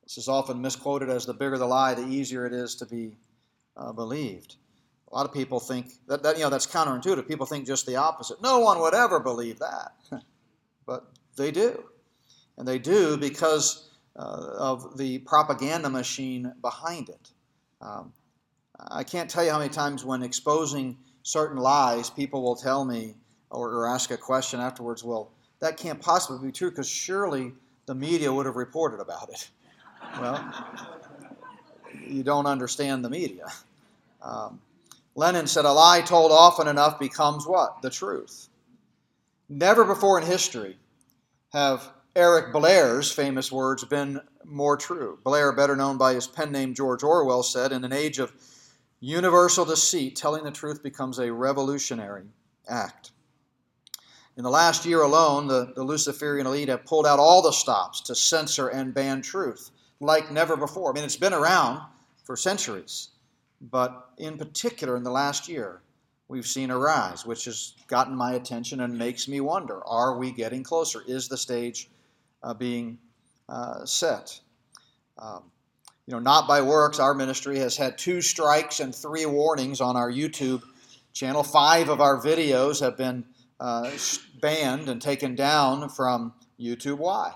This 0.03 0.19
is 0.19 0.29
often 0.29 0.61
misquoted 0.61 1.09
as 1.09 1.25
the 1.25 1.33
bigger 1.33 1.57
the 1.57 1.65
lie, 1.65 1.95
the 1.95 2.07
easier 2.07 2.45
it 2.45 2.53
is 2.53 2.75
to 2.75 2.85
be 2.85 3.17
uh, 3.75 3.93
believed. 3.93 4.57
A 5.11 5.15
lot 5.15 5.25
of 5.25 5.33
people 5.33 5.59
think 5.59 5.93
that, 6.07 6.23
that, 6.23 6.37
you 6.37 6.43
know 6.43 6.51
that's 6.51 6.67
counterintuitive. 6.67 7.27
People 7.27 7.47
think 7.47 7.67
just 7.67 7.87
the 7.87 7.97
opposite. 7.97 8.43
No 8.43 8.59
one 8.61 8.79
would 8.81 8.95
ever 8.95 9.21
believe 9.21 9.59
that, 9.59 9.93
but 10.87 11.07
they 11.37 11.51
do, 11.51 11.83
and 12.59 12.69
they 12.69 12.79
do 12.79 13.17
because 13.17 13.89
uh, 14.17 14.51
of 14.59 14.99
the 14.99 15.19
propaganda 15.21 15.89
machine 15.89 16.53
behind 16.61 17.09
it. 17.09 17.31
Um, 17.81 18.13
I 18.91 19.03
can't 19.03 19.31
tell 19.31 19.45
you 19.45 19.51
how 19.51 19.59
many 19.59 19.71
times 19.71 20.05
when 20.05 20.23
exposing 20.23 20.97
certain 21.23 21.59
lies, 21.59 22.11
people 22.11 22.43
will 22.43 22.57
tell 22.57 22.85
me 22.85 23.15
or, 23.51 23.71
or 23.71 23.89
ask 23.89 24.11
a 24.11 24.17
question 24.17 24.61
afterwards, 24.61 25.03
well, 25.03 25.31
that 25.61 25.77
can't 25.77 26.01
possibly 26.01 26.49
be 26.49 26.53
true 26.53 26.71
because 26.71 26.89
surely 26.89 27.53
the 27.87 27.95
media 27.95 28.33
would 28.33 28.47
have 28.47 28.57
reported 28.57 29.01
about 29.01 29.29
it. 29.31 29.49
Well, 30.21 30.55
you 32.07 32.23
don't 32.23 32.47
understand 32.47 33.05
the 33.05 33.11
media. 33.11 33.45
Um, 34.23 34.59
Lenin 35.19 35.49
said, 35.49 35.65
a 35.65 35.73
lie 35.73 36.01
told 36.01 36.31
often 36.31 36.69
enough 36.69 37.01
becomes 37.01 37.45
what? 37.45 37.83
The 37.83 37.91
truth. 37.91 38.51
Never 39.49 39.85
before 39.85 40.17
in 40.21 40.25
history 40.25 40.79
have 41.53 41.91
Eric 42.15 42.53
Blair's 42.53 43.11
famous 43.11 43.51
words 43.51 43.85
been 43.85 44.21
more 44.45 44.77
true. 44.77 45.19
Blair, 45.25 45.51
better 45.51 45.75
known 45.75 45.99
by 45.99 46.15
his 46.15 46.29
pen 46.29 46.53
name 46.53 46.73
George 46.73 47.03
Orwell, 47.03 47.43
said, 47.43 47.73
In 47.73 47.85
an 47.85 47.93
age 47.93 48.21
of 48.21 48.33
universal 49.01 49.65
deceit, 49.65 50.15
telling 50.15 50.45
the 50.45 50.53
truth 50.53 50.85
becomes 50.85 51.19
a 51.19 51.33
revolutionary 51.33 52.27
act. 52.69 53.11
In 54.37 54.45
the 54.45 54.51
last 54.51 54.87
year 54.87 55.03
alone, 55.03 55.49
the, 55.49 55.73
the 55.75 55.83
Luciferian 55.83 56.47
elite 56.47 56.69
have 56.69 56.85
pulled 56.85 57.09
out 57.09 57.19
all 57.19 57.43
the 57.43 57.51
stops 57.51 58.03
to 58.03 58.15
censor 58.15 58.69
and 58.69 58.95
ban 58.95 59.21
truth 59.21 59.73
like 59.99 60.31
never 60.31 60.57
before. 60.57 60.93
I 60.93 60.95
mean, 60.95 61.03
it's 61.03 61.17
been 61.17 61.35
around 61.35 61.81
for 62.23 62.37
centuries, 62.37 63.09
but 63.61 64.11
in 64.19 64.39
particular 64.39 64.97
in 64.97 65.03
the 65.03 65.11
last 65.11 65.49
year, 65.49 65.81
we've 66.29 66.47
seen 66.47 66.71
a 66.71 66.79
rise, 66.79 67.27
which 67.27 67.45
has 67.47 67.75
gotten 67.87 68.15
my 68.15 68.33
attention 68.33 68.81
and 68.81 68.97
makes 68.97 69.29
me 69.29 69.41
wonder 69.41 69.85
are 69.87 70.17
we 70.17 70.31
getting 70.31 70.63
closer? 70.63 71.03
Is 71.07 71.29
the 71.29 71.37
stage 71.37 71.89
uh, 72.43 72.55
being 72.55 72.99
uh, 73.49 73.85
set? 73.85 74.41
Um, 75.19 75.45
you 76.07 76.13
know, 76.13 76.21
not 76.21 76.49
by 76.49 76.63
works, 76.63 76.99
our 76.99 77.13
ministry 77.13 77.59
has 77.59 77.77
had 77.77 77.99
two 77.99 78.23
strikes 78.23 78.81
and 78.81 78.95
three 78.95 79.27
warnings 79.27 79.81
on 79.81 79.97
our 79.97 80.11
YouTube 80.11 80.63
Channel 81.19 81.43
5 81.43 81.89
of 81.89 82.01
our 82.01 82.21
videos 82.21 82.81
have 82.81 82.97
been 82.97 83.25
uh, 83.59 83.91
banned 84.41 84.89
and 84.89 85.03
taken 85.03 85.35
down 85.35 85.89
from 85.89 86.33
YouTube. 86.61 86.99
Why? 86.99 87.33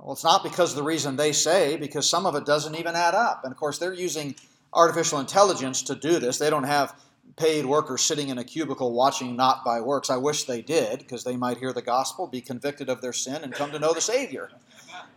Well, 0.00 0.12
it's 0.12 0.22
not 0.22 0.44
because 0.44 0.70
of 0.70 0.76
the 0.76 0.84
reason 0.84 1.16
they 1.16 1.32
say, 1.32 1.76
because 1.76 2.08
some 2.08 2.26
of 2.26 2.36
it 2.36 2.46
doesn't 2.46 2.76
even 2.76 2.94
add 2.94 3.16
up. 3.16 3.40
And 3.42 3.52
of 3.52 3.58
course, 3.58 3.78
they're 3.78 3.92
using 3.92 4.36
artificial 4.72 5.18
intelligence 5.18 5.82
to 5.82 5.94
do 5.94 6.18
this. 6.18 6.38
They 6.38 6.50
don't 6.50 6.64
have 6.64 6.94
paid 7.36 7.64
workers 7.64 8.02
sitting 8.02 8.28
in 8.28 8.38
a 8.38 8.44
cubicle 8.44 8.92
watching 8.92 9.36
not 9.36 9.64
by 9.64 9.80
works. 9.80 10.10
I 10.10 10.16
wish 10.16 10.44
they 10.44 10.62
did, 10.62 10.98
because 10.98 11.24
they 11.24 11.36
might 11.36 11.58
hear 11.58 11.72
the 11.72 11.82
gospel, 11.82 12.26
be 12.26 12.40
convicted 12.40 12.88
of 12.88 13.00
their 13.00 13.12
sin, 13.12 13.42
and 13.42 13.52
come 13.52 13.70
to 13.72 13.78
know 13.78 13.94
the 13.94 14.00
Savior. 14.00 14.50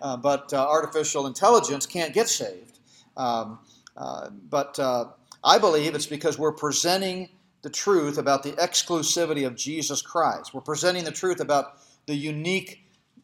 Uh, 0.01 0.18
but 0.18 0.54
uh, 0.54 0.68
artificial 0.68 1.28
intelligence 1.28 1.86
can't 1.86 2.14
get 2.14 2.30
saved. 2.30 2.80
Um, 3.18 3.60
uh, 3.97 4.30
but 4.49 4.80
uh, 4.80 5.06
I 5.43 5.60
believe 5.60 5.95
it's 5.95 6.06
because 6.06 6.39
we're 6.39 6.54
presenting 6.54 7.30
the 7.62 7.70
truth 7.70 8.18
about 8.18 8.43
the 8.43 8.51
exclusivity 8.54 9.45
of 9.45 9.56
Jesus 9.56 10.01
Christ. 10.01 10.54
We're 10.54 10.62
presenting 10.62 11.04
the 11.04 11.12
truth 11.12 11.39
about 11.39 11.78
the 12.06 12.16
unique 12.16 12.80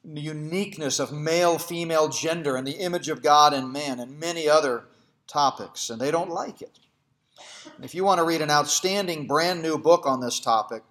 uniqueness 0.06 0.98
of 0.98 1.12
male 1.12 1.60
female 1.60 2.08
gender 2.08 2.56
and 2.56 2.66
the 2.66 2.78
image 2.80 3.10
of 3.10 3.22
God 3.22 3.54
in 3.54 3.72
man 3.72 4.00
and 4.00 4.18
many 4.18 4.48
other 4.48 4.86
topics, 5.30 5.90
and 5.90 6.02
they 6.02 6.12
don't 6.12 6.30
like 6.30 6.62
it. 6.62 6.80
If 7.82 7.96
you 7.96 8.04
want 8.04 8.20
to 8.20 8.26
read 8.26 8.42
an 8.42 8.52
outstanding 8.52 9.28
brand 9.28 9.62
new 9.62 9.78
book 9.78 10.06
on 10.06 10.20
this 10.20 10.40
topic 10.40 10.84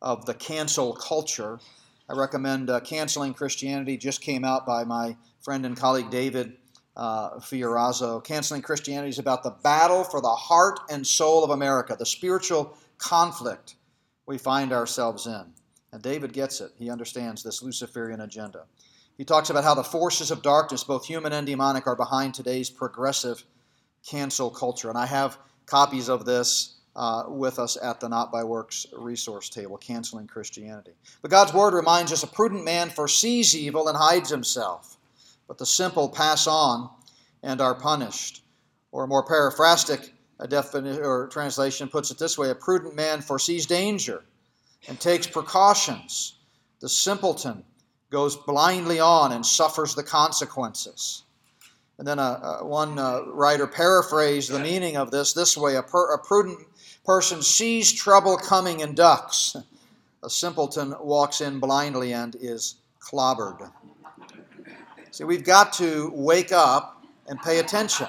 of 0.00 0.26
the 0.26 0.34
cancel 0.34 0.92
culture, 0.94 1.58
I 2.08 2.14
recommend 2.14 2.70
uh, 2.70 2.80
Canceling 2.80 3.34
Christianity. 3.34 3.96
Just 3.96 4.20
came 4.20 4.44
out 4.44 4.64
by 4.64 4.84
my 4.84 5.16
friend 5.40 5.66
and 5.66 5.76
colleague 5.76 6.10
David 6.10 6.56
uh, 6.96 7.38
Fiorazo. 7.38 8.22
Canceling 8.22 8.62
Christianity 8.62 9.10
is 9.10 9.18
about 9.18 9.42
the 9.42 9.50
battle 9.62 10.04
for 10.04 10.20
the 10.20 10.28
heart 10.28 10.80
and 10.90 11.06
soul 11.06 11.44
of 11.44 11.50
America, 11.50 11.96
the 11.98 12.06
spiritual 12.06 12.76
conflict 12.98 13.76
we 14.26 14.38
find 14.38 14.72
ourselves 14.72 15.26
in. 15.26 15.52
And 15.92 16.02
David 16.02 16.32
gets 16.32 16.60
it. 16.60 16.72
He 16.76 16.90
understands 16.90 17.42
this 17.42 17.62
Luciferian 17.62 18.20
agenda. 18.20 18.64
He 19.16 19.24
talks 19.24 19.50
about 19.50 19.64
how 19.64 19.74
the 19.74 19.82
forces 19.82 20.30
of 20.30 20.42
darkness, 20.42 20.84
both 20.84 21.06
human 21.06 21.32
and 21.32 21.46
demonic, 21.46 21.86
are 21.86 21.96
behind 21.96 22.34
today's 22.34 22.70
progressive 22.70 23.44
cancel 24.06 24.50
culture. 24.50 24.88
And 24.88 24.98
I 24.98 25.06
have 25.06 25.38
copies 25.66 26.08
of 26.08 26.24
this 26.24 26.76
uh, 26.96 27.24
with 27.28 27.58
us 27.58 27.76
at 27.80 28.00
the 28.00 28.08
Not 28.08 28.32
by 28.32 28.42
Works 28.42 28.86
resource 28.92 29.48
table, 29.48 29.76
Canceling 29.76 30.26
Christianity. 30.26 30.92
But 31.22 31.30
God's 31.30 31.52
Word 31.52 31.74
reminds 31.74 32.12
us 32.12 32.22
a 32.22 32.26
prudent 32.26 32.64
man 32.64 32.90
foresees 32.90 33.54
evil 33.54 33.88
and 33.88 33.96
hides 33.96 34.30
himself, 34.30 34.96
but 35.46 35.58
the 35.58 35.66
simple 35.66 36.08
pass 36.08 36.46
on 36.46 36.90
and 37.42 37.60
are 37.60 37.74
punished. 37.74 38.42
Or 38.90 39.04
a 39.04 39.08
more 39.08 39.24
paraphrastic 39.24 40.12
definition 40.48 41.04
or 41.04 41.28
translation 41.28 41.88
puts 41.88 42.10
it 42.10 42.18
this 42.18 42.38
way 42.38 42.50
a 42.50 42.54
prudent 42.54 42.96
man 42.96 43.20
foresees 43.20 43.66
danger 43.66 44.24
and 44.88 44.98
takes 44.98 45.26
precautions. 45.26 46.36
The 46.80 46.88
simpleton 46.88 47.64
goes 48.10 48.36
blindly 48.36 49.00
on 49.00 49.32
and 49.32 49.44
suffers 49.44 49.94
the 49.94 50.02
consequences. 50.02 51.24
And 51.98 52.06
then 52.06 52.18
a, 52.20 52.58
a 52.60 52.64
one 52.64 52.98
uh, 52.98 53.22
writer 53.26 53.66
paraphrased 53.66 54.50
the 54.50 54.60
meaning 54.60 54.96
of 54.96 55.10
this 55.10 55.32
this 55.32 55.56
way 55.56 55.74
a, 55.74 55.82
per, 55.82 56.14
a 56.14 56.18
prudent 56.18 56.58
person 57.04 57.42
sees 57.42 57.92
trouble 57.92 58.36
coming 58.36 58.82
and 58.82 58.96
ducks. 58.96 59.56
A 60.22 60.30
simpleton 60.30 60.94
walks 61.00 61.40
in 61.40 61.58
blindly 61.58 62.12
and 62.12 62.36
is 62.40 62.76
clobbered. 63.00 63.70
See, 65.10 65.24
we've 65.24 65.44
got 65.44 65.72
to 65.74 66.12
wake 66.14 66.52
up 66.52 67.04
and 67.26 67.40
pay 67.40 67.58
attention. 67.58 68.06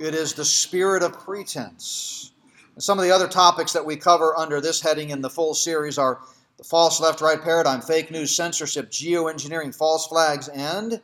It 0.00 0.14
is 0.14 0.32
the 0.32 0.44
spirit 0.44 1.02
of 1.02 1.12
pretense. 1.12 2.32
And 2.74 2.82
some 2.82 2.98
of 2.98 3.04
the 3.04 3.10
other 3.12 3.28
topics 3.28 3.72
that 3.74 3.84
we 3.84 3.96
cover 3.96 4.36
under 4.36 4.60
this 4.60 4.80
heading 4.80 5.10
in 5.10 5.20
the 5.20 5.30
full 5.30 5.54
series 5.54 5.98
are 5.98 6.20
the 6.56 6.64
false 6.64 7.00
left 7.00 7.20
right 7.20 7.40
paradigm, 7.40 7.80
fake 7.80 8.10
news, 8.10 8.34
censorship, 8.34 8.90
geoengineering, 8.90 9.74
false 9.74 10.06
flags, 10.06 10.48
and 10.48 11.00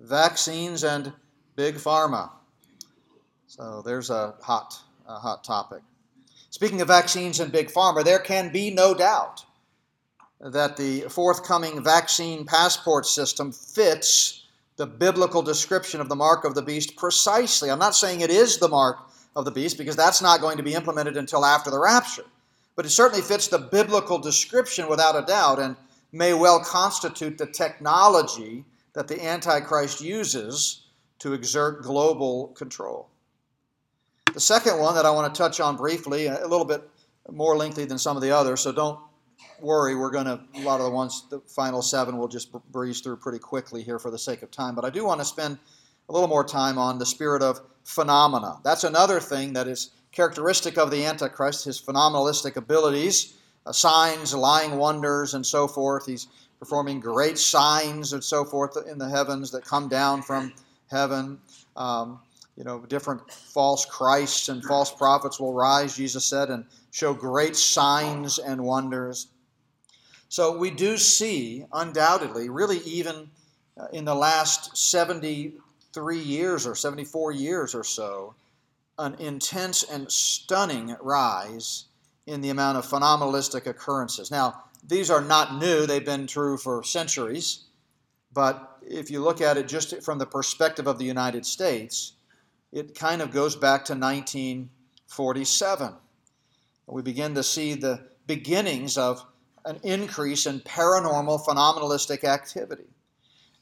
vaccines 0.00 0.84
and 0.84 1.12
big 1.54 1.76
pharma. 1.76 2.30
So 3.46 3.82
there's 3.84 4.10
a 4.10 4.34
hot, 4.42 4.78
a 5.06 5.16
hot 5.16 5.44
topic. 5.44 5.82
Speaking 6.50 6.80
of 6.80 6.88
vaccines 6.88 7.40
and 7.40 7.52
big 7.52 7.68
pharma, 7.68 8.04
there 8.04 8.18
can 8.18 8.52
be 8.52 8.70
no 8.70 8.94
doubt 8.94 9.44
that 10.40 10.76
the 10.76 11.02
forthcoming 11.02 11.82
vaccine 11.82 12.44
passport 12.44 13.06
system 13.06 13.52
fits 13.52 14.44
the 14.76 14.86
biblical 14.86 15.42
description 15.42 16.00
of 16.00 16.08
the 16.08 16.16
mark 16.16 16.44
of 16.44 16.54
the 16.54 16.62
beast 16.62 16.96
precisely. 16.96 17.70
I'm 17.70 17.78
not 17.78 17.94
saying 17.94 18.20
it 18.20 18.30
is 18.30 18.58
the 18.58 18.68
mark 18.68 18.98
of 19.34 19.44
the 19.44 19.50
beast 19.50 19.78
because 19.78 19.96
that's 19.96 20.20
not 20.20 20.40
going 20.40 20.58
to 20.58 20.62
be 20.62 20.74
implemented 20.74 21.16
until 21.16 21.44
after 21.44 21.70
the 21.70 21.78
rapture. 21.78 22.24
But 22.74 22.84
it 22.84 22.90
certainly 22.90 23.22
fits 23.22 23.48
the 23.48 23.58
biblical 23.58 24.18
description 24.18 24.88
without 24.88 25.16
a 25.16 25.26
doubt 25.26 25.58
and 25.58 25.76
may 26.12 26.34
well 26.34 26.60
constitute 26.60 27.38
the 27.38 27.46
technology 27.46 28.64
that 28.96 29.08
the 29.08 29.22
Antichrist 29.22 30.00
uses 30.00 30.86
to 31.18 31.34
exert 31.34 31.82
global 31.82 32.48
control. 32.48 33.10
The 34.32 34.40
second 34.40 34.78
one 34.78 34.94
that 34.94 35.04
I 35.04 35.10
want 35.10 35.32
to 35.32 35.38
touch 35.38 35.60
on 35.60 35.76
briefly, 35.76 36.26
a 36.26 36.48
little 36.48 36.64
bit 36.64 36.82
more 37.30 37.58
lengthy 37.58 37.84
than 37.84 37.98
some 37.98 38.16
of 38.16 38.22
the 38.22 38.30
others, 38.30 38.62
so 38.62 38.72
don't 38.72 38.98
worry. 39.60 39.94
We're 39.94 40.10
going 40.10 40.24
to, 40.24 40.40
a 40.54 40.62
lot 40.62 40.80
of 40.80 40.86
the 40.86 40.90
ones, 40.90 41.26
the 41.28 41.40
final 41.40 41.82
seven, 41.82 42.16
we'll 42.16 42.26
just 42.26 42.50
breeze 42.72 43.02
through 43.02 43.18
pretty 43.18 43.38
quickly 43.38 43.82
here 43.82 43.98
for 43.98 44.10
the 44.10 44.18
sake 44.18 44.42
of 44.42 44.50
time. 44.50 44.74
But 44.74 44.86
I 44.86 44.90
do 44.90 45.04
want 45.04 45.20
to 45.20 45.26
spend 45.26 45.58
a 46.08 46.12
little 46.12 46.28
more 46.28 46.44
time 46.44 46.78
on 46.78 46.98
the 46.98 47.06
spirit 47.06 47.42
of 47.42 47.60
phenomena. 47.84 48.60
That's 48.64 48.84
another 48.84 49.20
thing 49.20 49.52
that 49.52 49.68
is 49.68 49.90
characteristic 50.10 50.78
of 50.78 50.90
the 50.90 51.04
Antichrist, 51.04 51.66
his 51.66 51.78
phenomenalistic 51.80 52.56
abilities, 52.56 53.34
uh, 53.66 53.72
signs, 53.72 54.34
lying 54.34 54.78
wonders, 54.78 55.34
and 55.34 55.44
so 55.44 55.68
forth. 55.68 56.06
He's 56.06 56.28
performing 56.66 56.98
great 56.98 57.38
signs 57.38 58.12
and 58.12 58.24
so 58.24 58.44
forth 58.44 58.76
in 58.88 58.98
the 58.98 59.08
heavens 59.08 59.52
that 59.52 59.64
come 59.64 59.88
down 59.88 60.20
from 60.20 60.52
heaven. 60.90 61.38
Um, 61.76 62.18
you 62.56 62.64
know, 62.64 62.80
different 62.80 63.30
false 63.30 63.84
Christs 63.84 64.48
and 64.48 64.64
false 64.64 64.92
prophets 64.92 65.38
will 65.38 65.52
rise, 65.52 65.96
Jesus 65.96 66.24
said, 66.24 66.48
and 66.50 66.64
show 66.90 67.14
great 67.14 67.54
signs 67.54 68.40
and 68.40 68.64
wonders. 68.64 69.28
So 70.28 70.58
we 70.58 70.72
do 70.72 70.96
see, 70.96 71.64
undoubtedly, 71.72 72.48
really 72.48 72.78
even 72.78 73.30
uh, 73.80 73.86
in 73.92 74.04
the 74.04 74.16
last 74.16 74.76
73 74.76 76.18
years 76.18 76.66
or 76.66 76.74
74 76.74 77.30
years 77.30 77.76
or 77.76 77.84
so, 77.84 78.34
an 78.98 79.14
intense 79.20 79.84
and 79.84 80.10
stunning 80.10 80.96
rise 81.00 81.84
in 82.26 82.40
the 82.40 82.50
amount 82.50 82.76
of 82.76 82.84
phenomenalistic 82.84 83.66
occurrences. 83.66 84.32
Now, 84.32 84.64
these 84.86 85.10
are 85.10 85.20
not 85.20 85.58
new, 85.58 85.86
they've 85.86 86.04
been 86.04 86.26
true 86.26 86.56
for 86.56 86.82
centuries, 86.82 87.64
but 88.32 88.78
if 88.86 89.10
you 89.10 89.22
look 89.22 89.40
at 89.40 89.56
it 89.56 89.68
just 89.68 90.02
from 90.02 90.18
the 90.18 90.26
perspective 90.26 90.86
of 90.86 90.98
the 90.98 91.04
United 91.04 91.44
States, 91.44 92.12
it 92.72 92.94
kind 92.94 93.22
of 93.22 93.30
goes 93.30 93.56
back 93.56 93.84
to 93.86 93.94
1947. 93.94 95.94
We 96.86 97.02
begin 97.02 97.34
to 97.34 97.42
see 97.42 97.74
the 97.74 98.00
beginnings 98.26 98.96
of 98.96 99.24
an 99.64 99.80
increase 99.82 100.46
in 100.46 100.60
paranormal 100.60 101.44
phenomenalistic 101.44 102.22
activity. 102.22 102.86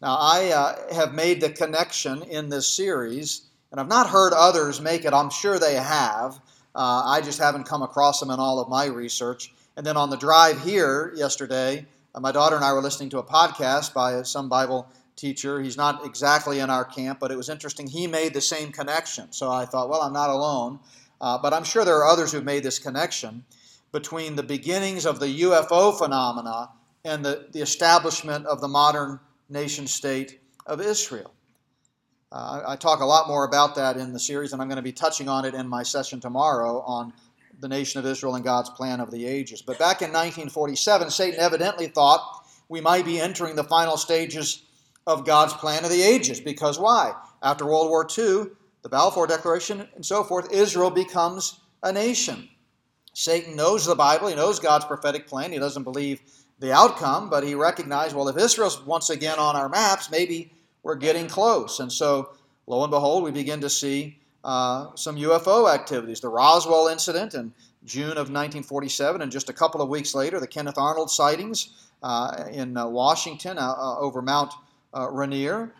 Now, 0.02 0.18
I 0.20 0.50
uh, 0.50 0.94
have 0.94 1.14
made 1.14 1.40
the 1.40 1.48
connection 1.48 2.22
in 2.24 2.50
this 2.50 2.68
series, 2.68 3.46
and 3.70 3.80
I've 3.80 3.88
not 3.88 4.10
heard 4.10 4.34
others 4.34 4.80
make 4.80 5.06
it. 5.06 5.14
I'm 5.14 5.30
sure 5.30 5.58
they 5.58 5.76
have. 5.76 6.38
Uh, 6.74 7.02
I 7.06 7.22
just 7.22 7.38
haven't 7.38 7.64
come 7.64 7.82
across 7.82 8.20
them 8.20 8.30
in 8.30 8.38
all 8.38 8.60
of 8.60 8.68
my 8.68 8.86
research. 8.86 9.54
And 9.76 9.84
then 9.84 9.96
on 9.96 10.10
the 10.10 10.16
drive 10.16 10.62
here 10.62 11.12
yesterday, 11.16 11.86
uh, 12.14 12.20
my 12.20 12.30
daughter 12.30 12.56
and 12.56 12.64
I 12.64 12.72
were 12.72 12.82
listening 12.82 13.10
to 13.10 13.18
a 13.18 13.24
podcast 13.24 13.92
by 13.92 14.22
some 14.22 14.48
Bible 14.48 14.88
teacher. 15.16 15.60
He's 15.60 15.76
not 15.76 16.04
exactly 16.04 16.60
in 16.60 16.70
our 16.70 16.84
camp, 16.84 17.18
but 17.18 17.30
it 17.30 17.36
was 17.36 17.48
interesting. 17.48 17.86
He 17.86 18.06
made 18.06 18.34
the 18.34 18.40
same 18.40 18.70
connection. 18.70 19.32
So 19.32 19.50
I 19.50 19.64
thought, 19.64 19.88
well, 19.88 20.02
I'm 20.02 20.12
not 20.12 20.30
alone. 20.30 20.78
Uh, 21.20 21.38
but 21.38 21.52
I'm 21.52 21.64
sure 21.64 21.84
there 21.84 21.96
are 21.96 22.06
others 22.06 22.32
who've 22.32 22.44
made 22.44 22.62
this 22.62 22.78
connection 22.78 23.44
between 23.92 24.36
the 24.36 24.42
beginnings 24.42 25.06
of 25.06 25.20
the 25.20 25.42
UFO 25.42 25.96
phenomena 25.96 26.70
and 27.04 27.24
the, 27.24 27.46
the 27.52 27.60
establishment 27.60 28.46
of 28.46 28.60
the 28.60 28.68
modern 28.68 29.20
nation 29.48 29.86
state 29.86 30.40
of 30.66 30.80
Israel. 30.80 31.32
Uh, 32.32 32.62
I 32.66 32.76
talk 32.76 33.00
a 33.00 33.04
lot 33.04 33.28
more 33.28 33.44
about 33.44 33.76
that 33.76 33.96
in 33.96 34.12
the 34.12 34.18
series, 34.18 34.52
and 34.52 34.60
I'm 34.60 34.68
going 34.68 34.76
to 34.76 34.82
be 34.82 34.92
touching 34.92 35.28
on 35.28 35.44
it 35.44 35.54
in 35.54 35.68
my 35.68 35.84
session 35.84 36.18
tomorrow 36.20 36.80
on 36.80 37.12
the 37.64 37.68
nation 37.68 37.98
of 37.98 38.04
Israel 38.04 38.34
and 38.34 38.44
God's 38.44 38.68
plan 38.68 39.00
of 39.00 39.10
the 39.10 39.24
ages. 39.26 39.62
But 39.62 39.78
back 39.78 40.02
in 40.02 40.08
1947, 40.08 41.08
Satan 41.10 41.40
evidently 41.40 41.86
thought 41.86 42.44
we 42.68 42.82
might 42.82 43.06
be 43.06 43.18
entering 43.18 43.56
the 43.56 43.64
final 43.64 43.96
stages 43.96 44.62
of 45.06 45.24
God's 45.24 45.54
plan 45.54 45.82
of 45.82 45.90
the 45.90 46.02
ages. 46.02 46.40
Because 46.40 46.78
why? 46.78 47.14
After 47.42 47.64
World 47.64 47.88
War 47.88 48.06
II, 48.06 48.50
the 48.82 48.90
Balfour 48.90 49.26
Declaration, 49.26 49.88
and 49.94 50.04
so 50.04 50.22
forth, 50.22 50.52
Israel 50.52 50.90
becomes 50.90 51.58
a 51.82 51.90
nation. 51.90 52.50
Satan 53.14 53.56
knows 53.56 53.86
the 53.86 53.94
Bible, 53.94 54.28
he 54.28 54.34
knows 54.34 54.58
God's 54.58 54.84
prophetic 54.84 55.26
plan, 55.26 55.50
he 55.50 55.58
doesn't 55.58 55.84
believe 55.84 56.20
the 56.58 56.70
outcome, 56.72 57.30
but 57.30 57.44
he 57.44 57.54
recognized, 57.54 58.14
well, 58.14 58.28
if 58.28 58.36
Israel's 58.36 58.84
once 58.84 59.08
again 59.08 59.38
on 59.38 59.56
our 59.56 59.70
maps, 59.70 60.10
maybe 60.10 60.52
we're 60.82 60.96
getting 60.96 61.28
close. 61.28 61.80
And 61.80 61.90
so, 61.90 62.34
lo 62.66 62.82
and 62.82 62.90
behold, 62.90 63.24
we 63.24 63.30
begin 63.30 63.62
to 63.62 63.70
see 63.70 64.18
uh, 64.44 64.94
some 64.94 65.16
UFO 65.16 65.72
activities. 65.72 66.20
The 66.20 66.28
Roswell 66.28 66.88
incident 66.88 67.34
in 67.34 67.52
June 67.84 68.10
of 68.10 68.30
1947, 68.30 69.22
and 69.22 69.32
just 69.32 69.48
a 69.48 69.52
couple 69.52 69.80
of 69.80 69.88
weeks 69.88 70.14
later, 70.14 70.38
the 70.38 70.46
Kenneth 70.46 70.78
Arnold 70.78 71.10
sightings 71.10 71.70
uh, 72.02 72.44
in 72.52 72.76
uh, 72.76 72.86
Washington 72.86 73.56
uh, 73.56 73.72
uh, 73.72 73.98
over 73.98 74.20
Mount 74.20 74.52
Rainier. 74.94 75.74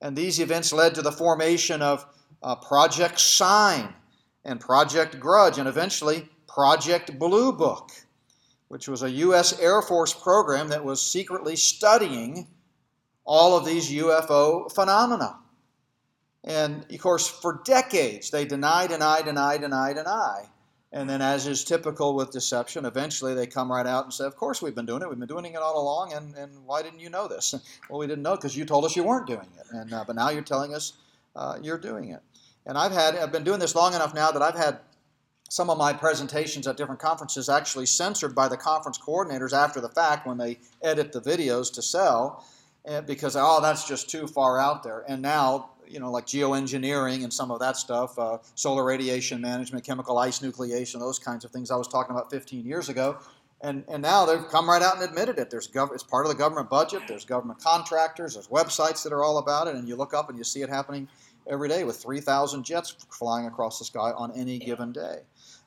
And 0.00 0.16
these 0.16 0.40
events 0.40 0.72
led 0.72 0.96
to 0.96 1.02
the 1.02 1.12
formation 1.12 1.80
of 1.80 2.04
Project 2.66 3.20
Sign 3.20 3.94
and 4.44 4.60
Project 4.60 5.20
Grudge, 5.20 5.58
and 5.58 5.68
eventually 5.68 6.28
Project 6.48 7.16
Blue 7.18 7.52
Book, 7.52 7.92
which 8.66 8.88
was 8.88 9.04
a 9.04 9.10
U.S. 9.10 9.58
Air 9.60 9.80
Force 9.80 10.12
program 10.12 10.68
that 10.68 10.84
was 10.84 11.00
secretly 11.00 11.54
studying 11.54 12.48
all 13.24 13.56
of 13.56 13.64
these 13.64 13.90
UFO 13.92 14.70
phenomena. 14.72 15.38
And 16.44 16.84
of 16.90 17.00
course, 17.00 17.28
for 17.28 17.62
decades, 17.64 18.30
they 18.30 18.44
deny, 18.44 18.86
deny, 18.86 19.22
deny, 19.22 19.58
deny, 19.58 19.92
deny. 19.92 20.48
And 20.94 21.08
then, 21.08 21.22
as 21.22 21.46
is 21.46 21.64
typical 21.64 22.14
with 22.14 22.32
deception, 22.32 22.84
eventually 22.84 23.34
they 23.34 23.46
come 23.46 23.72
right 23.72 23.86
out 23.86 24.04
and 24.04 24.12
say, 24.12 24.26
Of 24.26 24.36
course, 24.36 24.60
we've 24.60 24.74
been 24.74 24.84
doing 24.84 25.00
it. 25.00 25.08
We've 25.08 25.18
been 25.18 25.26
doing 25.26 25.46
it 25.46 25.56
all 25.56 25.80
along. 25.80 26.12
And, 26.12 26.34
and 26.36 26.66
why 26.66 26.82
didn't 26.82 27.00
you 27.00 27.08
know 27.08 27.28
this? 27.28 27.54
Well, 27.88 27.98
we 27.98 28.06
didn't 28.06 28.22
know 28.22 28.36
because 28.36 28.56
you 28.56 28.64
told 28.64 28.84
us 28.84 28.94
you 28.94 29.04
weren't 29.04 29.26
doing 29.26 29.48
it. 29.58 29.66
And, 29.70 29.92
uh, 29.92 30.04
but 30.06 30.16
now 30.16 30.30
you're 30.30 30.42
telling 30.42 30.74
us 30.74 30.94
uh, 31.34 31.58
you're 31.62 31.78
doing 31.78 32.10
it. 32.10 32.20
And 32.66 32.76
I've 32.76 32.92
had, 32.92 33.16
I've 33.16 33.32
been 33.32 33.44
doing 33.44 33.58
this 33.58 33.74
long 33.74 33.94
enough 33.94 34.14
now 34.14 34.30
that 34.30 34.42
I've 34.42 34.54
had 34.54 34.78
some 35.48 35.68
of 35.68 35.76
my 35.76 35.92
presentations 35.92 36.66
at 36.66 36.76
different 36.76 37.00
conferences 37.00 37.48
actually 37.48 37.86
censored 37.86 38.34
by 38.34 38.48
the 38.48 38.56
conference 38.56 38.98
coordinators 38.98 39.52
after 39.52 39.80
the 39.80 39.88
fact 39.88 40.26
when 40.26 40.38
they 40.38 40.58
edit 40.82 41.12
the 41.12 41.20
videos 41.20 41.72
to 41.74 41.82
sell 41.82 42.46
eh, 42.86 43.00
because, 43.02 43.36
oh, 43.36 43.60
that's 43.60 43.86
just 43.86 44.08
too 44.08 44.26
far 44.26 44.58
out 44.58 44.82
there. 44.82 45.04
And 45.08 45.20
now 45.20 45.70
you 45.92 46.00
know, 46.00 46.10
like 46.10 46.26
geoengineering 46.26 47.22
and 47.22 47.32
some 47.32 47.50
of 47.50 47.60
that 47.60 47.76
stuff, 47.76 48.18
uh, 48.18 48.38
solar 48.54 48.84
radiation 48.84 49.40
management, 49.40 49.84
chemical 49.84 50.18
ice 50.18 50.40
nucleation, 50.40 50.98
those 50.98 51.18
kinds 51.18 51.44
of 51.44 51.50
things 51.50 51.70
I 51.70 51.76
was 51.76 51.86
talking 51.86 52.14
about 52.16 52.30
15 52.30 52.64
years 52.64 52.88
ago. 52.88 53.18
And, 53.60 53.84
and 53.88 54.02
now 54.02 54.26
they've 54.26 54.48
come 54.48 54.68
right 54.68 54.82
out 54.82 54.96
and 54.96 55.04
admitted 55.04 55.38
it. 55.38 55.50
There's 55.50 55.68
gov- 55.68 55.92
it's 55.92 56.02
part 56.02 56.26
of 56.26 56.32
the 56.32 56.38
government 56.38 56.68
budget. 56.68 57.02
There's 57.06 57.24
government 57.24 57.60
contractors. 57.60 58.34
There's 58.34 58.48
websites 58.48 59.04
that 59.04 59.12
are 59.12 59.22
all 59.22 59.38
about 59.38 59.68
it. 59.68 59.76
And 59.76 59.86
you 59.86 59.94
look 59.94 60.14
up 60.14 60.28
and 60.28 60.36
you 60.36 60.42
see 60.42 60.62
it 60.62 60.68
happening 60.68 61.06
every 61.48 61.68
day 61.68 61.84
with 61.84 61.96
3,000 61.96 62.64
jets 62.64 62.96
flying 63.10 63.46
across 63.46 63.78
the 63.78 63.84
sky 63.84 64.12
on 64.16 64.32
any 64.32 64.58
given 64.58 64.92
day. 64.92 65.20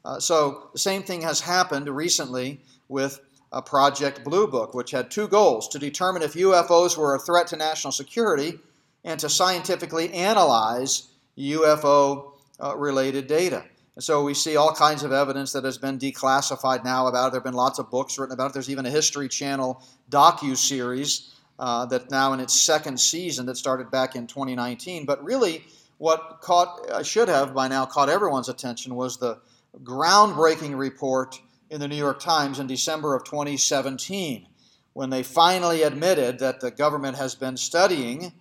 Uh, 0.04 0.20
so 0.20 0.70
the 0.74 0.80
same 0.80 1.04
thing 1.04 1.22
has 1.22 1.40
happened 1.40 1.88
recently 1.88 2.62
with 2.90 3.22
uh, 3.52 3.62
Project 3.62 4.24
Blue 4.24 4.48
Book, 4.48 4.74
which 4.74 4.92
had 4.92 5.10
two 5.10 5.28
goals 5.28 5.68
to 5.70 5.80
determine 5.80 6.22
if 6.22 6.34
UFOs 6.34 6.98
were 6.98 7.16
a 7.16 7.20
threat 7.20 7.48
to 7.48 7.56
national 7.56 7.92
security 7.92 8.60
and 9.06 9.20
to 9.22 9.30
scientifically 9.30 10.12
analyze 10.14 11.08
UFO 11.38 12.34
uh, 12.62 12.76
related 12.76 13.28
data. 13.28 13.64
And 13.96 14.04
so 14.04 14.24
we 14.24 14.34
see 14.34 14.58
all 14.58 14.74
kinds 14.74 15.04
of 15.04 15.14
evidence 15.14 15.54
that 15.54 15.64
has 15.64 15.78
been 15.78 15.98
declassified 15.98 16.84
now 16.84 17.08
about 17.08 17.28
it. 17.28 17.32
There 17.32 17.40
have 17.40 17.46
been 17.46 17.54
lots 17.54 17.80
of 17.80 17.90
books 17.90 18.20
written 18.20 18.34
about 18.34 18.50
it. 18.50 18.54
There's 18.54 18.70
even 18.70 18.86
a 18.86 18.90
History 18.90 19.30
Channel 19.30 19.82
docu 20.10 20.58
series 20.58 21.36
uh, 21.60 21.86
that 21.86 22.12
now 22.12 22.34
in 22.34 22.42
its 22.42 22.60
second 22.60 23.00
season 23.00 23.46
that 23.46 23.56
started 23.56 23.90
back 23.92 24.16
in 24.16 24.28
2019. 24.28 25.06
But 25.06 25.24
really, 25.24 25.64
what 25.98 26.40
caught 26.42 26.90
uh, 26.90 27.04
should 27.04 27.30
have 27.30 27.54
by 27.54 27.70
now 27.70 27.86
caught 27.86 28.10
everyone's 28.10 28.50
attention 28.50 28.96
was 28.96 29.18
the 29.18 29.40
groundbreaking 29.84 30.78
report 30.78 31.40
in 31.70 31.80
the 31.80 31.88
New 31.88 31.96
York 31.96 32.20
Times 32.20 32.60
in 32.60 32.68
December 32.68 33.16
of 33.16 33.24
2017 33.24 34.48
when 34.94 35.10
they 35.10 35.24
finally 35.24 35.84
admitted 35.84 36.40
that 36.40 36.60
the 36.60 36.72
government 36.72 37.18
has 37.18 37.36
been 37.36 37.58
studying 37.58 38.34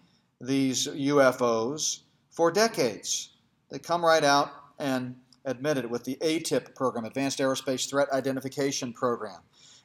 these 0.47 0.87
UFOs 0.87 2.01
for 2.31 2.51
decades. 2.51 3.31
They 3.71 3.79
come 3.79 4.05
right 4.05 4.25
out 4.25 4.51
and 4.79 5.17
admit 5.45 5.79
it 5.79 5.89
with 5.89 6.05
the 6.05 6.17
ATIP 6.17 6.75
program, 6.75 7.05
Advanced 7.05 7.39
Aerospace 7.39 7.89
Threat 7.89 8.11
Identification 8.13 8.93
Program. 8.93 9.41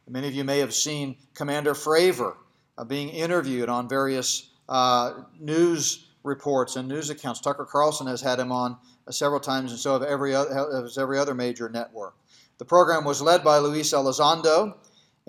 Many 0.08 0.28
of 0.28 0.34
you 0.34 0.44
may 0.44 0.60
have 0.60 0.74
seen 0.74 1.18
Commander 1.36 1.76
Fravor 1.76 2.36
uh, 2.78 2.84
being 2.84 3.10
interviewed 3.10 3.70
on 3.70 3.88
various 3.88 4.50
uh, 4.68 5.24
news 5.40 6.08
reports 6.24 6.76
and 6.76 6.88
news 6.88 7.10
accounts. 7.10 7.40
Tucker 7.40 7.66
Carlson 7.66 8.08
has 8.08 8.22
had 8.22 8.40
him 8.40 8.52
on 8.52 8.78
uh, 9.08 9.12
several 9.12 9.40
times, 9.40 9.72
and 9.72 9.80
so 9.80 9.94
have 9.94 10.04
every 10.04 10.34
other, 10.34 10.82
has 10.82 10.98
every 10.98 11.20
other 11.20 11.36
major 11.36 11.70
network. 11.70 12.16
The 12.58 12.66
program 12.66 13.06
was 13.06 13.22
led 13.22 13.44
by 13.44 13.60
Luis 13.60 13.94
Elizondo, 13.94 14.76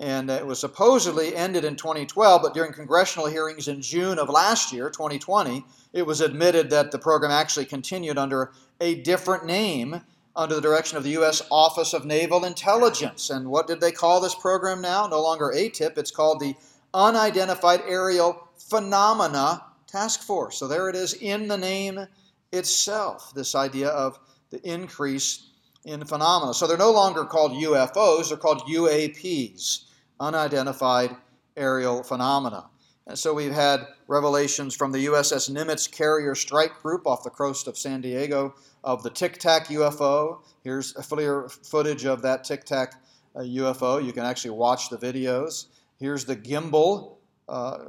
and 0.01 0.31
it 0.31 0.47
was 0.47 0.59
supposedly 0.59 1.35
ended 1.35 1.63
in 1.63 1.75
2012, 1.75 2.41
but 2.41 2.55
during 2.55 2.73
congressional 2.73 3.27
hearings 3.27 3.67
in 3.67 3.83
June 3.83 4.17
of 4.17 4.29
last 4.29 4.73
year, 4.73 4.89
2020, 4.89 5.63
it 5.93 6.01
was 6.01 6.21
admitted 6.21 6.71
that 6.71 6.89
the 6.89 6.97
program 6.97 7.29
actually 7.29 7.65
continued 7.65 8.17
under 8.17 8.51
a 8.81 8.95
different 8.95 9.45
name 9.45 10.01
under 10.35 10.55
the 10.55 10.61
direction 10.61 10.97
of 10.97 11.03
the 11.03 11.11
U.S. 11.11 11.43
Office 11.51 11.93
of 11.93 12.03
Naval 12.03 12.45
Intelligence. 12.45 13.29
And 13.29 13.47
what 13.47 13.67
did 13.67 13.79
they 13.79 13.91
call 13.91 14.19
this 14.19 14.33
program 14.33 14.81
now? 14.81 15.05
No 15.05 15.21
longer 15.21 15.53
ATIP, 15.55 15.95
it's 15.99 16.09
called 16.09 16.39
the 16.39 16.55
Unidentified 16.95 17.81
Aerial 17.87 18.47
Phenomena 18.57 19.61
Task 19.85 20.21
Force. 20.23 20.57
So 20.57 20.67
there 20.67 20.89
it 20.89 20.95
is 20.95 21.13
in 21.13 21.47
the 21.47 21.59
name 21.59 22.07
itself, 22.51 23.35
this 23.35 23.53
idea 23.53 23.89
of 23.89 24.17
the 24.49 24.67
increase 24.67 25.49
in 25.85 26.03
phenomena. 26.05 26.55
So 26.55 26.65
they're 26.65 26.75
no 26.75 26.91
longer 26.91 27.23
called 27.23 27.51
UFOs, 27.51 28.29
they're 28.29 28.37
called 28.37 28.63
UAPs 28.63 29.85
unidentified 30.21 31.15
aerial 31.57 32.03
phenomena. 32.03 32.69
And 33.07 33.17
so 33.17 33.33
we've 33.33 33.53
had 33.53 33.87
revelations 34.07 34.75
from 34.75 34.91
the 34.91 35.07
USS 35.07 35.49
Nimitz 35.49 35.91
Carrier 35.91 36.35
Strike 36.35 36.81
Group 36.81 37.07
off 37.07 37.23
the 37.23 37.29
coast 37.29 37.67
of 37.67 37.77
San 37.77 37.99
Diego 37.99 38.53
of 38.83 39.03
the 39.03 39.09
Tic 39.09 39.39
Tac 39.39 39.67
UFO. 39.67 40.43
Here's 40.63 40.95
a 40.95 41.03
footage 41.03 42.05
of 42.05 42.21
that 42.21 42.43
Tic 42.43 42.63
Tac 42.63 42.93
uh, 43.35 43.39
UFO. 43.39 44.03
You 44.03 44.13
can 44.13 44.23
actually 44.23 44.51
watch 44.51 44.89
the 44.89 44.97
videos. 44.97 45.65
Here's 45.99 46.25
the 46.25 46.35
gimbal 46.35 47.17
uh, 47.49 47.79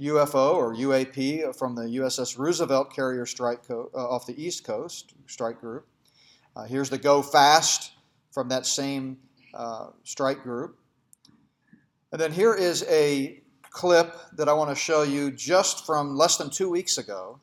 UFO 0.00 0.34
uh, 0.34 0.52
or 0.52 0.74
UAP 0.74 1.56
from 1.56 1.74
the 1.74 1.82
USS 1.82 2.38
Roosevelt 2.38 2.94
Carrier 2.94 3.26
Strike 3.26 3.66
Co- 3.66 3.90
uh, 3.94 4.08
off 4.08 4.26
the 4.26 4.40
East 4.40 4.64
Coast 4.64 5.14
Strike 5.26 5.60
Group. 5.60 5.86
Uh, 6.54 6.64
here's 6.64 6.90
the 6.90 6.98
Go 6.98 7.22
Fast 7.22 7.92
from 8.30 8.48
that 8.50 8.66
same 8.66 9.16
uh, 9.54 9.88
strike 10.04 10.42
group. 10.42 10.78
And 12.12 12.20
then 12.20 12.30
here 12.30 12.54
is 12.54 12.84
a 12.88 13.42
clip 13.70 14.14
that 14.36 14.48
I 14.48 14.52
want 14.52 14.68
to 14.68 14.76
show 14.76 15.02
you 15.02 15.30
just 15.30 15.86
from 15.86 16.14
less 16.14 16.36
than 16.36 16.50
two 16.50 16.68
weeks 16.68 16.98
ago. 16.98 17.40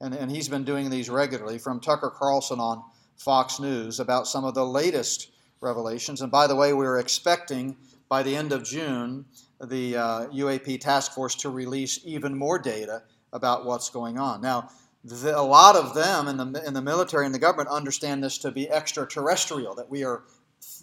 And, 0.00 0.14
and 0.14 0.30
he's 0.30 0.48
been 0.48 0.64
doing 0.64 0.90
these 0.90 1.08
regularly 1.08 1.58
from 1.58 1.80
Tucker 1.80 2.12
Carlson 2.14 2.60
on 2.60 2.82
Fox 3.16 3.58
News 3.58 3.98
about 3.98 4.26
some 4.26 4.44
of 4.44 4.54
the 4.54 4.64
latest 4.64 5.30
revelations. 5.60 6.20
And 6.20 6.30
by 6.30 6.46
the 6.46 6.56
way, 6.56 6.72
we're 6.72 6.98
expecting 6.98 7.76
by 8.08 8.22
the 8.22 8.36
end 8.36 8.52
of 8.52 8.64
June 8.64 9.24
the 9.62 9.96
uh, 9.96 10.26
UAP 10.28 10.80
task 10.80 11.12
force 11.12 11.34
to 11.36 11.50
release 11.50 12.00
even 12.04 12.36
more 12.36 12.58
data 12.58 13.02
about 13.32 13.64
what's 13.64 13.90
going 13.90 14.18
on. 14.18 14.40
Now, 14.40 14.70
the, 15.04 15.38
a 15.38 15.40
lot 15.40 15.76
of 15.76 15.94
them 15.94 16.28
in 16.28 16.36
the, 16.36 16.66
in 16.66 16.74
the 16.74 16.82
military 16.82 17.24
and 17.24 17.34
the 17.34 17.38
government 17.38 17.68
understand 17.68 18.22
this 18.22 18.38
to 18.38 18.50
be 18.50 18.70
extraterrestrial, 18.70 19.74
that 19.76 19.88
we 19.88 20.04
are 20.04 20.24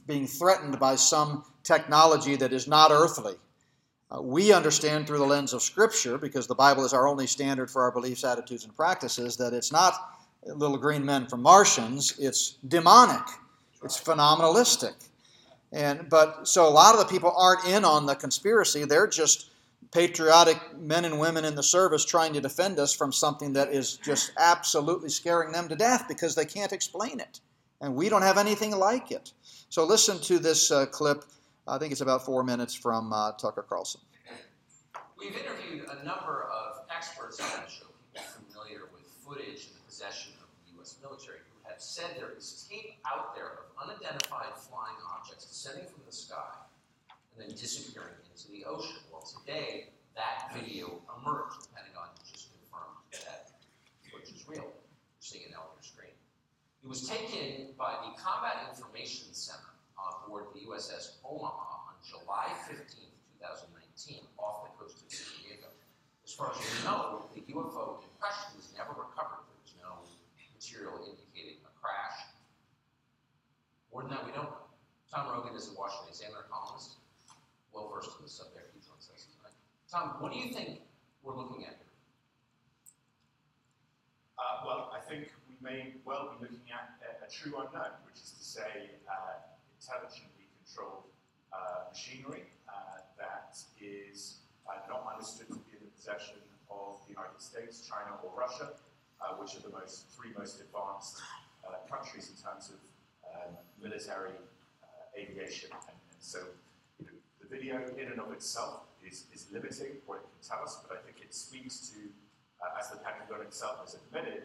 being 0.07 0.25
threatened 0.25 0.79
by 0.79 0.95
some 0.95 1.43
technology 1.63 2.35
that 2.37 2.53
is 2.53 2.67
not 2.67 2.91
earthly. 2.91 3.35
Uh, 4.09 4.21
we 4.21 4.53
understand 4.53 5.05
through 5.05 5.17
the 5.17 5.25
lens 5.25 5.53
of 5.53 5.61
Scripture, 5.61 6.17
because 6.17 6.47
the 6.47 6.55
Bible 6.55 6.85
is 6.85 6.93
our 6.93 7.07
only 7.07 7.27
standard 7.27 7.69
for 7.69 7.81
our 7.81 7.91
beliefs, 7.91 8.23
attitudes, 8.23 8.63
and 8.63 8.75
practices, 8.75 9.35
that 9.35 9.53
it's 9.53 9.71
not 9.71 9.93
little 10.45 10.77
green 10.77 11.05
men 11.05 11.27
from 11.27 11.41
Martians, 11.41 12.17
it's 12.17 12.57
demonic, 12.67 13.23
it's 13.83 13.99
phenomenalistic. 13.99 14.93
And, 15.73 16.09
but 16.09 16.47
so 16.47 16.67
a 16.67 16.71
lot 16.71 16.93
of 16.93 16.99
the 16.99 17.05
people 17.05 17.33
aren't 17.35 17.65
in 17.65 17.83
on 17.83 18.05
the 18.05 18.15
conspiracy, 18.15 18.85
they're 18.85 19.07
just 19.07 19.51
patriotic 19.91 20.57
men 20.77 21.05
and 21.05 21.19
women 21.19 21.45
in 21.45 21.55
the 21.55 21.63
service 21.63 22.05
trying 22.05 22.33
to 22.33 22.41
defend 22.41 22.79
us 22.79 22.93
from 22.93 23.11
something 23.11 23.53
that 23.53 23.69
is 23.73 23.97
just 23.97 24.31
absolutely 24.37 25.09
scaring 25.09 25.51
them 25.51 25.67
to 25.67 25.75
death 25.75 26.05
because 26.07 26.35
they 26.35 26.45
can't 26.45 26.73
explain 26.73 27.19
it. 27.19 27.39
And 27.81 27.95
we 27.95 28.09
don't 28.09 28.23
have 28.23 28.37
anything 28.37 28.75
like 28.75 29.11
it. 29.11 29.33
So 29.69 29.83
listen 29.83 30.19
to 30.21 30.39
this 30.39 30.71
uh, 30.71 30.85
clip. 30.87 31.23
I 31.67 31.77
think 31.77 31.91
it's 31.91 32.01
about 32.01 32.25
four 32.25 32.43
minutes 32.43 32.73
from 32.73 33.13
uh, 33.13 33.33
Tucker 33.33 33.65
Carlson. 33.67 34.01
We've 35.17 35.35
interviewed 35.35 35.85
a 35.89 36.05
number 36.05 36.47
of 36.51 36.85
experts 36.95 37.39
on 37.39 37.47
the 37.63 37.69
show, 37.69 37.85
people 38.13 38.27
familiar 38.47 38.89
with 38.93 39.03
footage 39.25 39.67
in 39.67 39.73
the 39.77 39.85
possession 39.85 40.33
of 40.41 40.47
the 40.65 40.77
U.S. 40.77 40.97
military, 41.01 41.39
who 41.39 41.69
have 41.69 41.81
said 41.81 42.05
there 42.17 42.33
is 42.37 42.67
tape 42.69 42.97
out 43.05 43.35
there 43.35 43.59
of 43.59 43.89
unidentified 43.89 44.53
flying 44.55 44.95
objects 45.17 45.45
descending 45.45 45.85
from 45.85 46.01
the 46.05 46.11
sky 46.11 46.53
and 47.35 47.49
then 47.49 47.55
disappearing 47.57 48.15
into 48.31 48.51
the 48.51 48.65
ocean. 48.65 48.97
Well, 49.11 49.21
today 49.21 49.89
that 50.15 50.49
video 50.53 51.01
emerged. 51.17 51.66
It 56.87 56.95
was 56.95 57.03
taken 57.03 57.75
by 57.75 57.99
the 57.99 58.15
Combat 58.15 58.63
Information 58.71 59.35
Center 59.35 59.75
on 59.99 60.23
board 60.23 60.55
the 60.55 60.63
USS 60.71 61.19
Omaha 61.19 61.91
on 61.91 61.99
July 61.99 62.47
15, 62.63 62.79
2019, 63.43 64.23
off 64.39 64.63
the 64.63 64.71
coast 64.79 65.03
of 65.03 65.11
San 65.11 65.27
Diego. 65.43 65.67
As 66.23 66.31
far 66.31 66.55
as 66.55 66.63
we 66.63 66.87
know, 66.87 67.27
the 67.35 67.43
UFO 67.51 67.99
in 67.99 68.07
question 68.23 68.55
was 68.55 68.71
never 68.71 68.95
recovered. 68.95 69.43
There 69.51 69.59
was 69.59 69.75
no 69.83 69.99
material 70.55 71.03
indicating 71.03 71.59
a 71.67 71.71
crash. 71.75 72.23
More 73.91 74.07
than 74.07 74.15
that, 74.15 74.23
we 74.23 74.31
don't 74.31 74.47
know. 74.47 74.71
Tom 75.11 75.27
Rogan 75.27 75.59
is 75.59 75.67
a 75.67 75.75
Washington 75.75 76.15
Examiner 76.15 76.47
columnist, 76.47 77.03
well 77.75 77.91
versed 77.91 78.15
in 78.15 78.23
the 78.23 78.31
subject. 78.31 78.71
He 78.71 78.79
joins 78.79 79.11
us 79.11 79.27
tonight. 79.35 79.59
Tom, 79.91 80.23
what 80.23 80.31
do 80.31 80.39
you 80.39 80.55
think 80.55 80.87
we're 81.19 81.35
looking 81.35 81.67
at 81.67 81.75
here? 81.83 81.91
Uh, 84.39 84.63
well, 84.63 84.95
I 84.95 85.03
think 85.03 85.35
may 85.61 85.93
well 86.05 86.35
be 86.37 86.45
looking 86.45 86.69
at 86.71 86.99
a, 87.01 87.25
a 87.25 87.29
true 87.29 87.53
unknown, 87.57 87.93
which 88.05 88.15
is 88.15 88.31
to 88.37 88.43
say, 88.43 88.91
uh, 89.09 89.41
intelligently 89.79 90.45
controlled 90.63 91.03
uh, 91.53 91.89
machinery 91.89 92.43
uh, 92.67 93.01
that 93.17 93.57
is 93.81 94.39
uh, 94.67 94.73
not 94.89 95.07
understood 95.11 95.47
to 95.47 95.59
be 95.65 95.77
in 95.77 95.83
the 95.85 95.93
possession 95.95 96.37
of 96.69 96.99
the 97.07 97.13
United 97.13 97.41
States, 97.41 97.87
China, 97.87 98.17
or 98.23 98.31
Russia, 98.37 98.73
uh, 99.21 99.33
which 99.39 99.55
are 99.55 99.63
the 99.63 99.73
most 99.73 100.09
three 100.11 100.31
most 100.37 100.59
advanced 100.61 101.21
countries 101.89 102.31
in 102.31 102.35
terms 102.39 102.71
of 102.71 102.79
um, 103.27 103.55
military 103.81 104.31
aviation. 105.17 105.69
And, 105.71 105.97
and 106.11 106.21
so, 106.21 106.39
you 106.99 107.05
know, 107.05 107.17
the 107.41 107.47
video 107.47 107.81
in 107.97 108.11
and 108.11 108.19
of 108.19 108.31
itself 108.31 108.87
is, 109.05 109.25
is 109.33 109.47
limiting 109.51 109.99
what 110.05 110.19
it 110.19 110.27
can 110.27 110.41
tell 110.43 110.63
us, 110.63 110.79
but 110.87 110.97
I 110.97 111.01
think 111.01 111.23
it 111.23 111.33
speaks 111.33 111.89
to, 111.89 111.99
as 112.79 112.89
the 112.89 112.97
Pentagon 112.97 113.41
itself 113.41 113.79
has 113.81 113.95
admitted, 113.95 114.43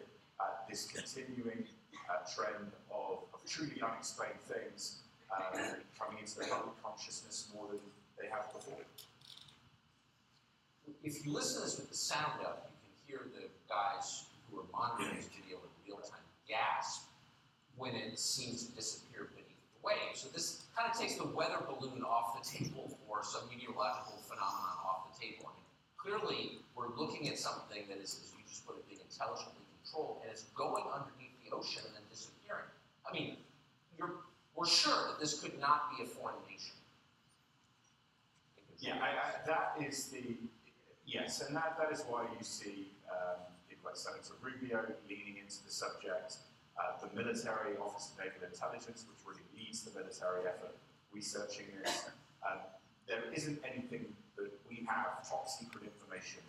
this 0.69 0.87
continuing 0.87 1.65
uh, 2.09 2.25
trend 2.33 2.71
of, 2.91 3.23
of 3.33 3.39
truly 3.45 3.81
unexplained 3.81 4.39
things 4.47 5.03
um, 5.31 5.77
coming 5.97 6.19
into 6.19 6.39
the 6.39 6.45
public 6.45 6.75
consciousness 6.83 7.49
more 7.53 7.67
than 7.67 7.79
they 8.19 8.27
have 8.27 8.51
before. 8.53 8.79
If 11.03 11.25
you 11.25 11.33
listen 11.33 11.61
to 11.61 11.65
this 11.67 11.77
with 11.77 11.89
the 11.89 11.95
sound 11.95 12.41
up, 12.45 12.71
you 12.83 12.87
can 12.87 12.95
hear 13.07 13.21
the 13.33 13.47
guys 13.67 14.25
who 14.49 14.59
are 14.59 14.67
monitoring 14.71 15.17
this 15.17 15.27
video 15.27 15.57
in 15.57 15.71
real 15.87 15.99
time 16.03 16.23
gasp 16.47 17.09
when 17.77 17.95
it 17.95 18.19
seems 18.19 18.67
to 18.67 18.75
disappear 18.75 19.27
beneath 19.33 19.59
the 19.73 19.81
waves. 19.83 20.21
So 20.21 20.29
this 20.29 20.63
kind 20.77 20.89
of 20.91 20.97
takes 20.97 21.15
the 21.15 21.27
weather 21.27 21.59
balloon 21.65 22.03
off 22.03 22.39
the 22.39 22.43
table 22.45 22.97
for 23.07 23.23
some 23.23 23.49
meteorological 23.49 24.19
phenomenon 24.27 24.77
off 24.85 25.11
the 25.11 25.15
table. 25.19 25.49
I 25.49 25.53
mean, 25.57 25.67
clearly, 25.97 26.59
we're 26.75 26.93
looking 26.95 27.27
at 27.29 27.39
something 27.39 27.83
that 27.89 27.97
is, 27.97 28.19
as 28.21 28.31
you 28.37 28.43
just 28.47 28.67
put 28.67 28.77
it, 28.77 28.87
being 28.87 29.01
intelligently 29.01 29.62
controlled, 29.93 30.17
and 30.23 30.31
it's 30.31 30.43
going 30.55 30.83
underneath 30.93 31.33
the 31.43 31.55
ocean 31.55 31.83
and 31.85 31.95
then 31.95 32.03
disappearing. 32.09 32.65
I 33.09 33.13
mean, 33.13 33.37
we're 34.55 34.67
sure 34.67 35.07
that 35.07 35.19
this 35.19 35.39
could 35.39 35.59
not 35.59 35.95
be 35.95 36.03
a 36.03 36.07
foreign 36.07 36.35
nation. 36.49 36.75
Yeah, 38.79 38.95
I, 39.01 39.07
I, 39.07 39.47
that 39.47 39.75
is 39.79 40.07
the 40.07 40.35
yes, 41.05 41.41
and 41.41 41.55
that, 41.55 41.77
that 41.79 41.91
is 41.91 42.03
why 42.07 42.23
you 42.23 42.43
see 42.43 42.91
um, 43.09 43.39
people 43.69 43.89
like 43.89 43.95
Senator 43.95 44.35
Rubio 44.41 44.83
leaning 45.09 45.37
into 45.41 45.63
the 45.63 45.71
subject. 45.71 46.37
Uh, 46.73 46.97
the 47.05 47.15
military 47.15 47.77
Office 47.77 48.11
of 48.11 48.17
Naval 48.17 48.49
Intelligence, 48.49 49.05
which 49.05 49.21
really 49.29 49.45
leads 49.53 49.83
the 49.83 49.93
military 49.93 50.41
effort 50.49 50.73
researching 51.13 51.67
this. 51.77 52.09
Um, 52.41 52.57
there 53.07 53.21
isn't 53.31 53.61
anything 53.63 54.07
that 54.37 54.49
we 54.67 54.83
have 54.89 55.21
top 55.29 55.47
secret 55.47 55.83
information 55.85 56.41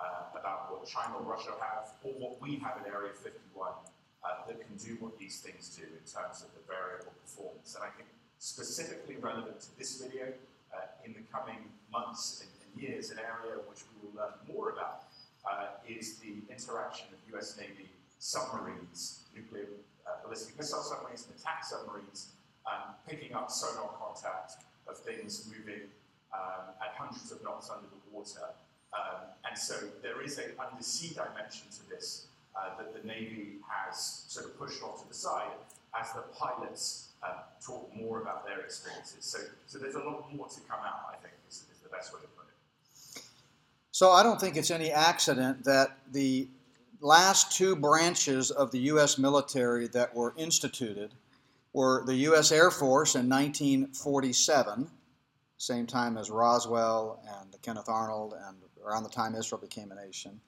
uh, 0.00 0.38
about 0.38 0.72
what 0.72 0.86
China 0.86 1.16
or 1.18 1.24
Russia 1.24 1.52
have, 1.60 1.92
or 2.04 2.12
what 2.20 2.40
we 2.40 2.56
have 2.56 2.78
in 2.84 2.92
Area 2.92 3.12
51 3.12 3.70
uh, 4.24 4.46
that 4.46 4.60
can 4.60 4.76
do 4.76 4.96
what 5.00 5.18
these 5.18 5.40
things 5.40 5.74
do 5.76 5.82
in 5.82 6.04
terms 6.04 6.42
of 6.42 6.52
the 6.52 6.62
variable 6.68 7.12
performance. 7.22 7.74
And 7.74 7.84
I 7.84 7.90
think 7.96 8.08
specifically 8.38 9.16
relevant 9.16 9.60
to 9.60 9.78
this 9.78 10.00
video, 10.00 10.32
uh, 10.74 11.04
in 11.04 11.14
the 11.14 11.24
coming 11.32 11.70
months 11.92 12.42
and, 12.42 12.50
and, 12.60 12.82
years, 12.82 13.10
an 13.10 13.18
area 13.18 13.56
which 13.70 13.80
we 13.88 14.04
will 14.04 14.14
learn 14.20 14.36
more 14.44 14.70
about 14.70 15.08
uh, 15.48 15.80
is 15.88 16.18
the 16.18 16.44
interaction 16.52 17.06
of 17.08 17.18
US 17.34 17.56
Navy 17.56 17.88
submarines, 18.18 19.24
nuclear 19.34 19.64
uh, 20.06 20.22
ballistic 20.22 20.58
missile 20.58 20.82
submarines 20.82 21.26
and 21.26 21.40
attack 21.40 21.64
submarines, 21.64 22.32
um, 22.66 22.92
picking 23.08 23.32
up 23.32 23.50
sonar 23.50 23.88
contact 23.96 24.60
of 24.86 24.98
things 24.98 25.48
moving 25.48 25.88
um, 26.34 26.74
at 26.84 26.94
hundreds 26.98 27.32
of 27.32 27.42
knots 27.42 27.70
under 27.70 27.86
the 27.86 28.00
water. 28.12 28.52
Um, 28.96 29.20
and 29.48 29.58
so 29.58 29.74
there 30.02 30.22
is 30.22 30.38
an 30.38 30.52
undersea 30.58 31.14
dimension 31.14 31.66
to 31.70 31.88
this 31.90 32.26
uh, 32.56 32.76
that 32.78 32.94
the 32.94 33.06
Navy 33.06 33.56
has 33.68 34.24
sort 34.28 34.46
of 34.46 34.58
pushed 34.58 34.82
off 34.82 35.02
to 35.02 35.08
the 35.08 35.14
side 35.14 35.52
as 35.98 36.12
the 36.12 36.22
pilots 36.36 37.08
uh, 37.22 37.42
talk 37.64 37.90
more 37.94 38.20
about 38.22 38.46
their 38.46 38.60
experiences. 38.60 39.24
So, 39.24 39.38
so 39.66 39.78
there's 39.78 39.94
a 39.94 40.00
lot 40.00 40.34
more 40.34 40.48
to 40.48 40.60
come 40.60 40.80
out, 40.80 41.12
I 41.12 41.16
think, 41.16 41.34
is, 41.48 41.64
is 41.72 41.80
the 41.82 41.88
best 41.88 42.12
way 42.12 42.20
to 42.20 42.26
put 42.28 42.46
it. 42.46 43.22
So 43.92 44.10
I 44.10 44.22
don't 44.22 44.40
think 44.40 44.56
it's 44.56 44.70
any 44.70 44.90
accident 44.90 45.64
that 45.64 45.98
the 46.12 46.48
last 47.00 47.56
two 47.56 47.76
branches 47.76 48.50
of 48.50 48.70
the 48.70 48.78
U.S. 48.80 49.18
military 49.18 49.86
that 49.88 50.14
were 50.14 50.34
instituted 50.36 51.12
were 51.72 52.04
the 52.06 52.14
U.S. 52.14 52.52
Air 52.52 52.70
Force 52.70 53.14
in 53.14 53.28
1947, 53.28 54.90
same 55.58 55.86
time 55.86 56.16
as 56.16 56.30
Roswell 56.30 57.22
and 57.40 57.54
Kenneth 57.62 57.88
Arnold, 57.88 58.34
and 58.46 58.56
around 58.86 59.02
the 59.02 59.08
time 59.08 59.34
Israel 59.34 59.60
became 59.60 59.90
a 59.92 59.94
nation, 59.94 60.40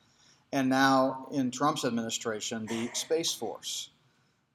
and 0.53 0.69
now 0.69 1.29
in 1.33 1.51
Trump's 1.51 1.85
administration, 1.85 2.67
the 2.67 2.89
Space 2.95 3.33
Force. 3.33 3.91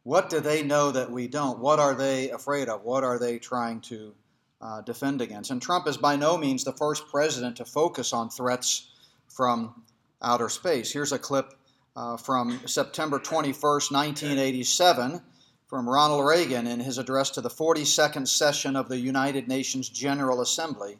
What 0.03 0.29
do 0.29 0.39
they 0.39 0.63
know 0.63 0.91
that 0.91 1.11
we 1.11 1.27
don't? 1.27 1.59
What 1.59 1.79
are 1.79 1.93
they 1.93 2.29
afraid 2.29 2.67
of? 2.67 2.83
What 2.83 3.03
are 3.03 3.17
they 3.17 3.39
trying 3.39 3.79
to 3.81 4.13
uh, 4.61 4.81
defend 4.81 5.21
against? 5.21 5.49
And 5.49 5.61
Trump 5.61 5.87
is 5.87 5.97
by 5.97 6.15
no 6.17 6.37
means 6.37 6.63
the 6.63 6.73
first 6.73 7.07
president 7.09 7.57
to 7.57 7.65
focus 7.65 8.11
on 8.11 8.29
threats 8.29 8.89
from 9.29 9.83
outer 10.21 10.49
space. 10.49 10.91
Here's 10.91 11.11
a 11.11 11.19
clip 11.19 11.53
uh, 11.95 12.17
from 12.17 12.59
September 12.65 13.19
21st, 13.19 13.91
1987, 13.91 15.21
from 15.67 15.89
Ronald 15.89 16.25
Reagan 16.25 16.67
in 16.67 16.79
his 16.79 16.97
address 16.97 17.29
to 17.31 17.41
the 17.41 17.49
42nd 17.49 18.27
session 18.27 18.75
of 18.75 18.89
the 18.89 18.99
United 18.99 19.47
Nations 19.47 19.89
General 19.89 20.41
Assembly 20.41 20.97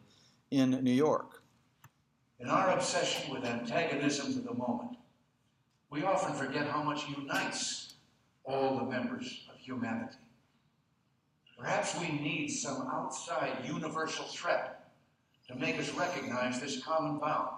in 0.50 0.72
New 0.84 0.92
York. 0.92 1.33
In 2.40 2.50
our 2.50 2.72
obsession 2.72 3.34
with 3.34 3.46
antagonisms 3.46 4.38
of 4.38 4.44
the 4.44 4.54
moment, 4.54 4.98
we 5.90 6.04
often 6.04 6.34
forget 6.34 6.68
how 6.68 6.84
much 6.84 7.08
unites 7.08 7.94
all 8.44 8.78
the 8.78 8.84
members 8.84 9.46
of 9.54 9.60
humanity. 9.60 10.18
Perhaps 11.58 11.98
we 12.00 12.10
need 12.20 12.50
some 12.50 12.88
outside 12.92 13.64
universal 13.66 14.26
threat 14.26 14.92
to 15.48 15.56
make 15.56 15.80
us 15.80 15.94
recognize 15.94 16.60
this 16.60 16.84
common 16.84 17.20
bond. 17.20 17.50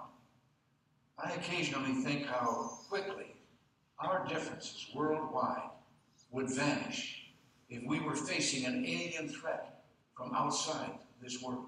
I 1.18 1.32
occasionally 1.32 1.94
think 2.04 2.26
how 2.26 2.78
quickly 2.88 3.34
our 3.98 4.26
differences 4.28 4.86
worldwide 4.94 5.70
would 6.30 6.50
vanish 6.50 7.30
if 7.70 7.82
we 7.84 8.00
were 8.00 8.14
facing 8.14 8.66
an 8.66 8.84
alien 8.84 9.28
threat 9.28 9.82
from 10.16 10.34
outside 10.34 10.90
this 11.22 11.42
world. 11.42 11.66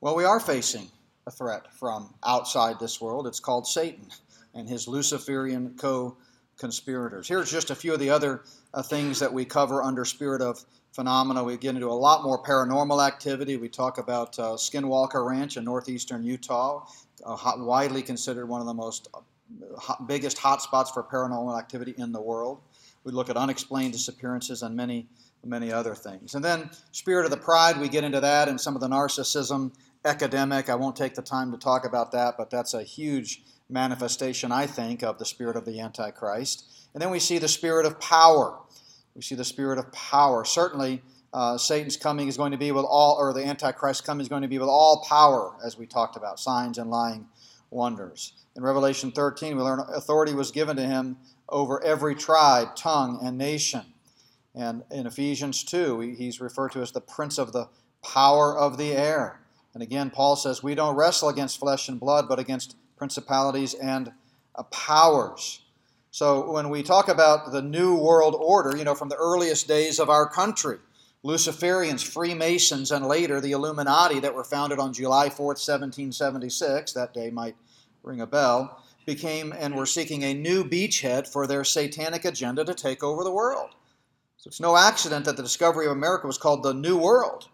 Well, 0.00 0.14
we 0.14 0.24
are 0.24 0.40
facing 0.40 0.88
a 1.30 1.32
threat 1.32 1.72
from 1.72 2.12
outside 2.24 2.80
this 2.80 3.00
world. 3.00 3.26
It's 3.26 3.38
called 3.38 3.66
Satan 3.66 4.08
and 4.52 4.68
his 4.68 4.88
Luciferian 4.88 5.76
co 5.78 6.16
conspirators. 6.58 7.28
Here's 7.28 7.50
just 7.50 7.70
a 7.70 7.74
few 7.74 7.94
of 7.94 8.00
the 8.00 8.10
other 8.10 8.42
uh, 8.74 8.82
things 8.82 9.20
that 9.20 9.32
we 9.32 9.44
cover 9.44 9.80
under 9.82 10.04
Spirit 10.04 10.42
of 10.42 10.64
Phenomena. 10.92 11.44
We 11.44 11.56
get 11.56 11.76
into 11.76 11.86
a 11.86 11.94
lot 11.94 12.24
more 12.24 12.42
paranormal 12.42 13.06
activity. 13.06 13.56
We 13.56 13.68
talk 13.68 13.98
about 13.98 14.38
uh, 14.38 14.56
Skinwalker 14.56 15.24
Ranch 15.24 15.56
in 15.56 15.64
northeastern 15.64 16.24
Utah, 16.24 16.84
uh, 17.24 17.36
hot, 17.36 17.60
widely 17.60 18.02
considered 18.02 18.46
one 18.46 18.60
of 18.60 18.66
the 18.66 18.74
most 18.74 19.08
uh, 19.14 19.20
hot, 19.78 20.08
biggest 20.08 20.36
hotspots 20.36 20.92
for 20.92 21.04
paranormal 21.04 21.56
activity 21.56 21.94
in 21.96 22.10
the 22.10 22.20
world. 22.20 22.60
We 23.04 23.12
look 23.12 23.30
at 23.30 23.36
unexplained 23.36 23.92
disappearances 23.92 24.62
and 24.62 24.76
many, 24.76 25.06
many 25.44 25.72
other 25.72 25.94
things. 25.94 26.34
And 26.34 26.44
then 26.44 26.70
Spirit 26.90 27.24
of 27.24 27.30
the 27.30 27.38
Pride, 27.38 27.78
we 27.80 27.88
get 27.88 28.04
into 28.04 28.20
that 28.20 28.48
and 28.48 28.60
some 28.60 28.74
of 28.74 28.80
the 28.80 28.88
narcissism 28.88 29.72
academic. 30.04 30.68
I 30.68 30.74
won't 30.74 30.96
take 30.96 31.14
the 31.14 31.22
time 31.22 31.52
to 31.52 31.58
talk 31.58 31.84
about 31.84 32.12
that, 32.12 32.36
but 32.38 32.50
that's 32.50 32.74
a 32.74 32.82
huge 32.82 33.42
manifestation, 33.68 34.52
I 34.52 34.66
think, 34.66 35.02
of 35.02 35.18
the 35.18 35.24
spirit 35.24 35.56
of 35.56 35.64
the 35.64 35.80
Antichrist. 35.80 36.64
And 36.94 37.02
then 37.02 37.10
we 37.10 37.18
see 37.18 37.38
the 37.38 37.48
spirit 37.48 37.86
of 37.86 38.00
power. 38.00 38.58
We 39.14 39.22
see 39.22 39.34
the 39.34 39.44
spirit 39.44 39.78
of 39.78 39.92
power. 39.92 40.44
Certainly, 40.44 41.02
uh, 41.32 41.58
Satan's 41.58 41.96
coming 41.96 42.28
is 42.28 42.36
going 42.36 42.52
to 42.52 42.58
be 42.58 42.72
with 42.72 42.84
all, 42.84 43.16
or 43.16 43.32
the 43.32 43.44
Antichrist 43.44 44.04
coming 44.04 44.22
is 44.22 44.28
going 44.28 44.42
to 44.42 44.48
be 44.48 44.58
with 44.58 44.68
all 44.68 45.04
power, 45.08 45.54
as 45.64 45.78
we 45.78 45.86
talked 45.86 46.16
about, 46.16 46.40
signs 46.40 46.78
and 46.78 46.90
lying 46.90 47.26
wonders. 47.70 48.32
In 48.56 48.64
Revelation 48.64 49.12
13, 49.12 49.56
we 49.56 49.62
learn 49.62 49.80
authority 49.80 50.34
was 50.34 50.50
given 50.50 50.76
to 50.76 50.82
him 50.82 51.18
over 51.48 51.82
every 51.84 52.14
tribe, 52.14 52.74
tongue, 52.74 53.20
and 53.22 53.38
nation. 53.38 53.82
And 54.54 54.82
in 54.90 55.06
Ephesians 55.06 55.62
2, 55.62 56.00
he's 56.00 56.40
referred 56.40 56.72
to 56.72 56.80
as 56.80 56.90
the 56.90 57.00
prince 57.00 57.38
of 57.38 57.52
the 57.52 57.68
power 58.02 58.58
of 58.58 58.76
the 58.76 58.92
air. 58.92 59.40
And 59.74 59.82
again, 59.82 60.10
Paul 60.10 60.36
says, 60.36 60.62
We 60.62 60.74
don't 60.74 60.96
wrestle 60.96 61.28
against 61.28 61.58
flesh 61.58 61.88
and 61.88 62.00
blood, 62.00 62.26
but 62.28 62.38
against 62.38 62.76
principalities 62.96 63.74
and 63.74 64.12
uh, 64.54 64.64
powers. 64.64 65.62
So 66.10 66.50
when 66.50 66.70
we 66.70 66.82
talk 66.82 67.08
about 67.08 67.52
the 67.52 67.62
New 67.62 67.96
World 67.96 68.34
Order, 68.36 68.76
you 68.76 68.84
know, 68.84 68.96
from 68.96 69.08
the 69.08 69.16
earliest 69.16 69.68
days 69.68 70.00
of 70.00 70.10
our 70.10 70.28
country, 70.28 70.78
Luciferians, 71.24 72.04
Freemasons, 72.04 72.90
and 72.90 73.06
later 73.06 73.40
the 73.40 73.52
Illuminati 73.52 74.20
that 74.20 74.34
were 74.34 74.42
founded 74.42 74.78
on 74.78 74.92
July 74.92 75.28
4th, 75.28 75.60
1776, 75.60 76.92
that 76.94 77.14
day 77.14 77.30
might 77.30 77.54
ring 78.02 78.20
a 78.20 78.26
bell, 78.26 78.82
became 79.06 79.52
and 79.52 79.74
were 79.74 79.86
seeking 79.86 80.24
a 80.24 80.34
new 80.34 80.64
beachhead 80.64 81.28
for 81.28 81.46
their 81.46 81.62
satanic 81.62 82.24
agenda 82.24 82.64
to 82.64 82.74
take 82.74 83.02
over 83.02 83.22
the 83.22 83.30
world. 83.30 83.70
So 84.38 84.48
it's 84.48 84.60
no 84.60 84.76
accident 84.76 85.26
that 85.26 85.36
the 85.36 85.42
discovery 85.42 85.86
of 85.86 85.92
America 85.92 86.26
was 86.26 86.38
called 86.38 86.62
the 86.62 86.72
New 86.72 86.96
World. 86.96 87.48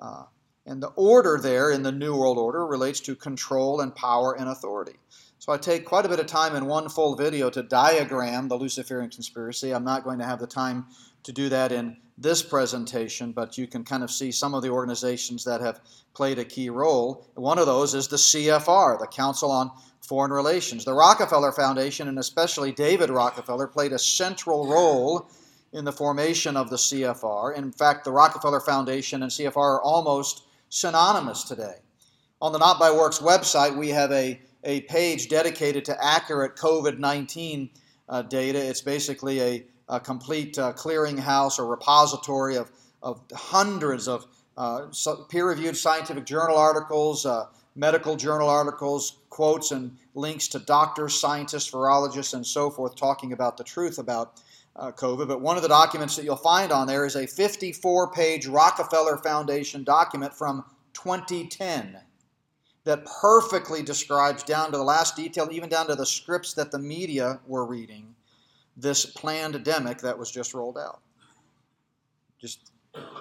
Uh, 0.00 0.24
and 0.68 0.82
the 0.82 0.92
order 0.96 1.38
there 1.40 1.70
in 1.70 1.82
the 1.82 1.90
New 1.90 2.14
World 2.14 2.36
Order 2.36 2.66
relates 2.66 3.00
to 3.00 3.16
control 3.16 3.80
and 3.80 3.94
power 3.94 4.34
and 4.38 4.50
authority. 4.50 4.96
So 5.38 5.50
I 5.50 5.56
take 5.56 5.86
quite 5.86 6.04
a 6.04 6.08
bit 6.10 6.20
of 6.20 6.26
time 6.26 6.54
in 6.54 6.66
one 6.66 6.90
full 6.90 7.16
video 7.16 7.48
to 7.50 7.62
diagram 7.62 8.48
the 8.48 8.56
Luciferian 8.56 9.08
conspiracy. 9.08 9.72
I'm 9.72 9.84
not 9.84 10.04
going 10.04 10.18
to 10.18 10.26
have 10.26 10.40
the 10.40 10.46
time 10.46 10.84
to 11.22 11.32
do 11.32 11.48
that 11.48 11.72
in 11.72 11.96
this 12.18 12.42
presentation, 12.42 13.32
but 13.32 13.56
you 13.56 13.66
can 13.66 13.82
kind 13.82 14.02
of 14.02 14.10
see 14.10 14.30
some 14.30 14.52
of 14.52 14.62
the 14.62 14.68
organizations 14.68 15.42
that 15.44 15.62
have 15.62 15.80
played 16.14 16.38
a 16.38 16.44
key 16.44 16.68
role. 16.68 17.26
One 17.34 17.58
of 17.58 17.66
those 17.66 17.94
is 17.94 18.08
the 18.08 18.16
CFR, 18.16 18.98
the 18.98 19.06
Council 19.06 19.50
on 19.50 19.70
Foreign 20.02 20.32
Relations. 20.32 20.84
The 20.84 20.92
Rockefeller 20.92 21.52
Foundation, 21.52 22.08
and 22.08 22.18
especially 22.18 22.72
David 22.72 23.08
Rockefeller, 23.08 23.68
played 23.68 23.92
a 23.92 23.98
central 23.98 24.66
role 24.66 25.30
in 25.72 25.84
the 25.84 25.92
formation 25.92 26.56
of 26.56 26.68
the 26.68 26.76
CFR. 26.76 27.56
In 27.56 27.72
fact, 27.72 28.04
the 28.04 28.12
Rockefeller 28.12 28.60
Foundation 28.60 29.22
and 29.22 29.30
CFR 29.30 29.56
are 29.56 29.82
almost 29.82 30.42
synonymous 30.68 31.44
today. 31.44 31.76
On 32.40 32.52
the 32.52 32.58
Not 32.58 32.78
by 32.78 32.90
Works 32.90 33.18
website, 33.18 33.76
we 33.76 33.88
have 33.88 34.12
a, 34.12 34.40
a 34.64 34.82
page 34.82 35.28
dedicated 35.28 35.84
to 35.86 36.04
accurate 36.04 36.56
COVID 36.56 36.98
19 36.98 37.70
uh, 38.08 38.22
data. 38.22 38.58
It's 38.58 38.80
basically 38.80 39.40
a, 39.40 39.66
a 39.88 40.00
complete 40.00 40.58
uh, 40.58 40.72
clearinghouse 40.72 41.58
or 41.58 41.66
repository 41.66 42.56
of, 42.56 42.70
of 43.02 43.22
hundreds 43.34 44.08
of 44.08 44.26
uh, 44.56 44.86
peer 45.28 45.48
reviewed 45.48 45.76
scientific 45.76 46.26
journal 46.26 46.56
articles, 46.56 47.24
uh, 47.26 47.46
medical 47.76 48.16
journal 48.16 48.48
articles, 48.48 49.18
quotes, 49.30 49.70
and 49.70 49.96
links 50.14 50.48
to 50.48 50.58
doctors, 50.58 51.18
scientists, 51.18 51.70
virologists, 51.70 52.34
and 52.34 52.44
so 52.44 52.68
forth 52.68 52.96
talking 52.96 53.32
about 53.32 53.56
the 53.56 53.64
truth 53.64 53.98
about 53.98 54.42
uh, 54.78 54.92
COVID. 54.92 55.28
But 55.28 55.40
one 55.40 55.56
of 55.56 55.62
the 55.62 55.68
documents 55.68 56.16
that 56.16 56.24
you'll 56.24 56.36
find 56.36 56.72
on 56.72 56.86
there 56.86 57.04
is 57.04 57.16
a 57.16 57.26
54 57.26 58.12
page 58.12 58.46
Rockefeller 58.46 59.18
Foundation 59.18 59.84
document 59.84 60.32
from 60.32 60.64
2010 60.94 61.98
that 62.84 63.04
perfectly 63.20 63.82
describes 63.82 64.42
down 64.42 64.70
to 64.70 64.78
the 64.78 64.84
last 64.84 65.16
detail, 65.16 65.48
even 65.50 65.68
down 65.68 65.86
to 65.88 65.94
the 65.94 66.06
scripts 66.06 66.54
that 66.54 66.70
the 66.70 66.78
media 66.78 67.40
were 67.46 67.66
reading, 67.66 68.14
this 68.76 69.04
planned 69.04 69.52
pandemic 69.52 69.98
that 69.98 70.18
was 70.18 70.30
just 70.30 70.54
rolled 70.54 70.78
out. 70.78 71.00
Just 72.40 72.70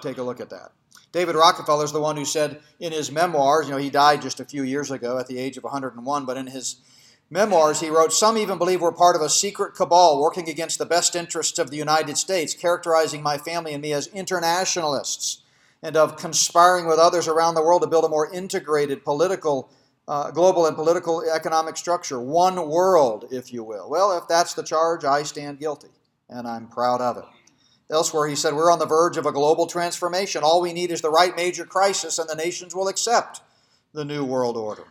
take 0.01 0.19
a 0.19 0.23
look 0.23 0.39
at 0.39 0.49
that. 0.51 0.71
David 1.11 1.35
Rockefeller 1.35 1.83
is 1.83 1.91
the 1.91 2.01
one 2.01 2.15
who 2.15 2.25
said 2.25 2.61
in 2.79 2.91
his 2.91 3.11
memoirs, 3.11 3.65
you 3.65 3.71
know, 3.71 3.77
he 3.77 3.89
died 3.89 4.21
just 4.21 4.39
a 4.39 4.45
few 4.45 4.63
years 4.63 4.91
ago 4.91 5.17
at 5.17 5.27
the 5.27 5.37
age 5.37 5.57
of 5.57 5.63
101, 5.63 6.25
but 6.25 6.37
in 6.37 6.47
his 6.47 6.77
memoirs, 7.29 7.81
he 7.81 7.89
wrote, 7.89 8.13
Some 8.13 8.37
even 8.37 8.57
believe 8.57 8.81
we're 8.81 8.91
part 8.91 9.15
of 9.15 9.21
a 9.21 9.29
secret 9.29 9.75
cabal 9.75 10.19
working 10.21 10.49
against 10.49 10.77
the 10.79 10.85
best 10.85 11.15
interests 11.15 11.59
of 11.59 11.69
the 11.69 11.77
United 11.77 12.17
States, 12.17 12.53
characterizing 12.53 13.21
my 13.21 13.37
family 13.37 13.73
and 13.73 13.81
me 13.81 13.93
as 13.93 14.07
internationalists, 14.07 15.41
and 15.81 15.95
of 15.95 16.17
conspiring 16.17 16.87
with 16.87 16.99
others 16.99 17.27
around 17.27 17.55
the 17.55 17.63
world 17.63 17.81
to 17.81 17.87
build 17.87 18.05
a 18.05 18.09
more 18.09 18.33
integrated 18.33 19.03
political, 19.03 19.69
uh, 20.07 20.31
global 20.31 20.65
and 20.65 20.75
political 20.75 21.23
economic 21.23 21.77
structure. 21.77 22.19
One 22.19 22.69
world, 22.69 23.25
if 23.31 23.53
you 23.53 23.63
will. 23.63 23.89
Well, 23.89 24.17
if 24.17 24.27
that's 24.27 24.53
the 24.53 24.63
charge, 24.63 25.03
I 25.05 25.23
stand 25.23 25.59
guilty, 25.59 25.89
and 26.29 26.47
I'm 26.47 26.67
proud 26.67 27.01
of 27.01 27.17
it. 27.17 27.25
Elsewhere, 27.89 28.27
he 28.27 28.35
said, 28.35 28.53
We're 28.53 28.71
on 28.71 28.79
the 28.79 28.85
verge 28.85 29.17
of 29.17 29.25
a 29.25 29.31
global 29.31 29.65
transformation. 29.67 30.43
All 30.43 30.61
we 30.61 30.73
need 30.73 30.91
is 30.91 31.01
the 31.01 31.09
right 31.09 31.35
major 31.35 31.65
crisis, 31.65 32.19
and 32.19 32.27
the 32.27 32.35
nations 32.35 32.75
will 32.75 32.87
accept 32.89 33.41
the 33.93 34.03
new 34.03 34.25
world 34.25 34.57
order. 34.57 34.87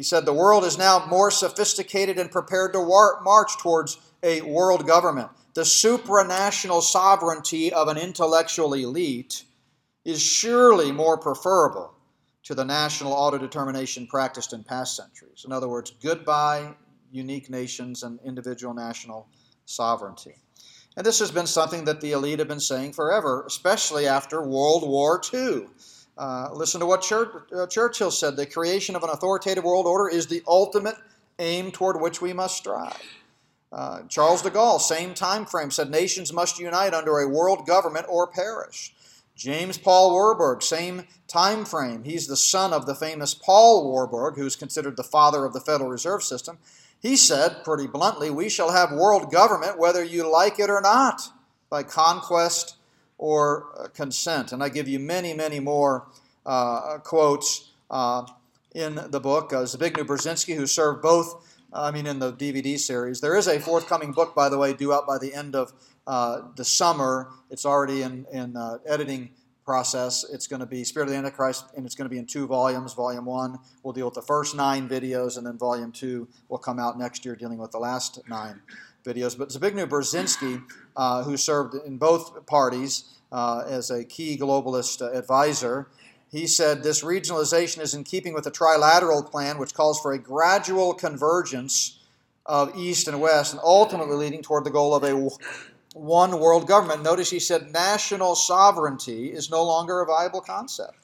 He 0.00 0.04
said, 0.04 0.24
The 0.24 0.32
world 0.32 0.64
is 0.64 0.78
now 0.78 1.04
more 1.10 1.30
sophisticated 1.30 2.18
and 2.18 2.30
prepared 2.30 2.72
to 2.72 2.80
war- 2.80 3.20
march 3.22 3.58
towards 3.58 3.98
a 4.22 4.40
world 4.40 4.86
government. 4.86 5.28
The 5.52 5.60
supranational 5.60 6.80
sovereignty 6.80 7.70
of 7.70 7.86
an 7.86 7.98
intellectual 7.98 8.72
elite 8.72 9.44
is 10.06 10.22
surely 10.22 10.90
more 10.90 11.18
preferable 11.18 11.92
to 12.44 12.54
the 12.54 12.64
national 12.64 13.12
autodetermination 13.12 14.08
practiced 14.08 14.54
in 14.54 14.64
past 14.64 14.96
centuries. 14.96 15.44
In 15.44 15.52
other 15.52 15.68
words, 15.68 15.92
goodbye 16.02 16.74
unique 17.12 17.50
nations 17.50 18.02
and 18.02 18.18
individual 18.24 18.72
national 18.72 19.28
sovereignty. 19.66 20.36
And 20.96 21.04
this 21.04 21.18
has 21.18 21.30
been 21.30 21.46
something 21.46 21.84
that 21.84 22.00
the 22.00 22.12
elite 22.12 22.38
have 22.38 22.48
been 22.48 22.58
saying 22.58 22.94
forever, 22.94 23.44
especially 23.46 24.06
after 24.06 24.40
World 24.40 24.88
War 24.88 25.20
II. 25.34 25.66
Uh, 26.20 26.50
listen 26.52 26.80
to 26.80 26.84
what 26.84 27.00
Church, 27.00 27.30
uh, 27.56 27.66
Churchill 27.66 28.10
said 28.10 28.36
the 28.36 28.44
creation 28.44 28.94
of 28.94 29.02
an 29.02 29.08
authoritative 29.08 29.64
world 29.64 29.86
order 29.86 30.06
is 30.06 30.26
the 30.26 30.42
ultimate 30.46 30.96
aim 31.38 31.70
toward 31.70 31.98
which 31.98 32.20
we 32.20 32.34
must 32.34 32.58
strive. 32.58 33.02
Uh, 33.72 34.02
Charles 34.02 34.42
de 34.42 34.50
Gaulle, 34.50 34.78
same 34.78 35.14
time 35.14 35.46
frame, 35.46 35.70
said 35.70 35.90
nations 35.90 36.30
must 36.30 36.58
unite 36.58 36.92
under 36.92 37.20
a 37.20 37.28
world 37.28 37.66
government 37.66 38.04
or 38.06 38.26
perish. 38.26 38.92
James 39.34 39.78
Paul 39.78 40.10
Warburg, 40.10 40.62
same 40.62 41.06
time 41.26 41.64
frame. 41.64 42.04
He's 42.04 42.26
the 42.26 42.36
son 42.36 42.74
of 42.74 42.84
the 42.84 42.94
famous 42.94 43.32
Paul 43.32 43.90
Warburg, 43.90 44.36
who's 44.36 44.56
considered 44.56 44.98
the 44.98 45.02
father 45.02 45.46
of 45.46 45.54
the 45.54 45.60
Federal 45.60 45.88
Reserve 45.88 46.22
System. 46.22 46.58
He 47.00 47.16
said, 47.16 47.64
pretty 47.64 47.86
bluntly, 47.86 48.28
we 48.28 48.50
shall 48.50 48.72
have 48.72 48.92
world 48.92 49.32
government 49.32 49.78
whether 49.78 50.04
you 50.04 50.30
like 50.30 50.60
it 50.60 50.68
or 50.68 50.82
not, 50.82 51.22
by 51.70 51.82
conquest 51.82 52.76
or 53.20 53.66
uh, 53.78 53.86
consent. 53.88 54.50
And 54.50 54.62
I 54.62 54.70
give 54.70 54.88
you 54.88 54.98
many, 54.98 55.34
many 55.34 55.60
more 55.60 56.08
uh, 56.46 56.96
quotes 57.04 57.70
uh, 57.90 58.26
in 58.74 58.98
the 59.10 59.20
book. 59.20 59.52
Uh, 59.52 59.64
Zbigniew 59.64 60.06
Brzezinski, 60.06 60.56
who 60.56 60.66
served 60.66 61.02
both, 61.02 61.46
uh, 61.70 61.82
I 61.82 61.90
mean, 61.90 62.06
in 62.06 62.18
the 62.18 62.32
DVD 62.32 62.78
series. 62.78 63.20
There 63.20 63.36
is 63.36 63.46
a 63.46 63.60
forthcoming 63.60 64.12
book, 64.12 64.34
by 64.34 64.48
the 64.48 64.56
way, 64.56 64.72
due 64.72 64.94
out 64.94 65.06
by 65.06 65.18
the 65.18 65.34
end 65.34 65.54
of 65.54 65.74
uh, 66.06 66.40
the 66.56 66.64
summer. 66.64 67.28
It's 67.50 67.66
already 67.66 68.00
in, 68.00 68.24
in 68.32 68.56
editing 68.86 69.32
process. 69.66 70.24
It's 70.32 70.46
going 70.46 70.60
to 70.60 70.66
be 70.66 70.82
Spirit 70.82 71.08
of 71.08 71.12
the 71.12 71.18
Antichrist, 71.18 71.66
and 71.76 71.84
it's 71.84 71.94
going 71.94 72.06
to 72.06 72.10
be 72.10 72.18
in 72.18 72.24
two 72.24 72.46
volumes. 72.46 72.94
Volume 72.94 73.26
one 73.26 73.58
will 73.82 73.92
deal 73.92 74.06
with 74.06 74.14
the 74.14 74.22
first 74.22 74.56
nine 74.56 74.88
videos, 74.88 75.36
and 75.36 75.46
then 75.46 75.58
volume 75.58 75.92
two 75.92 76.26
will 76.48 76.58
come 76.58 76.78
out 76.78 76.98
next 76.98 77.26
year, 77.26 77.36
dealing 77.36 77.58
with 77.58 77.70
the 77.70 77.78
last 77.78 78.18
nine 78.30 78.62
videos. 79.04 79.36
But 79.36 79.50
Zbigniew 79.50 79.88
Brzezinski, 79.88 80.62
uh, 80.96 81.22
who 81.24 81.36
served 81.36 81.74
in 81.86 81.98
both 81.98 82.46
parties 82.46 83.04
uh, 83.32 83.64
as 83.66 83.90
a 83.90 84.04
key 84.04 84.36
globalist 84.38 85.02
uh, 85.02 85.16
advisor, 85.16 85.88
he 86.30 86.46
said 86.46 86.82
this 86.82 87.02
regionalization 87.02 87.80
is 87.80 87.94
in 87.94 88.04
keeping 88.04 88.34
with 88.34 88.44
the 88.44 88.50
trilateral 88.50 89.28
plan, 89.28 89.58
which 89.58 89.74
calls 89.74 90.00
for 90.00 90.12
a 90.12 90.18
gradual 90.18 90.94
convergence 90.94 91.98
of 92.46 92.76
East 92.76 93.08
and 93.08 93.20
West, 93.20 93.52
and 93.52 93.60
ultimately 93.64 94.16
leading 94.16 94.42
toward 94.42 94.64
the 94.64 94.70
goal 94.70 94.94
of 94.94 95.02
a 95.04 95.28
one 95.94 96.38
world 96.38 96.68
government. 96.68 97.02
Notice 97.02 97.30
he 97.30 97.40
said 97.40 97.72
national 97.72 98.36
sovereignty 98.36 99.32
is 99.32 99.50
no 99.50 99.64
longer 99.64 100.00
a 100.00 100.06
viable 100.06 100.40
concept. 100.40 100.96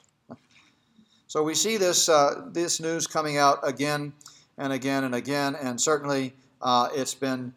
So 1.27 1.43
we 1.43 1.55
see 1.55 1.75
this, 1.75 2.07
uh, 2.07 2.45
this 2.53 2.79
news 2.79 3.05
coming 3.05 3.37
out 3.37 3.59
again 3.63 4.13
and 4.57 4.71
again 4.71 5.03
and 5.03 5.13
again, 5.13 5.55
and 5.55 5.79
certainly 5.79 6.33
uh, 6.61 6.87
it's 6.93 7.13
been 7.13 7.53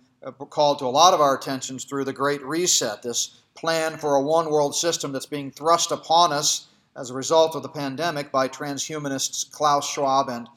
called 0.50 0.78
to 0.78 0.86
a 0.86 0.88
lot 0.88 1.14
of 1.14 1.20
our 1.20 1.36
attentions 1.36 1.84
through 1.84 2.04
the 2.04 2.12
Great 2.12 2.42
Reset, 2.44 3.02
this 3.02 3.40
plan 3.54 3.96
for 3.96 4.16
a 4.16 4.22
one 4.22 4.50
world 4.50 4.74
system 4.74 5.12
that's 5.12 5.26
being 5.26 5.50
thrust 5.50 5.92
upon 5.92 6.32
us 6.32 6.68
as 6.96 7.10
a 7.10 7.14
result 7.14 7.54
of 7.54 7.62
the 7.62 7.68
pandemic 7.68 8.30
by 8.32 8.48
transhumanists 8.48 9.50
Klaus 9.50 9.88
Schwab 9.88 10.28
and 10.28 10.48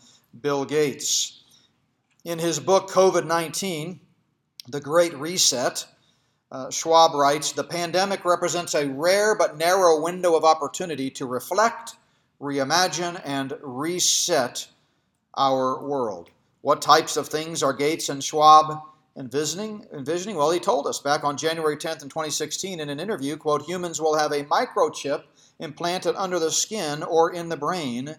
Bill 0.41 0.65
Gates. 0.65 1.43
In 2.25 2.39
his 2.39 2.59
book, 2.59 2.89
COVID 2.89 3.25
19, 3.25 3.99
The 4.67 4.81
Great 4.81 5.13
Reset, 5.15 5.85
uh, 6.51 6.69
Schwab 6.69 7.15
writes 7.15 7.51
The 7.51 7.63
pandemic 7.63 8.25
represents 8.25 8.75
a 8.75 8.87
rare 8.87 9.35
but 9.35 9.57
narrow 9.57 10.01
window 10.01 10.35
of 10.35 10.43
opportunity 10.43 11.09
to 11.11 11.25
reflect, 11.25 11.95
reimagine, 12.41 13.21
and 13.25 13.57
reset 13.61 14.67
our 15.35 15.83
world. 15.83 16.29
What 16.61 16.81
types 16.81 17.17
of 17.17 17.27
things 17.27 17.63
are 17.63 17.73
Gates 17.73 18.09
and 18.09 18.23
Schwab 18.23 18.81
envisioning, 19.17 19.85
envisioning? 19.93 20.35
Well, 20.35 20.51
he 20.51 20.59
told 20.59 20.87
us 20.87 20.99
back 20.99 21.23
on 21.23 21.37
January 21.37 21.77
10th 21.77 22.03
in 22.03 22.09
2016 22.09 22.79
in 22.79 22.89
an 22.89 22.99
interview, 22.99 23.37
quote, 23.37 23.63
humans 23.63 24.01
will 24.01 24.17
have 24.17 24.31
a 24.31 24.43
microchip 24.45 25.23
implanted 25.59 26.15
under 26.15 26.39
the 26.39 26.51
skin 26.51 27.03
or 27.03 27.31
in 27.31 27.49
the 27.49 27.57
brain 27.57 28.15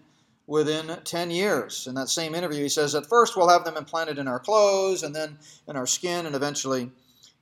within 0.47 0.97
10 1.03 1.31
years. 1.31 1.87
In 1.87 1.95
that 1.95 2.09
same 2.09 2.35
interview, 2.35 2.63
he 2.63 2.69
says, 2.69 2.95
at 2.95 3.07
first 3.07 3.35
we'll 3.35 3.49
have 3.49 3.65
them 3.65 3.77
implanted 3.77 4.17
in 4.17 4.27
our 4.27 4.39
clothes 4.39 5.03
and 5.03 5.15
then 5.15 5.37
in 5.67 5.75
our 5.75 5.87
skin 5.87 6.25
and 6.25 6.35
eventually 6.35 6.91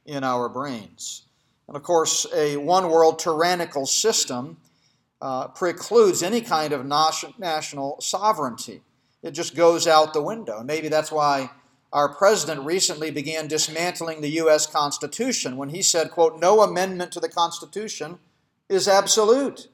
in 0.06 0.24
our 0.24 0.49
brains. 0.49 1.24
And 1.68 1.78
of 1.78 1.84
course, 1.84 2.26
a 2.34 2.58
one 2.58 2.89
world 2.89 3.20
tyrannical 3.20 3.86
system 3.86 4.58
uh, 5.22 5.47
precludes 5.49 6.22
any 6.22 6.41
kind 6.41 6.74
of 6.74 6.86
national 6.86 8.01
sovereignty. 8.01 8.82
It 9.22 9.32
just 9.32 9.56
goes 9.56 9.88
out 9.88 10.14
the 10.14 10.22
window. 10.22 10.58
And 10.58 10.68
maybe 10.68 10.89
that's 10.89 11.12
why 11.12 11.49
our 11.94 12.10
president 12.10 12.66
recently 12.66 13.12
began 13.12 13.48
dismantling 13.48 14.22
the 14.22 14.32
U.S. 14.32 14.66
Constitution 14.66 15.58
when 15.58 15.70
he 15.70 15.84
said, 15.84 16.10
quote, 16.10 16.39
no 16.39 16.62
amendment 16.62 17.12
to 17.12 17.20
the 17.20 17.30
Constitution 17.30 18.18
is 18.68 18.88
absolute. 18.88 19.68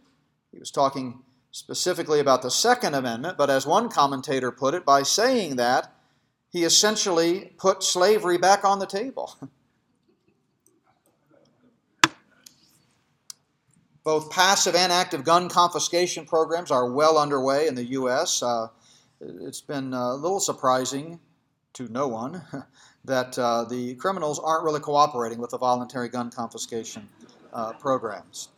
He 0.52 0.60
was 0.60 0.70
talking 0.70 1.24
specifically 1.52 2.20
about 2.20 2.42
the 2.42 2.52
Second 2.52 2.94
Amendment, 2.94 3.38
but 3.38 3.50
as 3.50 3.66
one 3.66 3.90
commentator 3.90 4.52
put 4.52 4.74
it, 4.74 4.86
by 4.86 5.02
saying 5.02 5.56
that, 5.56 5.96
he 6.50 6.66
essentially 6.66 7.54
put 7.58 7.84
slavery 7.84 8.38
back 8.38 8.66
on 8.66 8.80
the 8.80 8.86
table. 8.86 9.36
both 14.04 14.30
passive 14.32 14.76
and 14.76 14.92
active 14.92 15.24
gun 15.24 15.48
confiscation 15.48 16.26
programs 16.26 16.72
are 16.72 16.90
well 16.92 17.18
underway 17.18 17.68
in 17.68 17.76
the 17.76 17.86
U.S. 17.86 18.42
Uh, 18.42 18.68
it's 19.22 19.62
been 19.62 19.94
a 19.94 20.16
little 20.16 20.40
surprising 20.40 21.20
to 21.80 21.92
no 21.92 22.08
one 22.10 22.42
that 23.06 23.40
uh, 23.40 23.64
the 23.64 23.96
criminals 23.96 24.38
aren't 24.38 24.66
really 24.66 24.82
cooperating 24.82 25.40
with 25.40 25.52
the 25.52 25.58
voluntary 25.58 26.10
gun 26.10 26.30
confiscation 26.30 27.08
uh, 27.54 27.72
programs. 27.74 28.50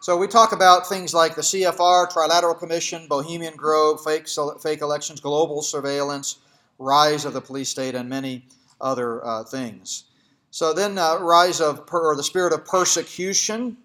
So 0.00 0.16
we 0.16 0.26
talk 0.26 0.52
about 0.52 0.88
things 0.88 1.14
like 1.14 1.36
the 1.36 1.42
CFR, 1.42 2.10
Trilateral 2.10 2.58
Commission, 2.58 3.06
Bohemian 3.08 3.54
Grove, 3.56 4.02
fake, 4.02 4.26
fake 4.60 4.80
elections, 4.80 5.20
global 5.20 5.62
surveillance, 5.62 6.38
rise 6.78 7.24
of 7.24 7.34
the 7.34 7.40
police 7.40 7.68
state, 7.68 7.94
and 7.94 8.08
many 8.08 8.46
other 8.80 9.24
uh, 9.24 9.44
things. 9.44 10.04
So 10.50 10.72
then, 10.72 10.98
uh, 10.98 11.18
rise 11.20 11.60
of 11.60 11.86
per, 11.86 12.00
or 12.00 12.16
the 12.16 12.24
spirit 12.24 12.52
of 12.52 12.64
persecution. 12.64 13.76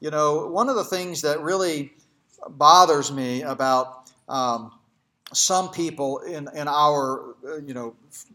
You 0.00 0.10
know, 0.10 0.46
one 0.48 0.68
of 0.68 0.76
the 0.76 0.84
things 0.84 1.22
that 1.22 1.40
really 1.40 1.94
bothers 2.50 3.10
me 3.10 3.42
about 3.42 4.10
um, 4.28 4.70
some 5.36 5.70
people 5.70 6.18
in, 6.20 6.48
in 6.54 6.68
our, 6.68 7.34
uh, 7.46 7.56
you 7.56 7.74
know, 7.74 7.94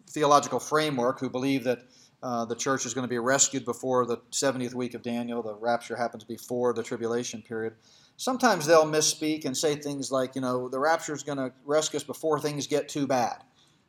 theological 0.09 0.59
framework 0.59 1.19
who 1.19 1.29
believe 1.29 1.63
that 1.63 1.83
uh, 2.21 2.45
the 2.45 2.55
church 2.55 2.85
is 2.85 2.93
going 2.93 3.03
to 3.03 3.09
be 3.09 3.19
rescued 3.19 3.65
before 3.65 4.05
the 4.05 4.17
70th 4.31 4.73
week 4.73 4.93
of 4.93 5.01
Daniel. 5.01 5.41
The 5.41 5.55
rapture 5.55 5.95
happens 5.95 6.23
before 6.23 6.73
the 6.73 6.83
tribulation 6.83 7.41
period. 7.41 7.75
Sometimes 8.17 8.65
they'll 8.65 8.85
misspeak 8.85 9.45
and 9.45 9.55
say 9.55 9.75
things 9.75 10.11
like, 10.11 10.35
you 10.35 10.41
know, 10.41 10.67
the 10.67 10.79
rapture 10.79 11.13
is 11.13 11.23
going 11.23 11.37
to 11.37 11.53
rescue 11.65 11.97
us 11.97 12.03
before 12.03 12.39
things 12.39 12.67
get 12.67 12.89
too 12.89 13.07
bad. 13.07 13.43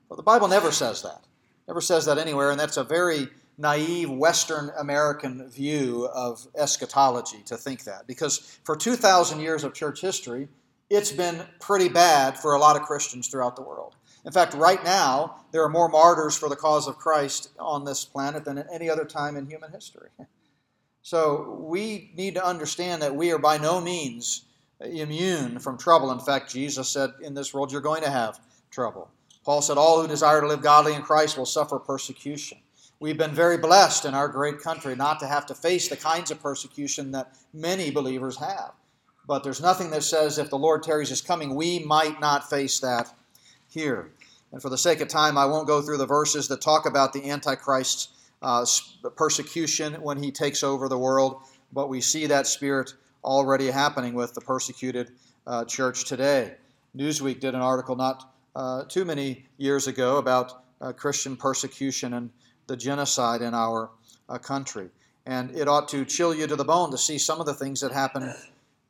But 0.09 0.17
the 0.17 0.23
Bible 0.23 0.47
never 0.47 0.71
says 0.71 1.03
that. 1.03 1.25
Never 1.67 1.81
says 1.81 2.07
that 2.07 2.19
anywhere, 2.19 2.51
and 2.51 2.59
that's 2.59 2.77
a 2.77 2.85
very 2.85 3.29
naive 3.59 4.11
Western 4.11 4.71
American 4.79 5.49
view 5.51 6.09
of 6.15 6.47
eschatology 6.57 7.43
to 7.47 7.57
think 7.57 7.85
that. 7.85 8.07
Because 8.07 8.59
for 8.65 8.75
2,000 8.75 9.41
years 9.41 9.65
of 9.65 9.75
church 9.75 10.01
history, 10.01 10.49
it's 10.91 11.13
been 11.13 11.43
pretty 11.61 11.89
bad 11.89 12.37
for 12.37 12.55
a 12.55 12.59
lot 12.59 12.77
of 12.77 12.83
Christians 12.83 13.29
throughout 13.29 13.57
the 13.57 13.63
world. 13.63 13.95
In 14.27 14.33
fact, 14.33 14.53
right 14.55 14.83
now, 14.85 15.37
there 15.53 15.63
are 15.63 15.69
more 15.69 15.89
martyrs 15.89 16.37
for 16.37 16.49
the 16.49 16.57
cause 16.57 16.87
of 16.87 16.99
Christ 16.99 17.51
on 17.59 17.85
this 17.85 18.05
planet 18.05 18.45
than 18.45 18.59
at 18.59 18.67
any 18.71 18.91
other 18.91 19.05
time 19.05 19.37
in 19.37 19.47
human 19.47 19.73
history. 19.73 20.11
So 21.03 21.57
we 21.63 22.11
need 22.15 22.35
to 22.35 22.45
understand 22.45 23.01
that 23.01 23.17
we 23.17 23.33
are 23.33 23.39
by 23.39 23.57
no 23.57 23.81
means 23.81 24.45
immune 24.81 25.59
from 25.59 25.79
trouble. 25.79 26.11
In 26.13 26.19
fact, 26.19 26.53
Jesus 26.53 26.91
said, 26.91 27.15
In 27.23 27.33
this 27.33 27.55
world 27.55 27.73
you're 27.73 27.81
going 27.81 28.03
to 28.03 28.11
have 28.11 28.39
trouble. 28.71 29.11
Paul 29.43 29.63
said, 29.63 29.79
All 29.79 30.03
who 30.03 30.09
desire 30.09 30.43
to 30.43 30.47
live 30.47 30.61
godly 30.61 30.93
in 30.93 31.01
Christ 31.01 31.39
will 31.39 31.47
suffer 31.47 31.79
persecution. 31.79 32.59
We've 32.99 33.17
been 33.17 33.35
very 33.35 33.57
blessed 33.57 34.05
in 34.05 34.13
our 34.15 34.29
great 34.29 34.61
country 34.61 34.95
not 34.95 35.21
to 35.21 35.27
have 35.27 35.47
to 35.47 35.55
face 35.55 35.89
the 35.89 35.97
kinds 35.97 36.31
of 36.31 36.43
persecution 36.43 37.13
that 37.13 37.35
many 37.55 37.91
believers 37.91 38.37
have. 38.37 38.73
But 39.31 39.45
there's 39.45 39.63
nothing 39.63 39.91
that 39.91 40.03
says 40.03 40.39
if 40.39 40.51
the 40.51 40.59
Lord 40.59 40.83
tarries 40.83 41.11
his 41.11 41.21
coming, 41.21 41.55
we 41.55 41.79
might 41.79 42.19
not 42.19 42.51
face 42.51 42.81
that 42.81 43.15
here. 43.69 44.11
And 44.51 44.61
for 44.61 44.71
the 44.71 44.77
sake 44.77 45.01
of 45.01 45.07
time, 45.07 45.39
I 45.39 45.47
won't 45.47 45.69
go 45.69 45.81
through 45.81 45.99
the 45.99 46.05
verses 46.07 46.49
that 46.49 46.61
talk 46.61 46.85
about 46.85 47.13
the 47.13 47.31
Antichrist's 47.31 48.09
uh, 48.43 48.67
persecution 49.15 49.95
when 50.03 50.21
he 50.21 50.33
takes 50.33 50.65
over 50.65 50.89
the 50.89 50.99
world, 50.99 51.43
but 51.73 51.89
we 51.89 52.01
see 52.01 52.27
that 52.27 52.49
spirit 52.49 52.95
already 53.23 53.69
happening 53.69 54.15
with 54.15 54.35
the 54.35 54.41
persecuted 54.41 55.13
uh, 55.47 55.65
church 55.65 56.07
today. 56.07 56.57
Newsweek 56.97 57.39
did 57.39 57.55
an 57.55 57.61
article 57.61 57.95
not 57.95 58.35
uh, 58.57 58.83
too 58.89 59.05
many 59.05 59.47
years 59.59 59.87
ago 59.87 60.17
about 60.17 60.65
uh, 60.81 60.93
Christian 60.93 61.37
persecution 61.37 62.15
and 62.15 62.31
the 62.67 62.77
genocide 62.77 63.43
in 63.43 63.55
our 63.55 63.91
uh, 64.29 64.39
country. 64.39 64.91
And 65.25 65.53
it 65.53 65.69
ought 65.69 65.87
to 65.91 66.05
chill 66.05 66.35
you 66.35 66.49
to 66.49 66.57
the 66.57 66.65
bone 66.65 66.91
to 66.91 66.99
see 66.99 67.17
some 67.17 67.39
of 67.39 67.47
the 67.47 67.55
things 67.55 67.81
that 67.83 67.93
happen 67.93 68.35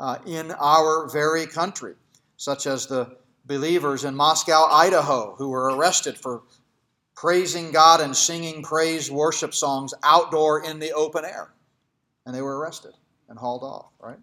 uh, 0.01 0.16
in 0.26 0.51
our 0.53 1.09
very 1.09 1.46
country, 1.46 1.94
such 2.38 2.66
as 2.66 2.86
the 2.86 3.16
believers 3.44 4.05
in 4.05 4.16
Moscow, 4.16 4.66
Idaho, 4.70 5.34
who 5.36 5.51
were 5.51 5.76
arrested 5.76 6.16
for 6.16 6.42
praising 7.14 7.70
God 7.70 8.01
and 8.01 8.16
singing 8.16 8.62
praise 8.62 9.11
worship 9.11 9.53
songs 9.53 9.92
outdoor 10.03 10.64
in 10.64 10.78
the 10.78 10.92
open 10.92 11.24
air. 11.24 11.53
And 12.24 12.34
they 12.34 12.40
were 12.40 12.59
arrested 12.59 12.94
and 13.28 13.38
hauled 13.38 13.62
off, 13.62 13.92
right? 14.01 14.18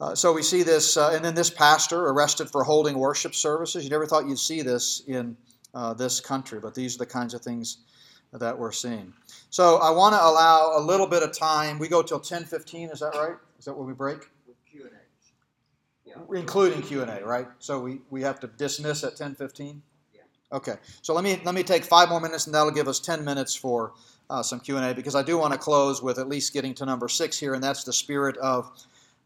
Uh, 0.00 0.14
so 0.14 0.32
we 0.32 0.42
see 0.42 0.62
this, 0.62 0.96
uh, 0.96 1.10
and 1.14 1.22
then 1.22 1.34
this 1.34 1.50
pastor 1.50 2.06
arrested 2.06 2.48
for 2.48 2.64
holding 2.64 2.98
worship 2.98 3.34
services. 3.34 3.84
You 3.84 3.90
never 3.90 4.06
thought 4.06 4.26
you'd 4.26 4.38
see 4.38 4.62
this 4.62 5.02
in 5.06 5.36
uh, 5.74 5.92
this 5.92 6.20
country, 6.20 6.58
but 6.58 6.74
these 6.74 6.96
are 6.96 6.98
the 6.98 7.06
kinds 7.06 7.34
of 7.34 7.42
things 7.42 7.78
that 8.32 8.58
we're 8.58 8.72
seeing. 8.72 9.12
So 9.50 9.76
I 9.76 9.90
want 9.90 10.14
to 10.14 10.24
allow 10.24 10.72
a 10.76 10.80
little 10.80 11.06
bit 11.06 11.22
of 11.22 11.36
time. 11.38 11.78
We 11.78 11.88
go 11.88 12.02
till 12.02 12.18
10:15. 12.18 12.90
Is 12.90 13.00
that 13.00 13.14
right? 13.14 13.36
Is 13.62 13.66
that 13.66 13.74
where 13.74 13.86
we 13.86 13.92
break? 13.92 14.28
Q 14.68 14.82
and 14.82 14.90
A. 14.90 14.98
Yeah. 16.04 16.36
Including 16.36 16.82
Q 16.82 17.02
and 17.02 17.10
A, 17.12 17.24
right? 17.24 17.46
So 17.60 17.78
we, 17.78 18.00
we 18.10 18.20
have 18.22 18.40
to 18.40 18.48
dismiss 18.48 19.04
at 19.04 19.14
10:15. 19.14 19.80
Yeah. 20.12 20.22
Okay. 20.50 20.74
So 21.00 21.14
let 21.14 21.22
me 21.22 21.40
let 21.44 21.54
me 21.54 21.62
take 21.62 21.84
five 21.84 22.08
more 22.08 22.20
minutes, 22.20 22.46
and 22.46 22.54
that'll 22.56 22.72
give 22.72 22.88
us 22.88 22.98
10 22.98 23.24
minutes 23.24 23.54
for 23.54 23.92
uh, 24.28 24.42
some 24.42 24.58
Q 24.58 24.78
and 24.78 24.86
A 24.86 24.92
because 24.92 25.14
I 25.14 25.22
do 25.22 25.38
want 25.38 25.52
to 25.52 25.60
close 25.60 26.02
with 26.02 26.18
at 26.18 26.28
least 26.28 26.52
getting 26.52 26.74
to 26.74 26.84
number 26.84 27.08
six 27.08 27.38
here, 27.38 27.54
and 27.54 27.62
that's 27.62 27.84
the 27.84 27.92
spirit 27.92 28.36
of 28.38 28.68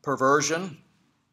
perversion. 0.03 0.77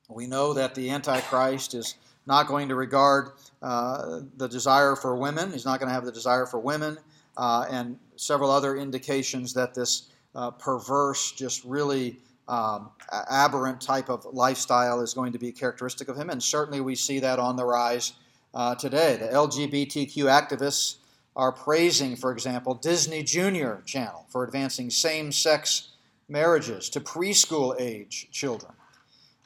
We 0.07 0.25
know 0.25 0.53
that 0.53 0.73
the 0.73 0.89
Antichrist 0.89 1.73
is 1.73 1.95
not 2.25 2.47
going 2.47 2.69
to 2.69 2.75
regard 2.75 3.31
uh, 3.61 4.21
the 4.37 4.47
desire 4.47 4.95
for 4.95 5.17
women. 5.17 5.51
He's 5.51 5.65
not 5.65 5.81
going 5.81 5.89
to 5.89 5.93
have 5.93 6.05
the 6.05 6.11
desire 6.13 6.45
for 6.45 6.57
women 6.57 6.97
uh, 7.35 7.65
and 7.69 7.99
several 8.15 8.49
other 8.49 8.77
indications 8.77 9.53
that 9.55 9.73
this 9.73 10.03
uh, 10.35 10.51
perverse, 10.51 11.33
just 11.33 11.65
really 11.65 12.21
um, 12.47 12.91
aberrant 13.29 13.81
type 13.81 14.09
of 14.09 14.25
lifestyle 14.25 15.01
is 15.01 15.13
going 15.13 15.31
to 15.33 15.39
be 15.39 15.51
characteristic 15.51 16.07
of 16.07 16.17
him. 16.17 16.29
And 16.29 16.41
certainly 16.41 16.81
we 16.81 16.95
see 16.95 17.19
that 17.19 17.39
on 17.39 17.55
the 17.55 17.65
rise 17.65 18.13
uh, 18.53 18.75
today. 18.75 19.17
The 19.17 19.27
LGBTQ 19.27 20.25
activists 20.25 20.97
are 21.35 21.51
praising, 21.51 22.15
for 22.15 22.31
example, 22.31 22.75
Disney 22.75 23.23
Junior 23.23 23.81
Channel 23.85 24.25
for 24.29 24.43
advancing 24.43 24.89
same 24.89 25.31
sex 25.31 25.89
marriages 26.29 26.89
to 26.89 26.99
preschool 26.99 27.79
age 27.79 28.27
children. 28.31 28.73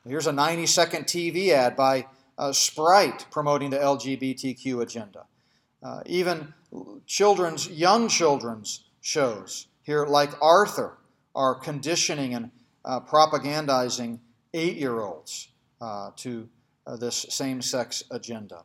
Here's 0.05 0.27
a 0.27 0.31
90 0.31 0.65
second 0.65 1.05
TV 1.05 1.49
ad 1.49 1.75
by 1.75 2.07
uh, 2.37 2.51
Sprite 2.51 3.25
promoting 3.31 3.69
the 3.69 3.77
LGBTQ 3.77 4.81
agenda. 4.81 5.25
Uh, 5.83 6.01
even 6.05 6.53
children's, 7.05 7.69
young 7.69 8.07
children's 8.07 8.85
shows 9.01 9.67
here, 9.83 10.05
like 10.05 10.31
Arthur, 10.41 10.97
are 11.35 11.55
conditioning 11.55 12.33
and 12.33 12.51
uh, 12.87 13.01
propagandizing 13.01 14.17
eight 14.53 14.77
year 14.77 15.01
olds 15.01 15.49
uh, 15.81 16.11
to 16.15 16.47
uh, 16.87 16.95
this 16.95 17.25
same 17.29 17.61
sex 17.61 18.03
agenda. 18.09 18.63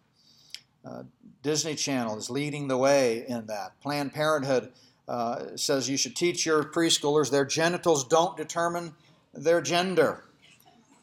Uh, 0.84 1.02
Disney 1.42 1.74
Channel 1.74 2.16
is 2.16 2.30
leading 2.30 2.68
the 2.68 2.76
way 2.76 3.24
in 3.28 3.46
that. 3.46 3.80
Planned 3.80 4.14
Parenthood 4.14 4.72
uh, 5.08 5.56
says 5.56 5.90
you 5.90 5.96
should 5.96 6.14
teach 6.14 6.46
your 6.46 6.62
preschoolers 6.62 7.30
their 7.30 7.44
genitals 7.44 8.06
don't 8.06 8.36
determine 8.36 8.94
their 9.34 9.60
gender. 9.60 10.24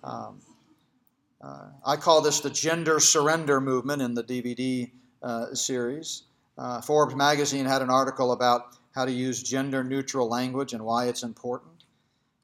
Um, 0.04 0.40
I 1.86 1.96
call 1.96 2.22
this 2.22 2.42
the 2.42 2.50
gender 2.50 3.00
surrender 3.00 3.62
movement 3.62 4.02
in 4.02 4.14
the 4.14 4.24
DVD 4.24 4.90
series. 5.56 6.24
Forbes 6.84 7.16
magazine 7.16 7.66
had 7.66 7.82
an 7.82 7.90
article 7.90 8.34
about 8.34 8.78
how 8.94 9.06
to 9.06 9.12
use 9.12 9.42
gender 9.42 9.84
neutral 9.84 10.28
language 10.28 10.74
and 10.74 10.84
why 10.84 11.08
it's 11.08 11.24
important. 11.24 11.69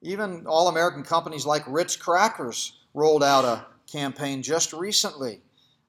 Even 0.01 0.45
all 0.47 0.67
American 0.67 1.03
companies 1.03 1.45
like 1.45 1.63
Ritz 1.67 1.95
Crackers 1.95 2.77
rolled 2.93 3.23
out 3.23 3.45
a 3.45 3.65
campaign 3.91 4.41
just 4.43 4.73
recently 4.73 5.41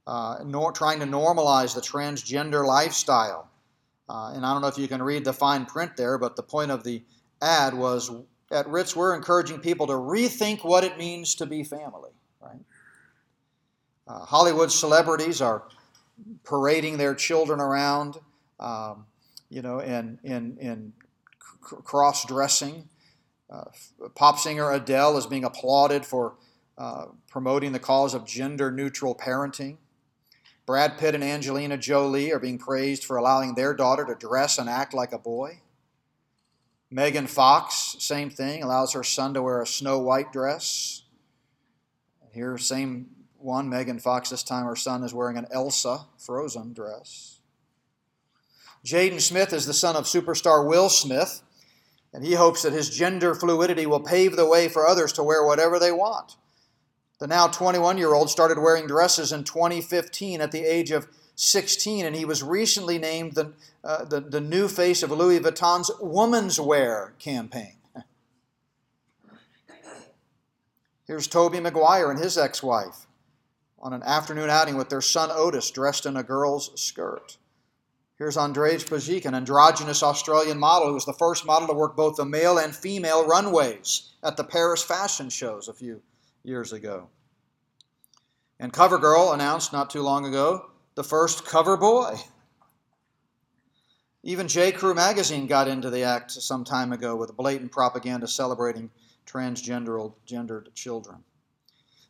uh, 0.06 0.38
nor, 0.44 0.72
trying 0.72 1.00
to 1.00 1.06
normalize 1.06 1.74
the 1.74 1.80
transgender 1.80 2.64
lifestyle. 2.64 3.48
Uh, 4.08 4.32
and 4.34 4.46
I 4.46 4.52
don't 4.52 4.62
know 4.62 4.68
if 4.68 4.78
you 4.78 4.86
can 4.86 5.02
read 5.02 5.24
the 5.24 5.32
fine 5.32 5.66
print 5.66 5.96
there, 5.96 6.16
but 6.16 6.36
the 6.36 6.42
point 6.42 6.70
of 6.70 6.84
the 6.84 7.02
ad 7.42 7.74
was 7.74 8.10
at 8.52 8.68
Ritz, 8.68 8.94
we're 8.94 9.16
encouraging 9.16 9.58
people 9.58 9.88
to 9.88 9.94
rethink 9.94 10.64
what 10.64 10.84
it 10.84 10.96
means 10.96 11.34
to 11.36 11.46
be 11.46 11.64
family, 11.64 12.12
right? 12.40 12.60
Uh, 14.06 14.20
Hollywood 14.20 14.70
celebrities 14.70 15.42
are 15.42 15.64
parading 16.44 16.98
their 16.98 17.14
children 17.14 17.58
around, 17.58 18.18
um, 18.60 19.06
you 19.48 19.62
know, 19.62 19.80
in, 19.80 20.20
in, 20.22 20.56
in 20.58 20.92
cross 21.60 22.24
dressing. 22.24 22.88
Uh, 23.48 23.64
pop 24.14 24.38
singer 24.38 24.72
Adele 24.72 25.16
is 25.18 25.26
being 25.26 25.44
applauded 25.44 26.04
for 26.04 26.36
uh, 26.78 27.06
promoting 27.30 27.72
the 27.72 27.78
cause 27.78 28.12
of 28.14 28.26
gender 28.26 28.70
neutral 28.70 29.14
parenting. 29.14 29.76
Brad 30.66 30.98
Pitt 30.98 31.14
and 31.14 31.22
Angelina 31.22 31.78
Jolie 31.78 32.32
are 32.32 32.40
being 32.40 32.58
praised 32.58 33.04
for 33.04 33.16
allowing 33.16 33.54
their 33.54 33.72
daughter 33.72 34.04
to 34.04 34.14
dress 34.14 34.58
and 34.58 34.68
act 34.68 34.92
like 34.92 35.12
a 35.12 35.18
boy. 35.18 35.60
Megan 36.90 37.26
Fox, 37.26 37.96
same 37.98 38.30
thing, 38.30 38.62
allows 38.62 38.92
her 38.92 39.04
son 39.04 39.34
to 39.34 39.42
wear 39.42 39.62
a 39.62 39.66
snow 39.66 39.98
white 39.98 40.32
dress. 40.32 41.02
Here, 42.32 42.58
same 42.58 43.06
one, 43.38 43.68
Megan 43.68 43.98
Fox, 43.98 44.30
this 44.30 44.42
time 44.42 44.66
her 44.66 44.76
son 44.76 45.02
is 45.02 45.14
wearing 45.14 45.36
an 45.36 45.46
Elsa 45.50 46.06
frozen 46.18 46.72
dress. 46.72 47.40
Jaden 48.84 49.20
Smith 49.20 49.52
is 49.52 49.66
the 49.66 49.74
son 49.74 49.96
of 49.96 50.04
superstar 50.04 50.66
Will 50.66 50.88
Smith, 50.88 51.42
And 52.16 52.24
he 52.24 52.32
hopes 52.32 52.62
that 52.62 52.72
his 52.72 52.88
gender 52.88 53.34
fluidity 53.34 53.84
will 53.84 54.00
pave 54.00 54.36
the 54.36 54.48
way 54.48 54.70
for 54.70 54.86
others 54.86 55.12
to 55.12 55.22
wear 55.22 55.44
whatever 55.44 55.78
they 55.78 55.92
want. 55.92 56.36
The 57.18 57.26
now 57.26 57.46
21 57.46 57.98
year 57.98 58.14
old 58.14 58.30
started 58.30 58.58
wearing 58.58 58.86
dresses 58.86 59.32
in 59.32 59.44
2015 59.44 60.40
at 60.40 60.50
the 60.50 60.64
age 60.64 60.92
of 60.92 61.08
16, 61.34 62.06
and 62.06 62.16
he 62.16 62.24
was 62.24 62.42
recently 62.42 62.96
named 62.96 63.34
the, 63.34 63.52
uh, 63.84 64.06
the, 64.06 64.22
the 64.22 64.40
new 64.40 64.66
face 64.66 65.02
of 65.02 65.10
Louis 65.10 65.40
Vuitton's 65.40 65.90
Woman's 66.00 66.58
Wear 66.58 67.12
campaign. 67.18 67.74
Here's 71.06 71.26
Tobey 71.26 71.60
Maguire 71.60 72.10
and 72.10 72.18
his 72.18 72.38
ex 72.38 72.62
wife 72.62 73.06
on 73.78 73.92
an 73.92 74.02
afternoon 74.04 74.48
outing 74.48 74.78
with 74.78 74.88
their 74.88 75.02
son 75.02 75.28
Otis 75.30 75.70
dressed 75.70 76.06
in 76.06 76.16
a 76.16 76.22
girl's 76.22 76.80
skirt. 76.80 77.36
Here's 78.18 78.38
Andrej 78.38 78.88
Pajic, 78.88 79.26
an 79.26 79.34
androgynous 79.34 80.02
Australian 80.02 80.58
model 80.58 80.88
who 80.88 80.94
was 80.94 81.04
the 81.04 81.12
first 81.12 81.44
model 81.44 81.68
to 81.68 81.74
work 81.74 81.96
both 81.96 82.16
the 82.16 82.24
male 82.24 82.56
and 82.56 82.74
female 82.74 83.26
runways 83.26 84.14
at 84.22 84.38
the 84.38 84.44
Paris 84.44 84.82
fashion 84.82 85.28
shows 85.28 85.68
a 85.68 85.74
few 85.74 86.00
years 86.42 86.72
ago. 86.72 87.08
And 88.58 88.72
CoverGirl 88.72 89.34
announced 89.34 89.74
not 89.74 89.90
too 89.90 90.00
long 90.00 90.24
ago 90.24 90.70
the 90.94 91.04
first 91.04 91.44
cover 91.44 91.76
boy. 91.76 92.16
Even 94.22 94.48
J. 94.48 94.72
Crew 94.72 94.94
magazine 94.94 95.46
got 95.46 95.68
into 95.68 95.90
the 95.90 96.02
act 96.02 96.30
some 96.30 96.64
time 96.64 96.92
ago 96.92 97.14
with 97.16 97.36
blatant 97.36 97.70
propaganda 97.70 98.26
celebrating 98.26 98.90
transgendered 99.26 100.14
gendered 100.24 100.70
children. 100.74 101.22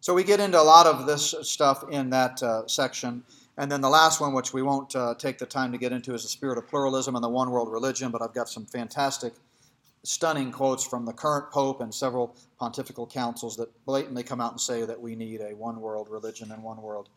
So 0.00 0.14
we 0.14 0.22
get 0.22 0.38
into 0.38 0.60
a 0.60 0.62
lot 0.62 0.86
of 0.86 1.06
this 1.06 1.34
stuff 1.42 1.84
in 1.90 2.10
that 2.10 2.40
uh, 2.44 2.68
section. 2.68 3.24
And 3.58 3.72
then 3.72 3.80
the 3.80 3.88
last 3.88 4.20
one, 4.20 4.34
which 4.34 4.52
we 4.52 4.62
won't 4.62 4.94
uh, 4.94 5.14
take 5.14 5.38
the 5.38 5.46
time 5.46 5.72
to 5.72 5.78
get 5.78 5.92
into, 5.92 6.12
is 6.12 6.22
the 6.22 6.28
spirit 6.28 6.58
of 6.58 6.68
pluralism 6.68 7.14
and 7.14 7.24
the 7.24 7.28
one 7.28 7.50
world 7.50 7.72
religion. 7.72 8.10
But 8.10 8.20
I've 8.20 8.34
got 8.34 8.48
some 8.48 8.66
fantastic, 8.66 9.32
stunning 10.02 10.52
quotes 10.52 10.86
from 10.86 11.06
the 11.06 11.12
current 11.12 11.50
Pope 11.50 11.80
and 11.80 11.92
several 11.92 12.36
pontifical 12.58 13.06
councils 13.06 13.56
that 13.56 13.68
blatantly 13.86 14.22
come 14.22 14.40
out 14.40 14.52
and 14.52 14.60
say 14.60 14.84
that 14.84 15.00
we 15.00 15.16
need 15.16 15.40
a 15.40 15.54
one 15.54 15.80
world 15.80 16.08
religion 16.10 16.52
and 16.52 16.62
one 16.62 16.80
world 16.82 17.08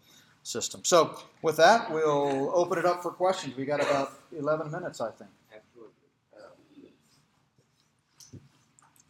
system. 0.43 0.81
So, 0.85 1.19
with 1.41 1.57
that, 1.57 1.91
we'll 1.91 2.51
open 2.55 2.79
it 2.79 2.85
up 2.85 3.03
for 3.03 3.11
questions. 3.11 3.57
We 3.57 3.65
got 3.65 3.81
about 3.81 4.13
11 4.37 4.71
minutes, 4.71 5.01
I 5.01 5.11
think. 5.11 5.29
Absolutely. 5.53 5.93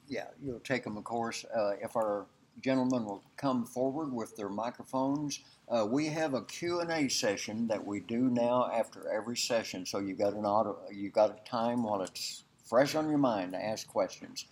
Yeah, 0.08 0.26
you'll 0.44 0.60
take 0.62 0.84
them, 0.84 0.98
of 0.98 1.04
course. 1.04 1.46
Uh, 1.56 1.74
if 1.82 1.96
our 1.96 2.26
gentlemen 2.62 3.06
will 3.06 3.24
come 3.38 3.66
forward 3.66 4.14
with 4.14 4.36
their 4.36 4.50
microphones, 4.50 5.40
uh, 5.70 5.86
we 5.90 6.08
have 6.08 6.34
a 6.34 6.44
Q&A 6.44 7.08
session 7.10 7.68
that 7.68 7.86
we 7.86 8.00
do 8.00 8.30
now 8.30 8.70
after 8.74 9.10
every 9.12 9.38
session. 9.38 9.86
So 9.86 10.00
you 10.00 10.16
got 10.16 10.34
an 10.34 10.46
auto, 10.46 10.78
you 10.92 11.10
got 11.10 11.30
a 11.30 11.50
time 11.50 11.84
while 11.84 12.02
it's 12.02 12.44
fresh 12.66 12.96
on 12.96 13.10
your 13.10 13.20
mind 13.20 13.54
to 13.54 13.64
ask 13.64 13.88
questions. 13.88 14.46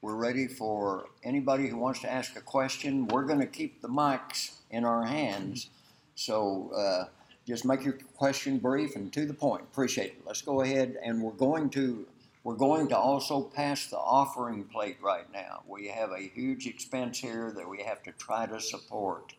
We're 0.00 0.16
ready 0.16 0.48
for 0.48 1.06
anybody 1.22 1.68
who 1.68 1.76
wants 1.76 2.00
to 2.00 2.12
ask 2.12 2.36
a 2.36 2.40
question. 2.40 3.06
We're 3.08 3.24
going 3.24 3.40
to 3.40 3.46
keep 3.46 3.80
the 3.80 3.88
mics 3.88 4.56
in 4.70 4.84
our 4.84 5.04
hands. 5.04 5.70
So 6.16 6.72
uh, 6.76 7.04
just 7.46 7.64
make 7.64 7.84
your 7.84 7.98
question 8.16 8.58
brief 8.58 8.96
and 8.96 9.12
to 9.12 9.26
the 9.26 9.34
point. 9.34 9.62
Appreciate 9.62 10.06
it. 10.06 10.22
Let's 10.26 10.42
go 10.42 10.62
ahead 10.62 10.96
and 11.04 11.22
we're 11.22 11.32
going 11.32 11.70
to 11.70 12.06
we're 12.44 12.56
going 12.56 12.88
to 12.88 12.98
also 12.98 13.42
pass 13.42 13.86
the 13.86 13.98
offering 13.98 14.64
plate 14.64 14.98
right 15.00 15.30
now. 15.32 15.62
We 15.66 15.86
have 15.88 16.10
a 16.10 16.30
huge 16.34 16.66
expense 16.66 17.20
here 17.20 17.52
that 17.56 17.68
we 17.68 17.82
have 17.82 18.02
to 18.02 18.12
try 18.12 18.46
to 18.46 18.60
support. 18.60 19.34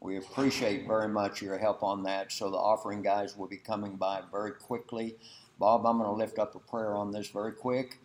We 0.00 0.18
appreciate 0.18 0.86
very 0.86 1.08
much 1.08 1.40
your 1.40 1.56
help 1.56 1.82
on 1.82 2.02
that. 2.02 2.30
So 2.30 2.50
the 2.50 2.58
offering 2.58 3.00
guys 3.00 3.36
will 3.38 3.46
be 3.46 3.56
coming 3.56 3.96
by 3.96 4.22
very 4.30 4.52
quickly. 4.52 5.16
Bob, 5.58 5.86
I'm 5.86 5.96
going 5.98 6.10
to 6.10 6.16
lift 6.16 6.38
up 6.38 6.54
a 6.54 6.58
prayer 6.58 6.94
on 6.94 7.10
this 7.10 7.28
very 7.28 7.52
quick. 7.52 7.98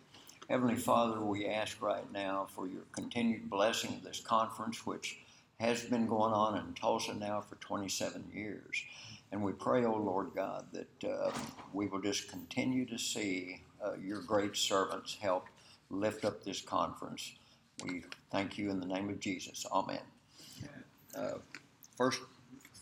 Heavenly 0.48 0.76
Father, 0.76 1.20
we 1.20 1.46
ask 1.46 1.82
right 1.82 2.10
now 2.10 2.46
for 2.54 2.66
your 2.66 2.84
continued 2.92 3.50
blessing 3.50 3.94
of 3.94 4.02
this 4.02 4.20
conference, 4.20 4.86
which 4.86 5.18
has 5.60 5.82
been 5.84 6.06
going 6.06 6.32
on 6.32 6.56
in 6.56 6.72
Tulsa 6.72 7.12
now 7.12 7.42
for 7.42 7.56
27 7.56 8.24
years. 8.32 8.82
And 9.30 9.42
we 9.42 9.52
pray, 9.52 9.84
oh 9.84 9.96
Lord 9.96 10.30
God, 10.34 10.64
that 10.72 11.10
uh, 11.10 11.32
we 11.74 11.86
will 11.86 12.00
just 12.00 12.30
continue 12.30 12.86
to 12.86 12.98
see 12.98 13.60
uh, 13.84 13.94
your 14.02 14.22
great 14.22 14.56
servants 14.56 15.16
help 15.20 15.46
lift 15.90 16.24
up 16.24 16.44
this 16.44 16.60
conference. 16.60 17.32
We 17.84 18.04
thank 18.30 18.58
you 18.58 18.70
in 18.70 18.80
the 18.80 18.86
name 18.86 19.08
of 19.08 19.20
Jesus. 19.20 19.64
Amen. 19.72 20.00
Uh, 21.16 21.34
first, 21.96 22.20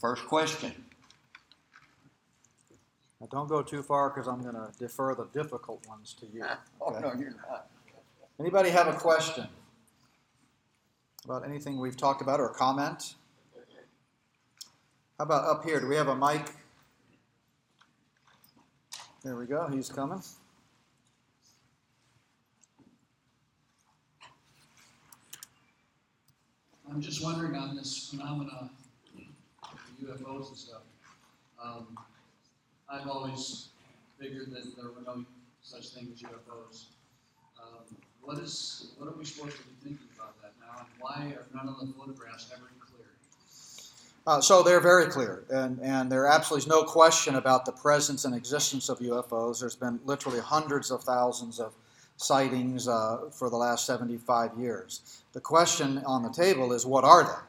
first 0.00 0.26
question. 0.26 0.72
Now, 3.20 3.28
don't 3.30 3.48
go 3.48 3.62
too 3.62 3.82
far 3.82 4.10
because 4.10 4.26
I'm 4.26 4.42
going 4.42 4.54
to 4.54 4.70
defer 4.78 5.14
the 5.14 5.26
difficult 5.26 5.86
ones 5.86 6.14
to 6.20 6.26
you. 6.26 6.44
Oh, 6.80 6.90
no, 6.98 7.12
you're 7.18 7.30
not. 7.30 7.68
Anybody 8.38 8.70
have 8.70 8.86
a 8.86 8.92
question 8.92 9.48
about 11.24 11.44
anything 11.44 11.80
we've 11.80 11.96
talked 11.96 12.20
about 12.20 12.38
or 12.38 12.46
a 12.46 12.54
comment? 12.54 13.14
How 15.18 15.24
about 15.24 15.44
up 15.44 15.64
here? 15.64 15.80
Do 15.80 15.88
we 15.88 15.96
have 15.96 16.08
a 16.08 16.14
mic? 16.14 16.42
There 19.24 19.34
we 19.36 19.46
go. 19.46 19.66
He's 19.72 19.88
coming. 19.88 20.22
I'm 26.96 27.02
just 27.02 27.22
wondering 27.22 27.54
on 27.56 27.76
this 27.76 28.08
phenomena, 28.08 28.70
UFOs 30.02 30.48
and 30.48 30.56
stuff. 30.56 30.80
Um, 31.62 31.88
I've 32.88 33.06
always 33.06 33.68
figured 34.18 34.50
that 34.52 34.74
there 34.78 34.86
were 34.86 35.02
no 35.04 35.22
such 35.60 35.90
thing 35.90 36.08
as 36.10 36.22
UFOs. 36.22 36.86
Um, 37.62 37.98
what 38.22 38.38
is, 38.38 38.92
what 38.96 39.12
are 39.12 39.14
we 39.18 39.26
supposed 39.26 39.58
to 39.58 39.62
be 39.64 39.74
thinking 39.82 40.06
about 40.16 40.40
that 40.40 40.54
now, 40.58 40.78
and 40.78 40.88
why 40.98 41.36
are 41.36 41.44
none 41.54 41.68
of 41.68 41.86
the 41.86 41.92
photographs 41.92 42.50
ever 42.50 42.70
clear? 42.80 43.08
Uh, 44.26 44.40
so 44.40 44.62
they're 44.62 44.80
very 44.80 45.08
clear, 45.08 45.44
and, 45.50 45.78
and 45.80 46.10
there 46.10 46.26
absolutely 46.26 46.62
is 46.62 46.66
no 46.66 46.82
question 46.82 47.34
about 47.34 47.66
the 47.66 47.72
presence 47.72 48.24
and 48.24 48.34
existence 48.34 48.88
of 48.88 49.00
UFOs. 49.00 49.60
There's 49.60 49.76
been 49.76 50.00
literally 50.06 50.40
hundreds 50.40 50.90
of 50.90 51.02
thousands 51.02 51.60
of 51.60 51.74
sightings 52.16 52.88
uh, 52.88 53.28
for 53.30 53.50
the 53.50 53.56
last 53.56 53.86
75 53.86 54.58
years. 54.58 55.22
The 55.32 55.40
question 55.40 56.02
on 56.06 56.22
the 56.22 56.30
table 56.30 56.72
is 56.72 56.86
what 56.86 57.04
are 57.04 57.24
they, 57.24 57.42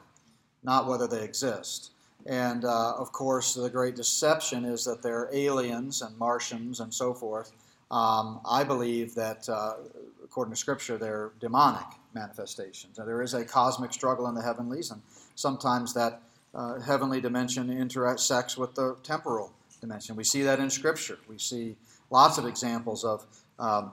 not 0.63 0.88
whether 0.88 1.07
they 1.07 1.24
exist. 1.24 1.91
And 2.26 2.65
uh, 2.65 2.93
of 2.97 3.11
course, 3.11 3.53
the 3.53 3.70
great 3.70 3.95
deception 3.95 4.65
is 4.65 4.84
that 4.84 5.01
they're 5.01 5.30
aliens 5.32 6.01
and 6.01 6.18
Martians 6.18 6.82
and 6.82 6.93
so 6.93 7.13
forth. 7.13 7.53
Um, 7.89 8.41
I 8.49 8.65
believe 8.65 9.15
that, 9.15 9.47
uh, 9.47 9.76
according 10.24 10.53
to 10.53 10.59
Scripture, 10.59 10.97
they're 10.97 11.32
demonic 11.39 11.86
manifestations. 12.13 12.97
Now, 12.97 13.05
there 13.05 13.22
is 13.22 13.34
a 13.34 13.45
cosmic 13.45 13.93
struggle 13.93 14.28
in 14.28 14.36
the 14.36 14.41
heavenlies, 14.41 14.91
and 14.91 15.01
sometimes 15.36 15.93
that 15.93 16.22
uh, 16.53 16.80
heavenly 16.82 17.22
dimension 17.22 17.70
intersects 17.70 18.57
with 18.57 18.76
the 18.76 18.97
temporal 19.03 19.53
dimension. 19.80 20.18
We 20.18 20.26
see 20.26 20.41
that 20.41 20.59
in 20.59 20.70
Scripture. 20.70 21.20
We 21.30 21.38
see 21.38 21.78
lots 22.09 22.38
of 22.38 22.45
examples 22.45 23.05
of 23.05 23.26
um, 23.57 23.91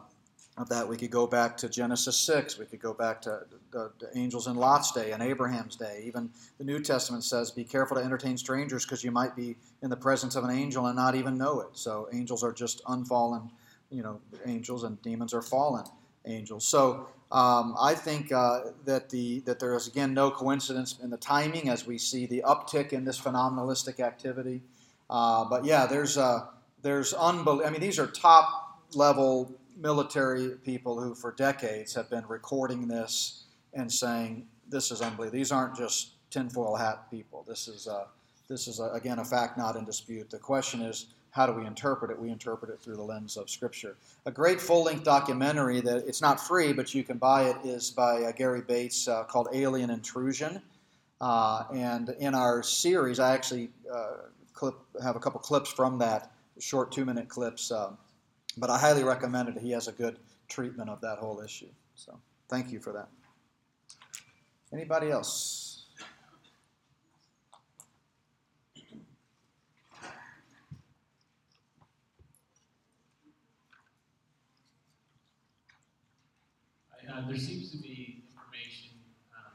of 0.56 0.68
that. 0.68 0.88
We 0.88 0.96
could 0.96 1.10
go 1.10 1.26
back 1.26 1.56
to 1.58 1.68
Genesis 1.68 2.16
6. 2.16 2.58
We 2.58 2.66
could 2.66 2.80
go 2.80 2.94
back 2.94 3.20
to 3.22 3.40
the, 3.72 3.90
the, 3.98 4.16
angels 4.16 4.46
in 4.46 4.54
Lot's 4.54 4.92
day 4.92 5.10
and 5.10 5.22
Abraham's 5.22 5.74
day. 5.74 6.04
Even 6.06 6.30
the 6.58 6.64
New 6.64 6.80
Testament 6.80 7.24
says, 7.24 7.50
be 7.50 7.64
careful 7.64 7.96
to 7.96 8.02
entertain 8.02 8.36
strangers 8.36 8.84
because 8.84 9.02
you 9.02 9.10
might 9.10 9.34
be 9.34 9.56
in 9.82 9.90
the 9.90 9.96
presence 9.96 10.36
of 10.36 10.44
an 10.44 10.50
angel 10.50 10.86
and 10.86 10.96
not 10.96 11.16
even 11.16 11.36
know 11.36 11.60
it. 11.60 11.70
So 11.72 12.08
angels 12.12 12.44
are 12.44 12.52
just 12.52 12.82
unfallen, 12.86 13.50
you 13.90 14.02
know, 14.02 14.20
angels 14.46 14.84
and 14.84 15.00
demons 15.02 15.34
are 15.34 15.42
fallen 15.42 15.84
angels. 16.24 16.66
So 16.66 17.08
um, 17.32 17.74
I 17.80 17.94
think 17.94 18.30
uh, 18.32 18.60
that 18.84 19.10
the 19.10 19.40
that 19.40 19.58
there 19.58 19.74
is 19.74 19.88
again 19.88 20.14
no 20.14 20.30
coincidence 20.30 20.98
in 21.02 21.10
the 21.10 21.16
timing 21.16 21.68
as 21.68 21.86
we 21.86 21.98
see 21.98 22.26
the 22.26 22.44
uptick 22.46 22.92
in 22.92 23.04
this 23.04 23.20
phenomenalistic 23.20 23.98
activity. 24.00 24.62
Uh, 25.10 25.44
but 25.44 25.64
yeah, 25.64 25.86
there's 25.86 26.16
uh, 26.16 26.46
there's 26.82 27.12
unbelievable. 27.12 27.66
I 27.66 27.70
mean, 27.70 27.80
these 27.80 27.98
are 27.98 28.06
top 28.06 28.84
level 28.94 29.52
military 29.76 30.50
people 30.64 31.00
who, 31.00 31.14
for 31.14 31.32
decades, 31.32 31.94
have 31.94 32.08
been 32.10 32.24
recording 32.28 32.88
this 32.88 33.44
and 33.72 33.90
saying, 33.92 34.46
"This 34.68 34.90
is 34.90 35.00
unbelievable. 35.00 35.38
These 35.38 35.52
aren't 35.52 35.76
just 35.76 36.12
tinfoil 36.30 36.76
hat 36.76 37.10
people. 37.10 37.44
This 37.46 37.68
is, 37.68 37.86
uh, 37.86 38.06
this 38.48 38.66
is 38.66 38.80
a, 38.80 38.90
again 38.90 39.20
a 39.20 39.24
fact 39.24 39.56
not 39.56 39.76
in 39.76 39.84
dispute. 39.84 40.30
The 40.30 40.38
question 40.38 40.82
is, 40.82 41.06
how 41.30 41.46
do 41.46 41.52
we 41.52 41.66
interpret 41.66 42.10
it? 42.10 42.18
We 42.18 42.30
interpret 42.30 42.70
it 42.70 42.80
through 42.80 42.96
the 42.96 43.02
lens 43.02 43.36
of 43.36 43.50
Scripture. 43.50 43.96
A 44.26 44.30
great 44.30 44.60
full-length 44.60 45.02
documentary 45.02 45.80
that 45.80 46.06
it's 46.06 46.20
not 46.22 46.40
free, 46.40 46.72
but 46.72 46.94
you 46.94 47.02
can 47.02 47.18
buy 47.18 47.44
it 47.44 47.56
is 47.64 47.90
by 47.90 48.22
uh, 48.22 48.32
Gary 48.32 48.62
Bates 48.62 49.08
uh, 49.08 49.24
called 49.24 49.48
Alien 49.52 49.90
Intrusion. 49.90 50.62
Uh, 51.20 51.64
and 51.72 52.10
in 52.20 52.34
our 52.34 52.62
series, 52.62 53.18
I 53.18 53.32
actually 53.32 53.70
uh, 53.92 54.28
clip, 54.52 54.74
have 55.02 55.16
a 55.16 55.20
couple 55.20 55.40
clips 55.40 55.72
from 55.72 55.98
that, 55.98 56.30
short 56.58 56.92
two-minute 56.92 57.28
clips. 57.28 57.72
Um, 57.72 57.98
but 58.56 58.70
I 58.70 58.78
highly 58.78 59.04
recommend 59.04 59.48
it. 59.48 59.58
He 59.58 59.70
has 59.70 59.88
a 59.88 59.92
good 59.92 60.18
treatment 60.48 60.90
of 60.90 61.00
that 61.00 61.18
whole 61.18 61.40
issue. 61.40 61.70
So 61.94 62.18
thank 62.48 62.70
you 62.72 62.80
for 62.80 62.92
that. 62.92 63.08
Anybody 64.72 65.10
else? 65.10 65.74
uh, 77.14 77.22
there 77.28 77.36
seems 77.36 77.70
to 77.70 77.78
be 77.78 78.24
information 78.26 78.98
um, 79.30 79.54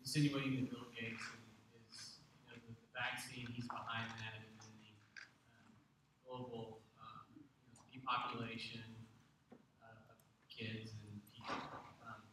insinuating 0.00 0.56
that 0.56 0.70
Bill 0.70 0.92
Gates 0.92 1.24
is, 1.88 2.20
you 2.44 2.52
know, 2.52 2.60
the 2.68 2.76
vaccine, 2.92 3.48
he's 3.54 3.68
behind 3.68 4.12
that, 4.20 4.36
and 4.36 4.44
then 4.44 4.68
the 4.76 4.92
um, 5.56 5.72
global 6.28 6.80
um, 7.00 7.24
you 7.92 7.97
know, 8.08 8.14
depopulation 8.16 8.80
uh, 9.52 10.12
of 10.12 10.16
kids 10.48 10.92
and 11.04 11.20
people. 11.34 11.54
Um, 12.06 12.24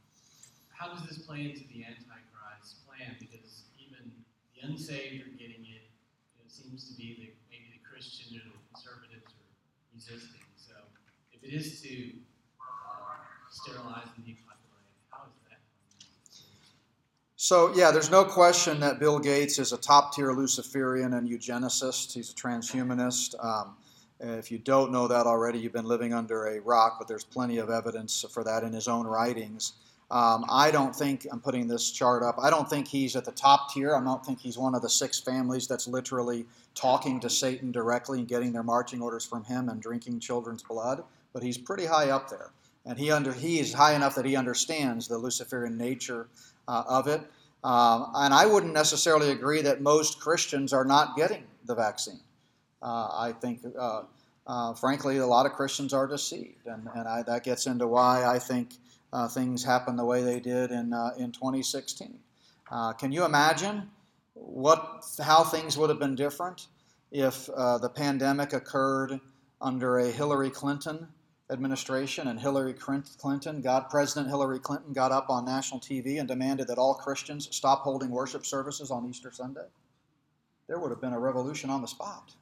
how 0.69 0.93
does 0.93 1.03
this 1.07 1.19
play 1.19 1.43
into 1.43 1.67
the 1.67 1.83
Antichrist 1.83 2.85
plan? 2.87 3.15
Because 3.19 3.63
even 3.79 4.11
the 4.55 4.67
unsaved 4.67 5.27
are 5.27 5.35
getting 5.37 5.67
it. 5.67 5.91
You 5.91 6.39
know, 6.39 6.45
it 6.45 6.51
seems 6.51 6.89
to 6.89 6.93
be 6.95 7.15
that 7.19 7.35
maybe 7.51 7.71
the 7.75 7.83
Christians 7.83 8.35
or 8.35 8.43
the 8.47 8.59
conservatives 8.73 9.31
are 9.35 9.51
resisting. 9.93 10.41
So 10.55 10.73
if 11.33 11.43
it 11.43 11.53
is 11.53 11.81
to 11.81 12.11
uh, 12.61 13.19
sterilize 13.51 14.07
and 14.15 14.25
depopulate, 14.25 14.95
how 15.11 15.27
is 15.27 15.35
that? 15.49 15.59
So, 17.37 17.73
yeah, 17.75 17.91
there's 17.91 18.09
no 18.09 18.23
question 18.23 18.79
that 18.79 18.99
Bill 18.99 19.19
Gates 19.19 19.59
is 19.59 19.71
a 19.71 19.77
top 19.77 20.15
tier 20.15 20.31
Luciferian 20.31 21.13
and 21.13 21.29
eugenicist. 21.29 22.13
He's 22.13 22.31
a 22.31 22.33
transhumanist. 22.33 23.35
Um, 23.43 23.75
if 24.19 24.51
you 24.51 24.57
don't 24.57 24.91
know 24.91 25.07
that 25.07 25.25
already, 25.25 25.59
you've 25.59 25.73
been 25.73 25.85
living 25.85 26.13
under 26.13 26.47
a 26.47 26.59
rock, 26.61 26.95
but 26.99 27.07
there's 27.07 27.23
plenty 27.23 27.57
of 27.57 27.69
evidence 27.69 28.25
for 28.31 28.43
that 28.43 28.63
in 28.63 28.71
his 28.73 28.87
own 28.87 29.05
writings. 29.05 29.73
Um, 30.11 30.45
I 30.49 30.69
don't 30.71 30.95
think, 30.95 31.25
I'm 31.31 31.39
putting 31.39 31.67
this 31.67 31.89
chart 31.89 32.21
up, 32.21 32.35
I 32.39 32.49
don't 32.49 32.69
think 32.69 32.87
he's 32.87 33.15
at 33.15 33.25
the 33.25 33.31
top 33.31 33.73
tier. 33.73 33.95
I 33.95 34.03
don't 34.03 34.23
think 34.23 34.39
he's 34.39 34.57
one 34.57 34.75
of 34.75 34.81
the 34.81 34.89
six 34.89 35.19
families 35.19 35.67
that's 35.67 35.87
literally 35.87 36.45
talking 36.75 37.19
to 37.21 37.29
Satan 37.29 37.71
directly 37.71 38.19
and 38.19 38.27
getting 38.27 38.53
their 38.53 38.63
marching 38.63 39.01
orders 39.01 39.25
from 39.25 39.43
him 39.43 39.69
and 39.69 39.81
drinking 39.81 40.19
children's 40.19 40.61
blood, 40.61 41.03
but 41.33 41.41
he's 41.41 41.57
pretty 41.57 41.85
high 41.85 42.09
up 42.09 42.29
there. 42.29 42.51
And 42.85 42.99
he, 42.99 43.09
under, 43.09 43.33
he 43.33 43.59
is 43.59 43.73
high 43.73 43.95
enough 43.95 44.13
that 44.15 44.25
he 44.25 44.35
understands 44.35 45.07
the 45.07 45.17
Luciferian 45.17 45.75
nature 45.75 46.27
uh, 46.67 46.83
of 46.87 47.07
it. 47.07 47.21
Um, 47.63 48.11
and 48.13 48.31
I 48.31 48.45
wouldn't 48.45 48.73
necessarily 48.73 49.31
agree 49.31 49.63
that 49.63 49.81
most 49.81 50.19
Christians 50.19 50.71
are 50.71 50.85
not 50.85 51.15
getting 51.15 51.43
the 51.65 51.73
vaccine. 51.73 52.19
Uh, 52.85 53.07
I 53.17 53.31
think, 53.31 53.61
uh, 53.77 54.03
uh, 54.45 54.73
frankly, 54.75 55.17
a 55.17 55.25
lot 55.25 55.47
of 55.47 55.53
Christians 55.53 55.91
are 55.91 56.05
deceived. 56.05 56.67
And, 56.67 56.87
and 56.93 57.07
I, 57.07 57.23
that 57.23 57.43
gets 57.43 57.65
into 57.65 57.87
why 57.87 58.25
I 58.25 58.37
think 58.37 58.75
things 59.31 59.63
happen 59.63 59.95
the 59.95 60.05
way 60.05 60.21
they 60.21 60.39
did 60.39 60.71
in, 60.71 60.93
in 61.17 61.31
2016. 61.31 62.19
Uh, 62.69 62.93
can 62.93 63.11
you 63.11 63.23
imagine 63.25 63.89
what, 64.33 65.05
how 65.23 65.43
things 65.43 65.77
would 65.77 65.89
have 65.89 65.99
been 65.99 66.15
different 66.15 66.67
if 67.11 67.47
the 67.47 67.91
pandemic 67.95 68.53
occurred 68.53 69.19
under 69.61 69.97
a 69.97 70.11
Hillary 70.11 70.51
Clinton 70.51 71.07
administration 71.49 72.27
and 72.27 72.39
Hillary 72.39 72.73
Clinton 72.73 73.61
got 73.61 73.89
President 73.89 74.27
Hillary 74.27 74.59
Clinton 74.59 74.93
got 74.93 75.11
up 75.11 75.29
on 75.29 75.45
national 75.45 75.79
TV 75.79 76.19
and 76.19 76.27
demanded 76.27 76.67
that 76.67 76.77
all 76.77 76.93
Christians 76.93 77.47
stop 77.51 77.81
holding 77.81 78.09
worship 78.09 78.45
services 78.45 78.91
on 78.91 79.07
Easter 79.07 79.31
Sunday? 79.31 79.67
There 80.67 80.77
would 80.77 80.91
have 80.91 81.01
been 81.01 81.13
a 81.13 81.19
revolution 81.19 81.69
on 81.69 81.81
the 81.81 81.87
spot. 81.87 82.33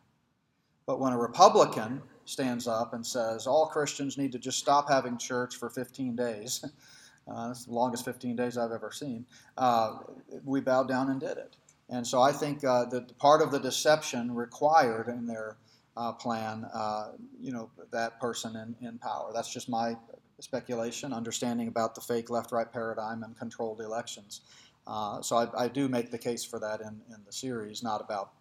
But 0.86 1.00
when 1.00 1.14
a 1.14 1.18
Republican 1.18 2.02
stands 2.26 2.68
up 2.68 2.94
and 2.94 3.06
says 3.06 3.48
all 3.48 3.68
Christians 3.68 4.18
need 4.18 4.32
to 4.32 4.40
just 4.40 4.60
stop 4.60 4.90
having 4.90 5.18
church 5.18 5.56
for 5.56 5.70
15 5.70 6.16
days, 6.16 6.64
uh, 7.28 7.48
that's 7.48 7.66
the 7.66 7.74
longest 7.74 8.06
15 8.06 8.36
days 8.36 8.58
I've 8.58 8.72
ever 8.72 8.92
seen, 8.92 9.26
uh, 9.58 9.98
we 10.44 10.62
bowed 10.62 10.88
down 10.88 11.10
and 11.10 11.20
did 11.20 11.38
it. 11.38 11.56
And 11.90 12.06
so 12.06 12.22
I 12.22 12.32
think 12.32 12.64
uh, 12.64 12.86
that 12.86 13.18
part 13.18 13.42
of 13.42 13.52
the 13.52 13.60
deception 13.60 14.34
required 14.34 15.08
in 15.10 15.28
their 15.28 15.58
uh, 15.96 16.12
plan, 16.14 16.66
uh, 16.74 17.12
you 17.40 17.52
know, 17.52 17.70
that 17.92 18.20
person 18.20 18.56
in, 18.56 18.88
in 18.88 18.98
power. 18.98 19.32
That's 19.34 19.52
just 19.52 19.70
my 19.70 19.96
speculation, 20.40 21.14
understanding 21.14 21.68
about 21.68 21.96
the 21.96 22.02
fake 22.02 22.30
left-right 22.30 22.72
paradigm 22.72 23.24
and 23.24 23.38
controlled 23.38 23.80
elections. 23.80 24.42
Uh, 24.88 25.22
so 25.22 25.38
I, 25.38 25.66
I, 25.66 25.68
do 25.70 25.88
make 25.88 26.12
the 26.12 26.18
case 26.18 26.44
for 26.44 26.60
that 26.60 26.82
in, 26.82 27.00
in 27.10 27.24
the 27.26 27.32
series, 27.32 27.84
not 27.84 28.02
about 28.02 28.32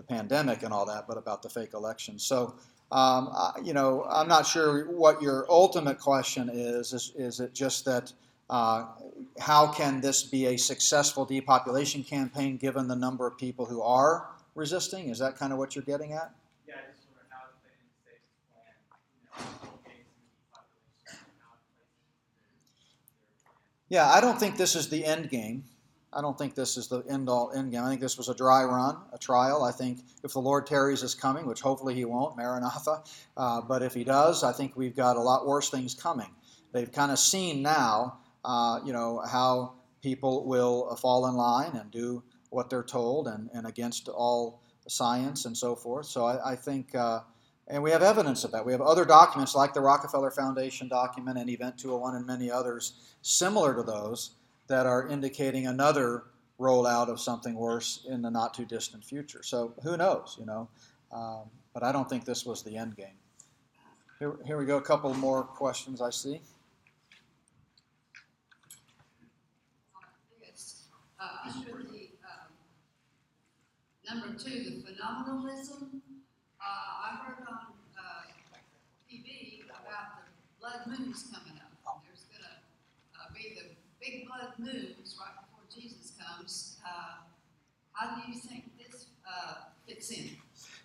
the 0.00 0.14
pandemic 0.14 0.62
and 0.62 0.72
all 0.72 0.86
that, 0.86 1.06
but 1.06 1.18
about 1.18 1.42
the 1.42 1.48
fake 1.48 1.74
elections. 1.74 2.24
So, 2.24 2.54
um, 2.90 3.28
I, 3.32 3.52
you 3.62 3.74
know, 3.74 4.06
I'm 4.08 4.28
not 4.28 4.46
sure 4.46 4.90
what 4.90 5.20
your 5.20 5.46
ultimate 5.48 5.98
question 5.98 6.50
is. 6.52 6.92
Is, 6.92 7.12
is 7.16 7.40
it 7.40 7.54
just 7.54 7.84
that 7.84 8.12
uh, 8.48 8.86
how 9.38 9.66
can 9.68 10.00
this 10.00 10.22
be 10.22 10.46
a 10.46 10.56
successful 10.56 11.24
depopulation 11.24 12.02
campaign 12.02 12.56
given 12.56 12.88
the 12.88 12.96
number 12.96 13.26
of 13.26 13.36
people 13.36 13.66
who 13.66 13.82
are 13.82 14.28
resisting? 14.54 15.08
Is 15.08 15.18
that 15.18 15.36
kind 15.36 15.52
of 15.52 15.58
what 15.58 15.76
you're 15.76 15.84
getting 15.84 16.14
at? 16.14 16.32
Yeah, 23.88 24.08
I 24.08 24.20
don't 24.20 24.38
think 24.38 24.56
this 24.56 24.76
is 24.76 24.88
the 24.88 25.04
end 25.04 25.30
game. 25.30 25.64
I 26.12 26.20
don't 26.20 26.36
think 26.36 26.54
this 26.54 26.76
is 26.76 26.88
the 26.88 27.02
end 27.08 27.28
all 27.28 27.52
end 27.54 27.70
game. 27.70 27.84
I 27.84 27.88
think 27.88 28.00
this 28.00 28.18
was 28.18 28.28
a 28.28 28.34
dry 28.34 28.64
run, 28.64 28.96
a 29.12 29.18
trial. 29.18 29.62
I 29.62 29.70
think 29.70 30.00
if 30.24 30.32
the 30.32 30.40
Lord 30.40 30.66
tarries 30.66 31.02
is 31.02 31.14
coming, 31.14 31.46
which 31.46 31.60
hopefully 31.60 31.94
he 31.94 32.04
won't, 32.04 32.36
Maranatha, 32.36 33.02
uh, 33.36 33.60
but 33.60 33.82
if 33.82 33.94
he 33.94 34.02
does, 34.02 34.42
I 34.42 34.52
think 34.52 34.76
we've 34.76 34.96
got 34.96 35.16
a 35.16 35.20
lot 35.20 35.46
worse 35.46 35.70
things 35.70 35.94
coming. 35.94 36.30
They've 36.72 36.90
kind 36.90 37.12
of 37.12 37.18
seen 37.18 37.62
now, 37.62 38.18
uh, 38.44 38.80
you 38.84 38.92
know, 38.92 39.22
how 39.30 39.74
people 40.02 40.46
will 40.46 40.96
fall 40.96 41.26
in 41.26 41.34
line 41.34 41.76
and 41.76 41.90
do 41.90 42.22
what 42.50 42.70
they're 42.70 42.82
told 42.82 43.28
and, 43.28 43.48
and 43.54 43.66
against 43.66 44.08
all 44.08 44.62
science 44.88 45.44
and 45.44 45.56
so 45.56 45.76
forth. 45.76 46.06
So 46.06 46.24
I, 46.24 46.52
I 46.52 46.56
think, 46.56 46.94
uh, 46.94 47.20
and 47.68 47.82
we 47.82 47.92
have 47.92 48.02
evidence 48.02 48.42
of 48.42 48.50
that. 48.52 48.66
We 48.66 48.72
have 48.72 48.80
other 48.80 49.04
documents 49.04 49.54
like 49.54 49.74
the 49.74 49.80
Rockefeller 49.80 50.32
Foundation 50.32 50.88
document 50.88 51.38
and 51.38 51.48
Event 51.48 51.78
201 51.78 52.16
and 52.16 52.26
many 52.26 52.50
others 52.50 53.14
similar 53.22 53.74
to 53.76 53.82
those 53.84 54.32
that 54.70 54.86
are 54.86 55.08
indicating 55.08 55.66
another 55.66 56.22
rollout 56.60 57.08
of 57.08 57.20
something 57.20 57.56
worse 57.56 58.06
in 58.08 58.22
the 58.22 58.30
not 58.30 58.54
too 58.54 58.64
distant 58.64 59.04
future. 59.04 59.42
So 59.42 59.74
who 59.82 59.96
knows, 59.96 60.36
you 60.38 60.46
know? 60.46 60.68
Um, 61.10 61.50
but 61.74 61.82
I 61.82 61.90
don't 61.90 62.08
think 62.08 62.24
this 62.24 62.46
was 62.46 62.62
the 62.62 62.76
end 62.76 62.96
game. 62.96 63.18
Here, 64.20 64.36
here 64.46 64.58
we 64.58 64.66
go. 64.66 64.76
A 64.76 64.80
couple 64.80 65.12
more 65.14 65.42
questions 65.42 66.00
I 66.00 66.10
see. 66.10 66.40
Uh, 71.18 71.50
um, 71.50 71.64
number 74.08 74.38
two, 74.38 74.50
the 74.50 74.70
phenomenalism. 74.86 76.00
Uh, 76.60 76.62
I 76.62 77.18
heard 77.24 77.44
on 77.48 77.74
uh, 77.98 78.22
TV 79.10 79.64
about 79.64 80.22
the 80.22 80.60
blood 80.60 80.86
moons 80.86 81.28
coming 81.32 81.58
up. 81.58 82.02
There's 82.06 82.24
going 82.30 82.44
to 82.44 83.20
uh, 83.20 83.34
be 83.34 83.54
the 83.58 83.74
big 84.10 84.26
blood 84.26 84.52
moons 84.58 85.16
right 85.18 85.34
before 85.40 85.64
Jesus 85.74 86.12
comes. 86.18 86.78
Uh, 86.84 87.22
how 87.92 88.16
do 88.16 88.32
you 88.32 88.38
think 88.38 88.64
this 88.78 89.06
uh, 89.26 89.54
fits 89.86 90.10
in? 90.10 90.30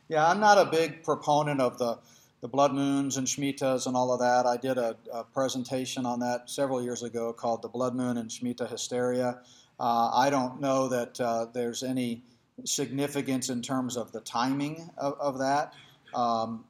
Yeah, 0.08 0.28
I'm 0.28 0.40
not 0.40 0.58
a 0.58 0.66
big 0.66 1.04
proponent 1.04 1.62
of 1.62 1.78
the 1.78 2.00
the 2.42 2.50
blood 2.50 2.74
moons 2.74 3.18
and 3.18 3.26
Shemitahs 3.26 3.88
and 3.88 3.96
all 3.96 4.14
of 4.14 4.20
that. 4.20 4.46
I 4.46 4.56
did 4.56 4.78
a, 4.78 4.96
a, 5.12 5.24
presentation 5.24 6.06
on 6.06 6.20
that 6.20 6.48
several 6.48 6.84
years 6.84 7.02
ago 7.02 7.34
called 7.34 7.64
The 7.64 7.70
Blood 7.70 7.96
Moon 7.96 8.18
and 8.18 8.30
Shemitah 8.30 8.70
Hysteria. 8.70 9.40
Uh, 9.80 10.12
I 10.14 10.30
don't 10.30 10.62
know 10.62 10.88
that 10.90 11.20
uh, 11.20 11.48
there's 11.52 11.82
any 11.82 12.22
significance 12.64 13.50
in 13.50 13.64
terms 13.64 13.98
of 13.98 14.12
the 14.12 14.20
timing 14.20 14.92
of, 14.98 15.16
of 15.20 15.40
that. 15.40 15.74
Um, 16.14 16.66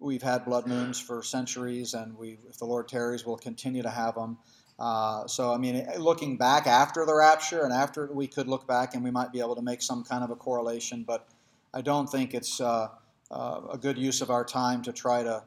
we've 0.00 0.22
had 0.22 0.44
blood 0.44 0.66
moons 0.66 0.98
for 0.98 1.22
centuries, 1.22 1.94
and 1.94 2.16
we, 2.18 2.38
if 2.48 2.58
the 2.58 2.64
Lord 2.64 2.88
tarries, 2.88 3.24
we'll 3.24 3.36
continue 3.36 3.82
to 3.82 3.90
have 3.90 4.16
them. 4.16 4.36
Uh, 4.80 5.26
so, 5.26 5.52
I 5.52 5.58
mean, 5.58 5.86
looking 5.98 6.38
back 6.38 6.66
after 6.66 7.04
the 7.04 7.14
rapture 7.14 7.64
and 7.64 7.72
after 7.72 8.10
we 8.10 8.26
could 8.26 8.48
look 8.48 8.66
back 8.66 8.94
and 8.94 9.04
we 9.04 9.10
might 9.10 9.30
be 9.30 9.40
able 9.40 9.54
to 9.54 9.62
make 9.62 9.82
some 9.82 10.02
kind 10.02 10.24
of 10.24 10.30
a 10.30 10.36
correlation, 10.36 11.04
but 11.06 11.28
I 11.74 11.82
don't 11.82 12.08
think 12.08 12.32
it's 12.32 12.62
uh, 12.62 12.88
uh, 13.30 13.60
a 13.70 13.76
good 13.76 13.98
use 13.98 14.22
of 14.22 14.30
our 14.30 14.44
time 14.44 14.80
to 14.82 14.92
try 14.92 15.22
to 15.22 15.44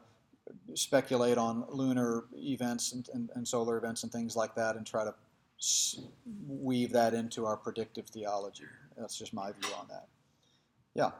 speculate 0.74 1.36
on 1.36 1.64
lunar 1.68 2.24
events 2.36 2.92
and, 2.92 3.08
and, 3.12 3.30
and, 3.34 3.46
solar 3.46 3.76
events 3.76 4.04
and 4.04 4.12
things 4.12 4.36
like 4.36 4.54
that 4.54 4.76
and 4.76 4.86
try 4.86 5.04
to 5.04 5.14
weave 6.46 6.92
that 6.92 7.12
into 7.12 7.44
our 7.44 7.56
predictive 7.56 8.06
theology. 8.06 8.64
That's 8.96 9.18
just 9.18 9.34
my 9.34 9.50
view 9.50 9.72
on 9.78 9.88
that. 9.88 10.06
Yeah. 10.94 11.10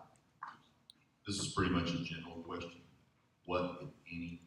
This 1.27 1.39
is 1.39 1.49
pretty 1.49 1.73
much 1.73 1.89
a 1.91 2.05
general 2.05 2.43
question. 2.47 2.81
What, 3.47 3.79
if 3.83 3.89
any, 4.13 4.41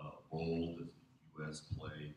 uh, 0.00 0.10
role 0.30 0.76
does 0.78 0.88
U.S. 1.38 1.62
play 1.78 2.14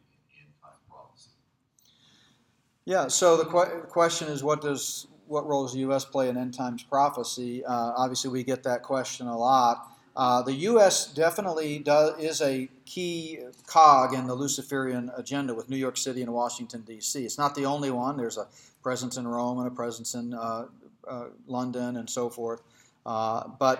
yeah, 2.85 3.07
so 3.07 3.37
the 3.37 3.45
qu- 3.45 3.83
question 3.89 4.27
is, 4.27 4.43
what 4.43 4.61
does 4.61 5.07
what 5.27 5.47
role 5.47 5.63
does 5.63 5.73
the 5.73 5.79
U.S. 5.79 6.03
play 6.03 6.29
in 6.29 6.37
end 6.37 6.53
times 6.53 6.83
prophecy? 6.83 7.63
Uh, 7.63 7.93
obviously, 7.95 8.31
we 8.31 8.43
get 8.43 8.63
that 8.63 8.83
question 8.83 9.27
a 9.27 9.37
lot. 9.37 9.87
Uh, 10.15 10.41
the 10.41 10.53
U.S. 10.53 11.13
definitely 11.13 11.79
does, 11.79 12.19
is 12.19 12.41
a 12.41 12.67
key 12.85 13.39
cog 13.65 14.13
in 14.13 14.27
the 14.27 14.35
Luciferian 14.35 15.09
agenda 15.15 15.53
with 15.53 15.69
New 15.69 15.77
York 15.77 15.95
City 15.95 16.21
and 16.21 16.33
Washington, 16.33 16.81
D.C. 16.81 17.23
It's 17.23 17.37
not 17.37 17.55
the 17.55 17.65
only 17.65 17.91
one. 17.91 18.17
There's 18.17 18.37
a 18.37 18.47
presence 18.83 19.15
in 19.15 19.25
Rome 19.25 19.59
and 19.59 19.67
a 19.67 19.71
presence 19.71 20.15
in 20.15 20.33
uh, 20.33 20.65
uh 21.07 21.27
London 21.47 21.95
and 21.95 22.09
so 22.09 22.29
forth. 22.29 22.61
Uh, 23.05 23.47
but 23.57 23.79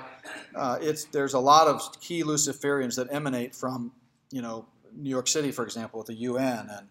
uh, 0.55 0.77
it's, 0.79 1.03
there's 1.05 1.33
a 1.33 1.39
lot 1.39 1.67
of 1.67 1.99
key 1.99 2.23
Luciferians 2.23 2.95
that 2.95 3.11
emanate 3.11 3.53
from, 3.53 3.91
you 4.31 4.41
know, 4.41 4.65
New 4.95 5.09
York 5.09 5.27
City, 5.27 5.51
for 5.51 5.63
example, 5.63 5.99
with 5.99 6.07
the 6.07 6.15
UN 6.15 6.69
and, 6.69 6.87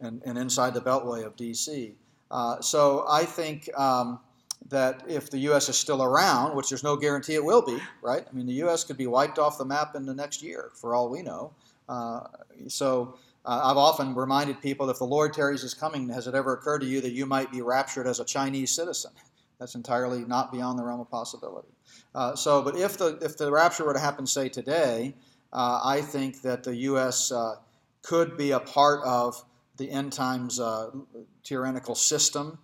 and, 0.00 0.22
and 0.24 0.38
inside 0.38 0.74
the 0.74 0.80
Beltway 0.80 1.24
of 1.24 1.36
DC. 1.36 1.94
Uh, 2.30 2.60
so 2.60 3.04
I 3.08 3.24
think 3.24 3.68
um, 3.78 4.20
that 4.68 5.02
if 5.08 5.30
the 5.30 5.38
U.S. 5.38 5.68
is 5.68 5.76
still 5.76 6.02
around, 6.02 6.56
which 6.56 6.68
there's 6.68 6.82
no 6.82 6.96
guarantee 6.96 7.34
it 7.34 7.44
will 7.44 7.62
be, 7.62 7.78
right? 8.02 8.26
I 8.28 8.34
mean, 8.34 8.46
the 8.46 8.54
U.S. 8.54 8.84
could 8.84 8.96
be 8.96 9.06
wiped 9.06 9.38
off 9.38 9.58
the 9.58 9.64
map 9.64 9.94
in 9.94 10.06
the 10.06 10.14
next 10.14 10.42
year, 10.42 10.70
for 10.74 10.94
all 10.94 11.08
we 11.08 11.22
know. 11.22 11.52
Uh, 11.88 12.20
so 12.68 13.16
uh, 13.44 13.60
I've 13.64 13.76
often 13.76 14.14
reminded 14.14 14.60
people 14.60 14.88
if 14.88 14.98
the 14.98 15.04
Lord 15.04 15.32
tarries 15.34 15.64
is 15.64 15.74
coming, 15.74 16.08
has 16.08 16.26
it 16.26 16.34
ever 16.34 16.54
occurred 16.54 16.80
to 16.80 16.86
you 16.86 17.00
that 17.02 17.12
you 17.12 17.26
might 17.26 17.52
be 17.52 17.60
raptured 17.60 18.06
as 18.06 18.20
a 18.20 18.24
Chinese 18.24 18.70
citizen? 18.70 19.12
That's 19.58 19.74
entirely 19.74 20.24
not 20.24 20.50
beyond 20.50 20.78
the 20.78 20.84
realm 20.84 21.00
of 21.00 21.10
possibility. 21.10 21.68
Uh, 22.14 22.34
so, 22.34 22.62
but 22.62 22.76
if 22.76 22.98
the 22.98 23.18
if 23.22 23.36
the 23.36 23.50
rapture 23.50 23.84
were 23.84 23.92
to 23.92 24.00
happen, 24.00 24.26
say 24.26 24.48
today, 24.48 25.14
uh, 25.54 25.80
I 25.84 26.00
think 26.00 26.42
that 26.42 26.64
the 26.64 26.74
U.S. 26.76 27.30
Uh, 27.30 27.56
could 28.02 28.36
be 28.36 28.50
a 28.50 28.60
part 28.60 29.02
of 29.04 29.42
the 29.76 29.90
end 29.90 30.12
times 30.12 30.60
uh, 30.60 30.90
tyrannical 31.42 31.94
system. 31.94 32.58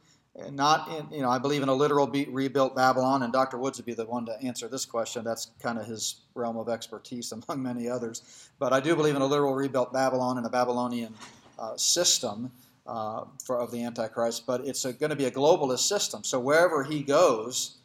Not 0.50 0.88
in, 0.88 1.16
you 1.16 1.22
know, 1.22 1.28
I 1.28 1.38
believe 1.38 1.62
in 1.62 1.68
a 1.68 1.74
literal 1.74 2.06
be- 2.06 2.26
rebuilt 2.26 2.76
Babylon, 2.76 3.22
and 3.24 3.32
Dr. 3.32 3.58
Woods 3.58 3.78
would 3.78 3.86
be 3.86 3.94
the 3.94 4.06
one 4.06 4.26
to 4.26 4.40
answer 4.42 4.68
this 4.68 4.84
question. 4.84 5.24
That's 5.24 5.50
kind 5.60 5.78
of 5.78 5.86
his 5.86 6.22
realm 6.34 6.56
of 6.56 6.68
expertise, 6.68 7.32
among 7.48 7.62
many 7.62 7.88
others. 7.88 8.50
But 8.58 8.72
I 8.72 8.80
do 8.80 8.94
believe 8.94 9.16
in 9.16 9.22
a 9.22 9.26
literal 9.26 9.54
rebuilt 9.54 9.92
Babylon 9.92 10.38
and 10.38 10.46
a 10.46 10.50
Babylonian 10.50 11.14
uh, 11.58 11.76
system 11.76 12.50
uh, 12.86 13.24
for, 13.44 13.58
of 13.58 13.70
the 13.70 13.82
Antichrist. 13.82 14.46
But 14.46 14.66
it's 14.66 14.84
going 14.84 15.10
to 15.10 15.16
be 15.16 15.26
a 15.26 15.30
globalist 15.30 15.80
system. 15.80 16.24
So 16.24 16.38
wherever 16.38 16.84
he 16.84 17.02
goes, 17.02 17.78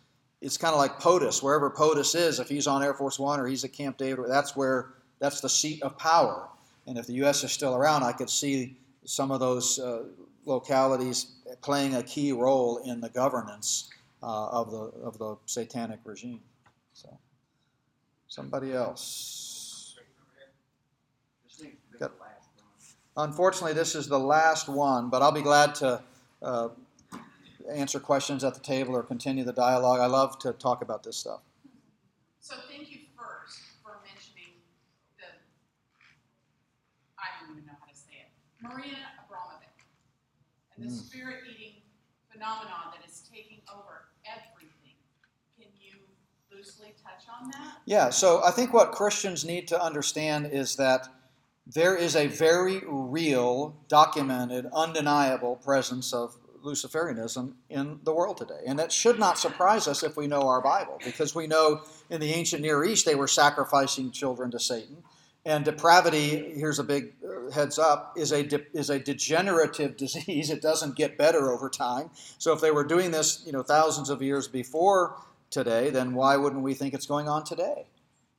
it's 0.46 0.58
kind 0.58 0.74
of 0.74 0.80
like 0.80 1.00
POTUS. 1.00 1.42
Wherever 1.42 1.72
POTUS 1.72 2.14
is, 2.14 2.40
if 2.40 2.48
he's 2.48 2.68
on 2.68 2.84
Air 2.84 2.94
Force 2.94 3.18
One 3.18 3.40
or 3.40 3.48
he's 3.48 3.64
at 3.64 3.74
Camp 3.74 3.98
David, 3.98 4.26
that's 4.30 4.56
where 4.56 4.94
that's 5.18 5.42
the 5.42 5.50
seat 5.50 5.82
of 5.82 5.98
power. 5.98 6.48
And 6.86 7.00
if 7.00 7.08
the 7.08 7.14
U.S. 7.14 7.44
is 7.44 7.52
still 7.52 7.76
around, 7.76 8.04
I 8.04 8.12
could 8.12 8.30
see 8.30 8.78
some 9.06 9.32
of 9.32 9.40
those 9.40 9.80
uh, 9.80 10.04
localities 10.46 11.32
playing 11.64 11.96
a 11.96 12.04
key 12.04 12.32
role 12.32 12.78
in 12.86 13.02
the 13.02 13.10
governance 13.10 13.90
uh, 14.22 14.50
of 14.50 14.70
the 14.70 14.84
of 15.04 15.18
the 15.18 15.36
satanic 15.48 16.00
regime. 16.04 16.42
So, 16.94 17.18
somebody 18.28 18.72
else. 18.74 19.96
Got- 22.00 22.12
Unfortunately, 23.18 23.74
this 23.74 23.96
is 23.96 24.08
the 24.08 24.20
last 24.20 24.70
one, 24.70 25.10
but 25.10 25.24
I'll 25.24 25.32
be 25.32 25.42
glad 25.42 25.74
to 25.76 26.04
uh, 26.44 26.68
answer 27.72 28.00
questions 28.00 28.44
at 28.44 28.54
the 28.54 28.60
table 28.60 28.96
or 28.96 29.04
continue 29.04 29.44
the 29.44 29.54
dialogue. 29.54 30.00
I 30.00 30.06
love 30.08 30.38
to 30.40 30.54
talk 30.54 30.82
about 30.82 31.04
this 31.04 31.18
stuff. 31.18 31.42
So 32.40 32.56
thank 32.70 32.92
you 32.92 33.00
first 33.18 33.60
for 33.84 33.98
mentioning 34.06 34.62
the, 35.18 35.26
I 37.18 37.42
don't 37.42 37.56
even 37.56 37.66
know 37.66 37.74
how 37.80 37.86
to 37.92 37.98
say 37.98 38.26
it, 38.26 38.64
Marina 38.64 38.98
Abramovic 39.20 39.74
and 40.78 40.86
the 40.86 40.92
Mm. 40.94 41.06
spirit 41.06 41.44
eating 41.50 41.82
phenomenon 42.32 42.94
that 42.94 43.10
is 43.10 43.22
taking 43.32 43.62
over 43.74 44.10
everything. 44.26 44.98
Can 45.58 45.68
you 45.80 46.02
loosely 46.56 46.94
touch 47.02 47.26
on 47.42 47.50
that? 47.52 47.82
Yeah, 47.86 48.10
so 48.10 48.44
I 48.44 48.52
think 48.52 48.74
what 48.74 48.92
Christians 48.92 49.44
need 49.46 49.68
to 49.70 49.82
understand 49.82 50.48
is 50.48 50.76
that 50.76 51.08
there 51.66 51.96
is 51.96 52.16
a 52.16 52.28
very 52.28 52.84
real, 52.86 53.76
documented, 53.88 54.68
undeniable 54.72 55.56
presence 55.56 56.14
of 56.14 56.38
Luciferianism 56.66 57.54
in 57.70 58.00
the 58.04 58.14
world 58.14 58.38
today. 58.38 58.62
And 58.66 58.78
that 58.80 58.92
should 58.92 59.20
not 59.20 59.40
surprise 59.40 59.88
us 59.88 60.04
if 60.04 60.18
we 60.18 60.28
know 60.28 60.48
our 60.48 60.62
Bible, 60.62 61.00
because 61.04 61.34
we 61.34 61.48
know 61.48 61.84
in 62.10 62.20
the 62.20 62.34
ancient 62.34 62.62
Near 62.62 62.84
East 62.84 63.06
they 63.06 63.16
were 63.16 63.28
sacrificing 63.28 64.12
children 64.12 64.52
to 64.52 64.60
Satan. 64.60 64.98
And 65.46 65.64
depravity, 65.64 66.54
here's 66.56 66.80
a 66.80 66.84
big 66.84 67.14
uh, 67.24 67.52
heads 67.52 67.78
up, 67.78 68.14
is 68.18 68.32
a, 68.32 68.44
de- 68.44 68.66
is 68.74 68.90
a 68.90 69.00
degenerative 69.00 69.96
disease. 70.06 70.50
It 70.50 70.62
doesn't 70.62 70.96
get 70.96 71.18
better 71.18 71.52
over 71.52 71.70
time. 71.70 72.10
So 72.40 72.52
if 72.52 72.62
they 72.62 72.72
were 72.72 72.84
doing 72.84 73.12
this, 73.12 73.44
you 73.46 73.52
know, 73.52 73.62
thousands 73.62 74.10
of 74.10 74.22
years 74.22 74.48
before 74.48 75.16
today, 75.52 75.92
then 75.92 76.16
why 76.16 76.36
wouldn't 76.36 76.64
we 76.64 76.74
think 76.74 76.94
it's 76.96 77.06
going 77.06 77.30
on 77.30 77.44
today? 77.44 77.86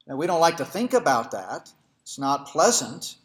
Now, 0.07 0.17
we 0.17 0.27
don't 0.27 0.41
like 0.41 0.57
to 0.59 0.65
think 0.65 0.93
about 0.95 1.31
that. 1.31 1.71
It's 2.03 2.19
not 2.19 2.47
pleasant, 2.47 3.17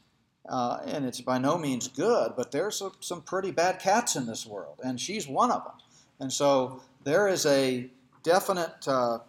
uh, 0.48 0.80
and 0.86 1.06
it's 1.06 1.22
by 1.22 1.38
no 1.38 1.58
means 1.58 1.88
good, 1.88 2.34
but 2.36 2.52
there's 2.52 2.82
a, 2.82 2.92
some 3.00 3.22
pretty 3.22 3.52
bad 3.52 3.80
cats 3.80 4.16
in 4.16 4.26
this 4.26 4.46
world, 4.46 4.80
and 4.84 5.00
she's 5.00 5.28
one 5.28 5.52
of 5.52 5.64
them. 5.64 5.74
And 6.20 6.32
so 6.34 6.82
there 7.04 7.28
is 7.28 7.46
a 7.46 7.90
definite 8.24 8.88
uh, 8.88 9.20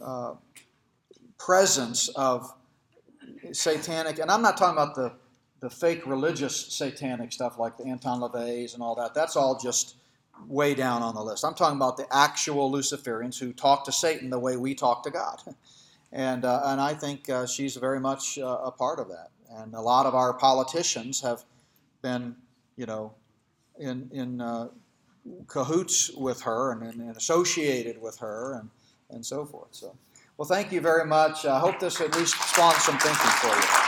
uh, 0.00 0.34
presence 1.38 2.08
of 2.08 2.52
satanic, 3.52 4.18
and 4.18 4.30
I'm 4.30 4.42
not 4.42 4.56
talking 4.56 4.80
about 4.80 4.94
the, 4.94 5.12
the 5.60 5.70
fake 5.70 6.06
religious 6.06 6.56
satanic 6.56 7.32
stuff 7.32 7.58
like 7.58 7.76
the 7.76 7.84
Anton 7.84 8.20
LaVey's 8.20 8.74
and 8.74 8.82
all 8.82 8.94
that. 8.96 9.14
That's 9.14 9.36
all 9.36 9.58
just 9.58 9.96
way 10.48 10.74
down 10.74 11.02
on 11.02 11.14
the 11.14 11.22
list. 11.22 11.44
I'm 11.44 11.54
talking 11.54 11.76
about 11.76 11.96
the 11.96 12.06
actual 12.10 12.70
Luciferians 12.70 13.38
who 13.38 13.52
talk 13.52 13.84
to 13.84 13.92
Satan 13.92 14.30
the 14.30 14.38
way 14.38 14.56
we 14.56 14.74
talk 14.74 15.02
to 15.04 15.10
God. 15.10 15.40
And, 16.14 16.44
uh, 16.44 16.60
and 16.66 16.78
I 16.78 16.92
think 16.92 17.30
uh, 17.30 17.46
she's 17.46 17.74
very 17.76 17.98
much 17.98 18.38
uh, 18.38 18.44
a 18.64 18.70
part 18.70 18.98
of 18.98 19.08
that. 19.08 19.30
And 19.56 19.74
a 19.74 19.80
lot 19.80 20.06
of 20.06 20.14
our 20.14 20.32
politicians 20.32 21.20
have 21.20 21.44
been, 22.00 22.36
you 22.76 22.86
know, 22.86 23.12
in, 23.78 24.08
in 24.12 24.40
uh, 24.40 24.68
cahoots 25.46 26.10
with 26.10 26.42
her 26.42 26.72
and, 26.72 26.82
and, 26.82 27.00
and 27.00 27.16
associated 27.16 28.00
with 28.00 28.18
her 28.18 28.58
and, 28.58 28.70
and 29.10 29.24
so 29.24 29.44
forth. 29.44 29.68
So, 29.72 29.94
well, 30.36 30.48
thank 30.48 30.72
you 30.72 30.80
very 30.80 31.06
much. 31.06 31.44
I 31.44 31.58
hope 31.58 31.78
this 31.78 32.00
at 32.00 32.16
least 32.16 32.34
spawned 32.48 32.76
some 32.76 32.98
thinking 32.98 33.30
for 33.40 33.48
you. 33.48 33.81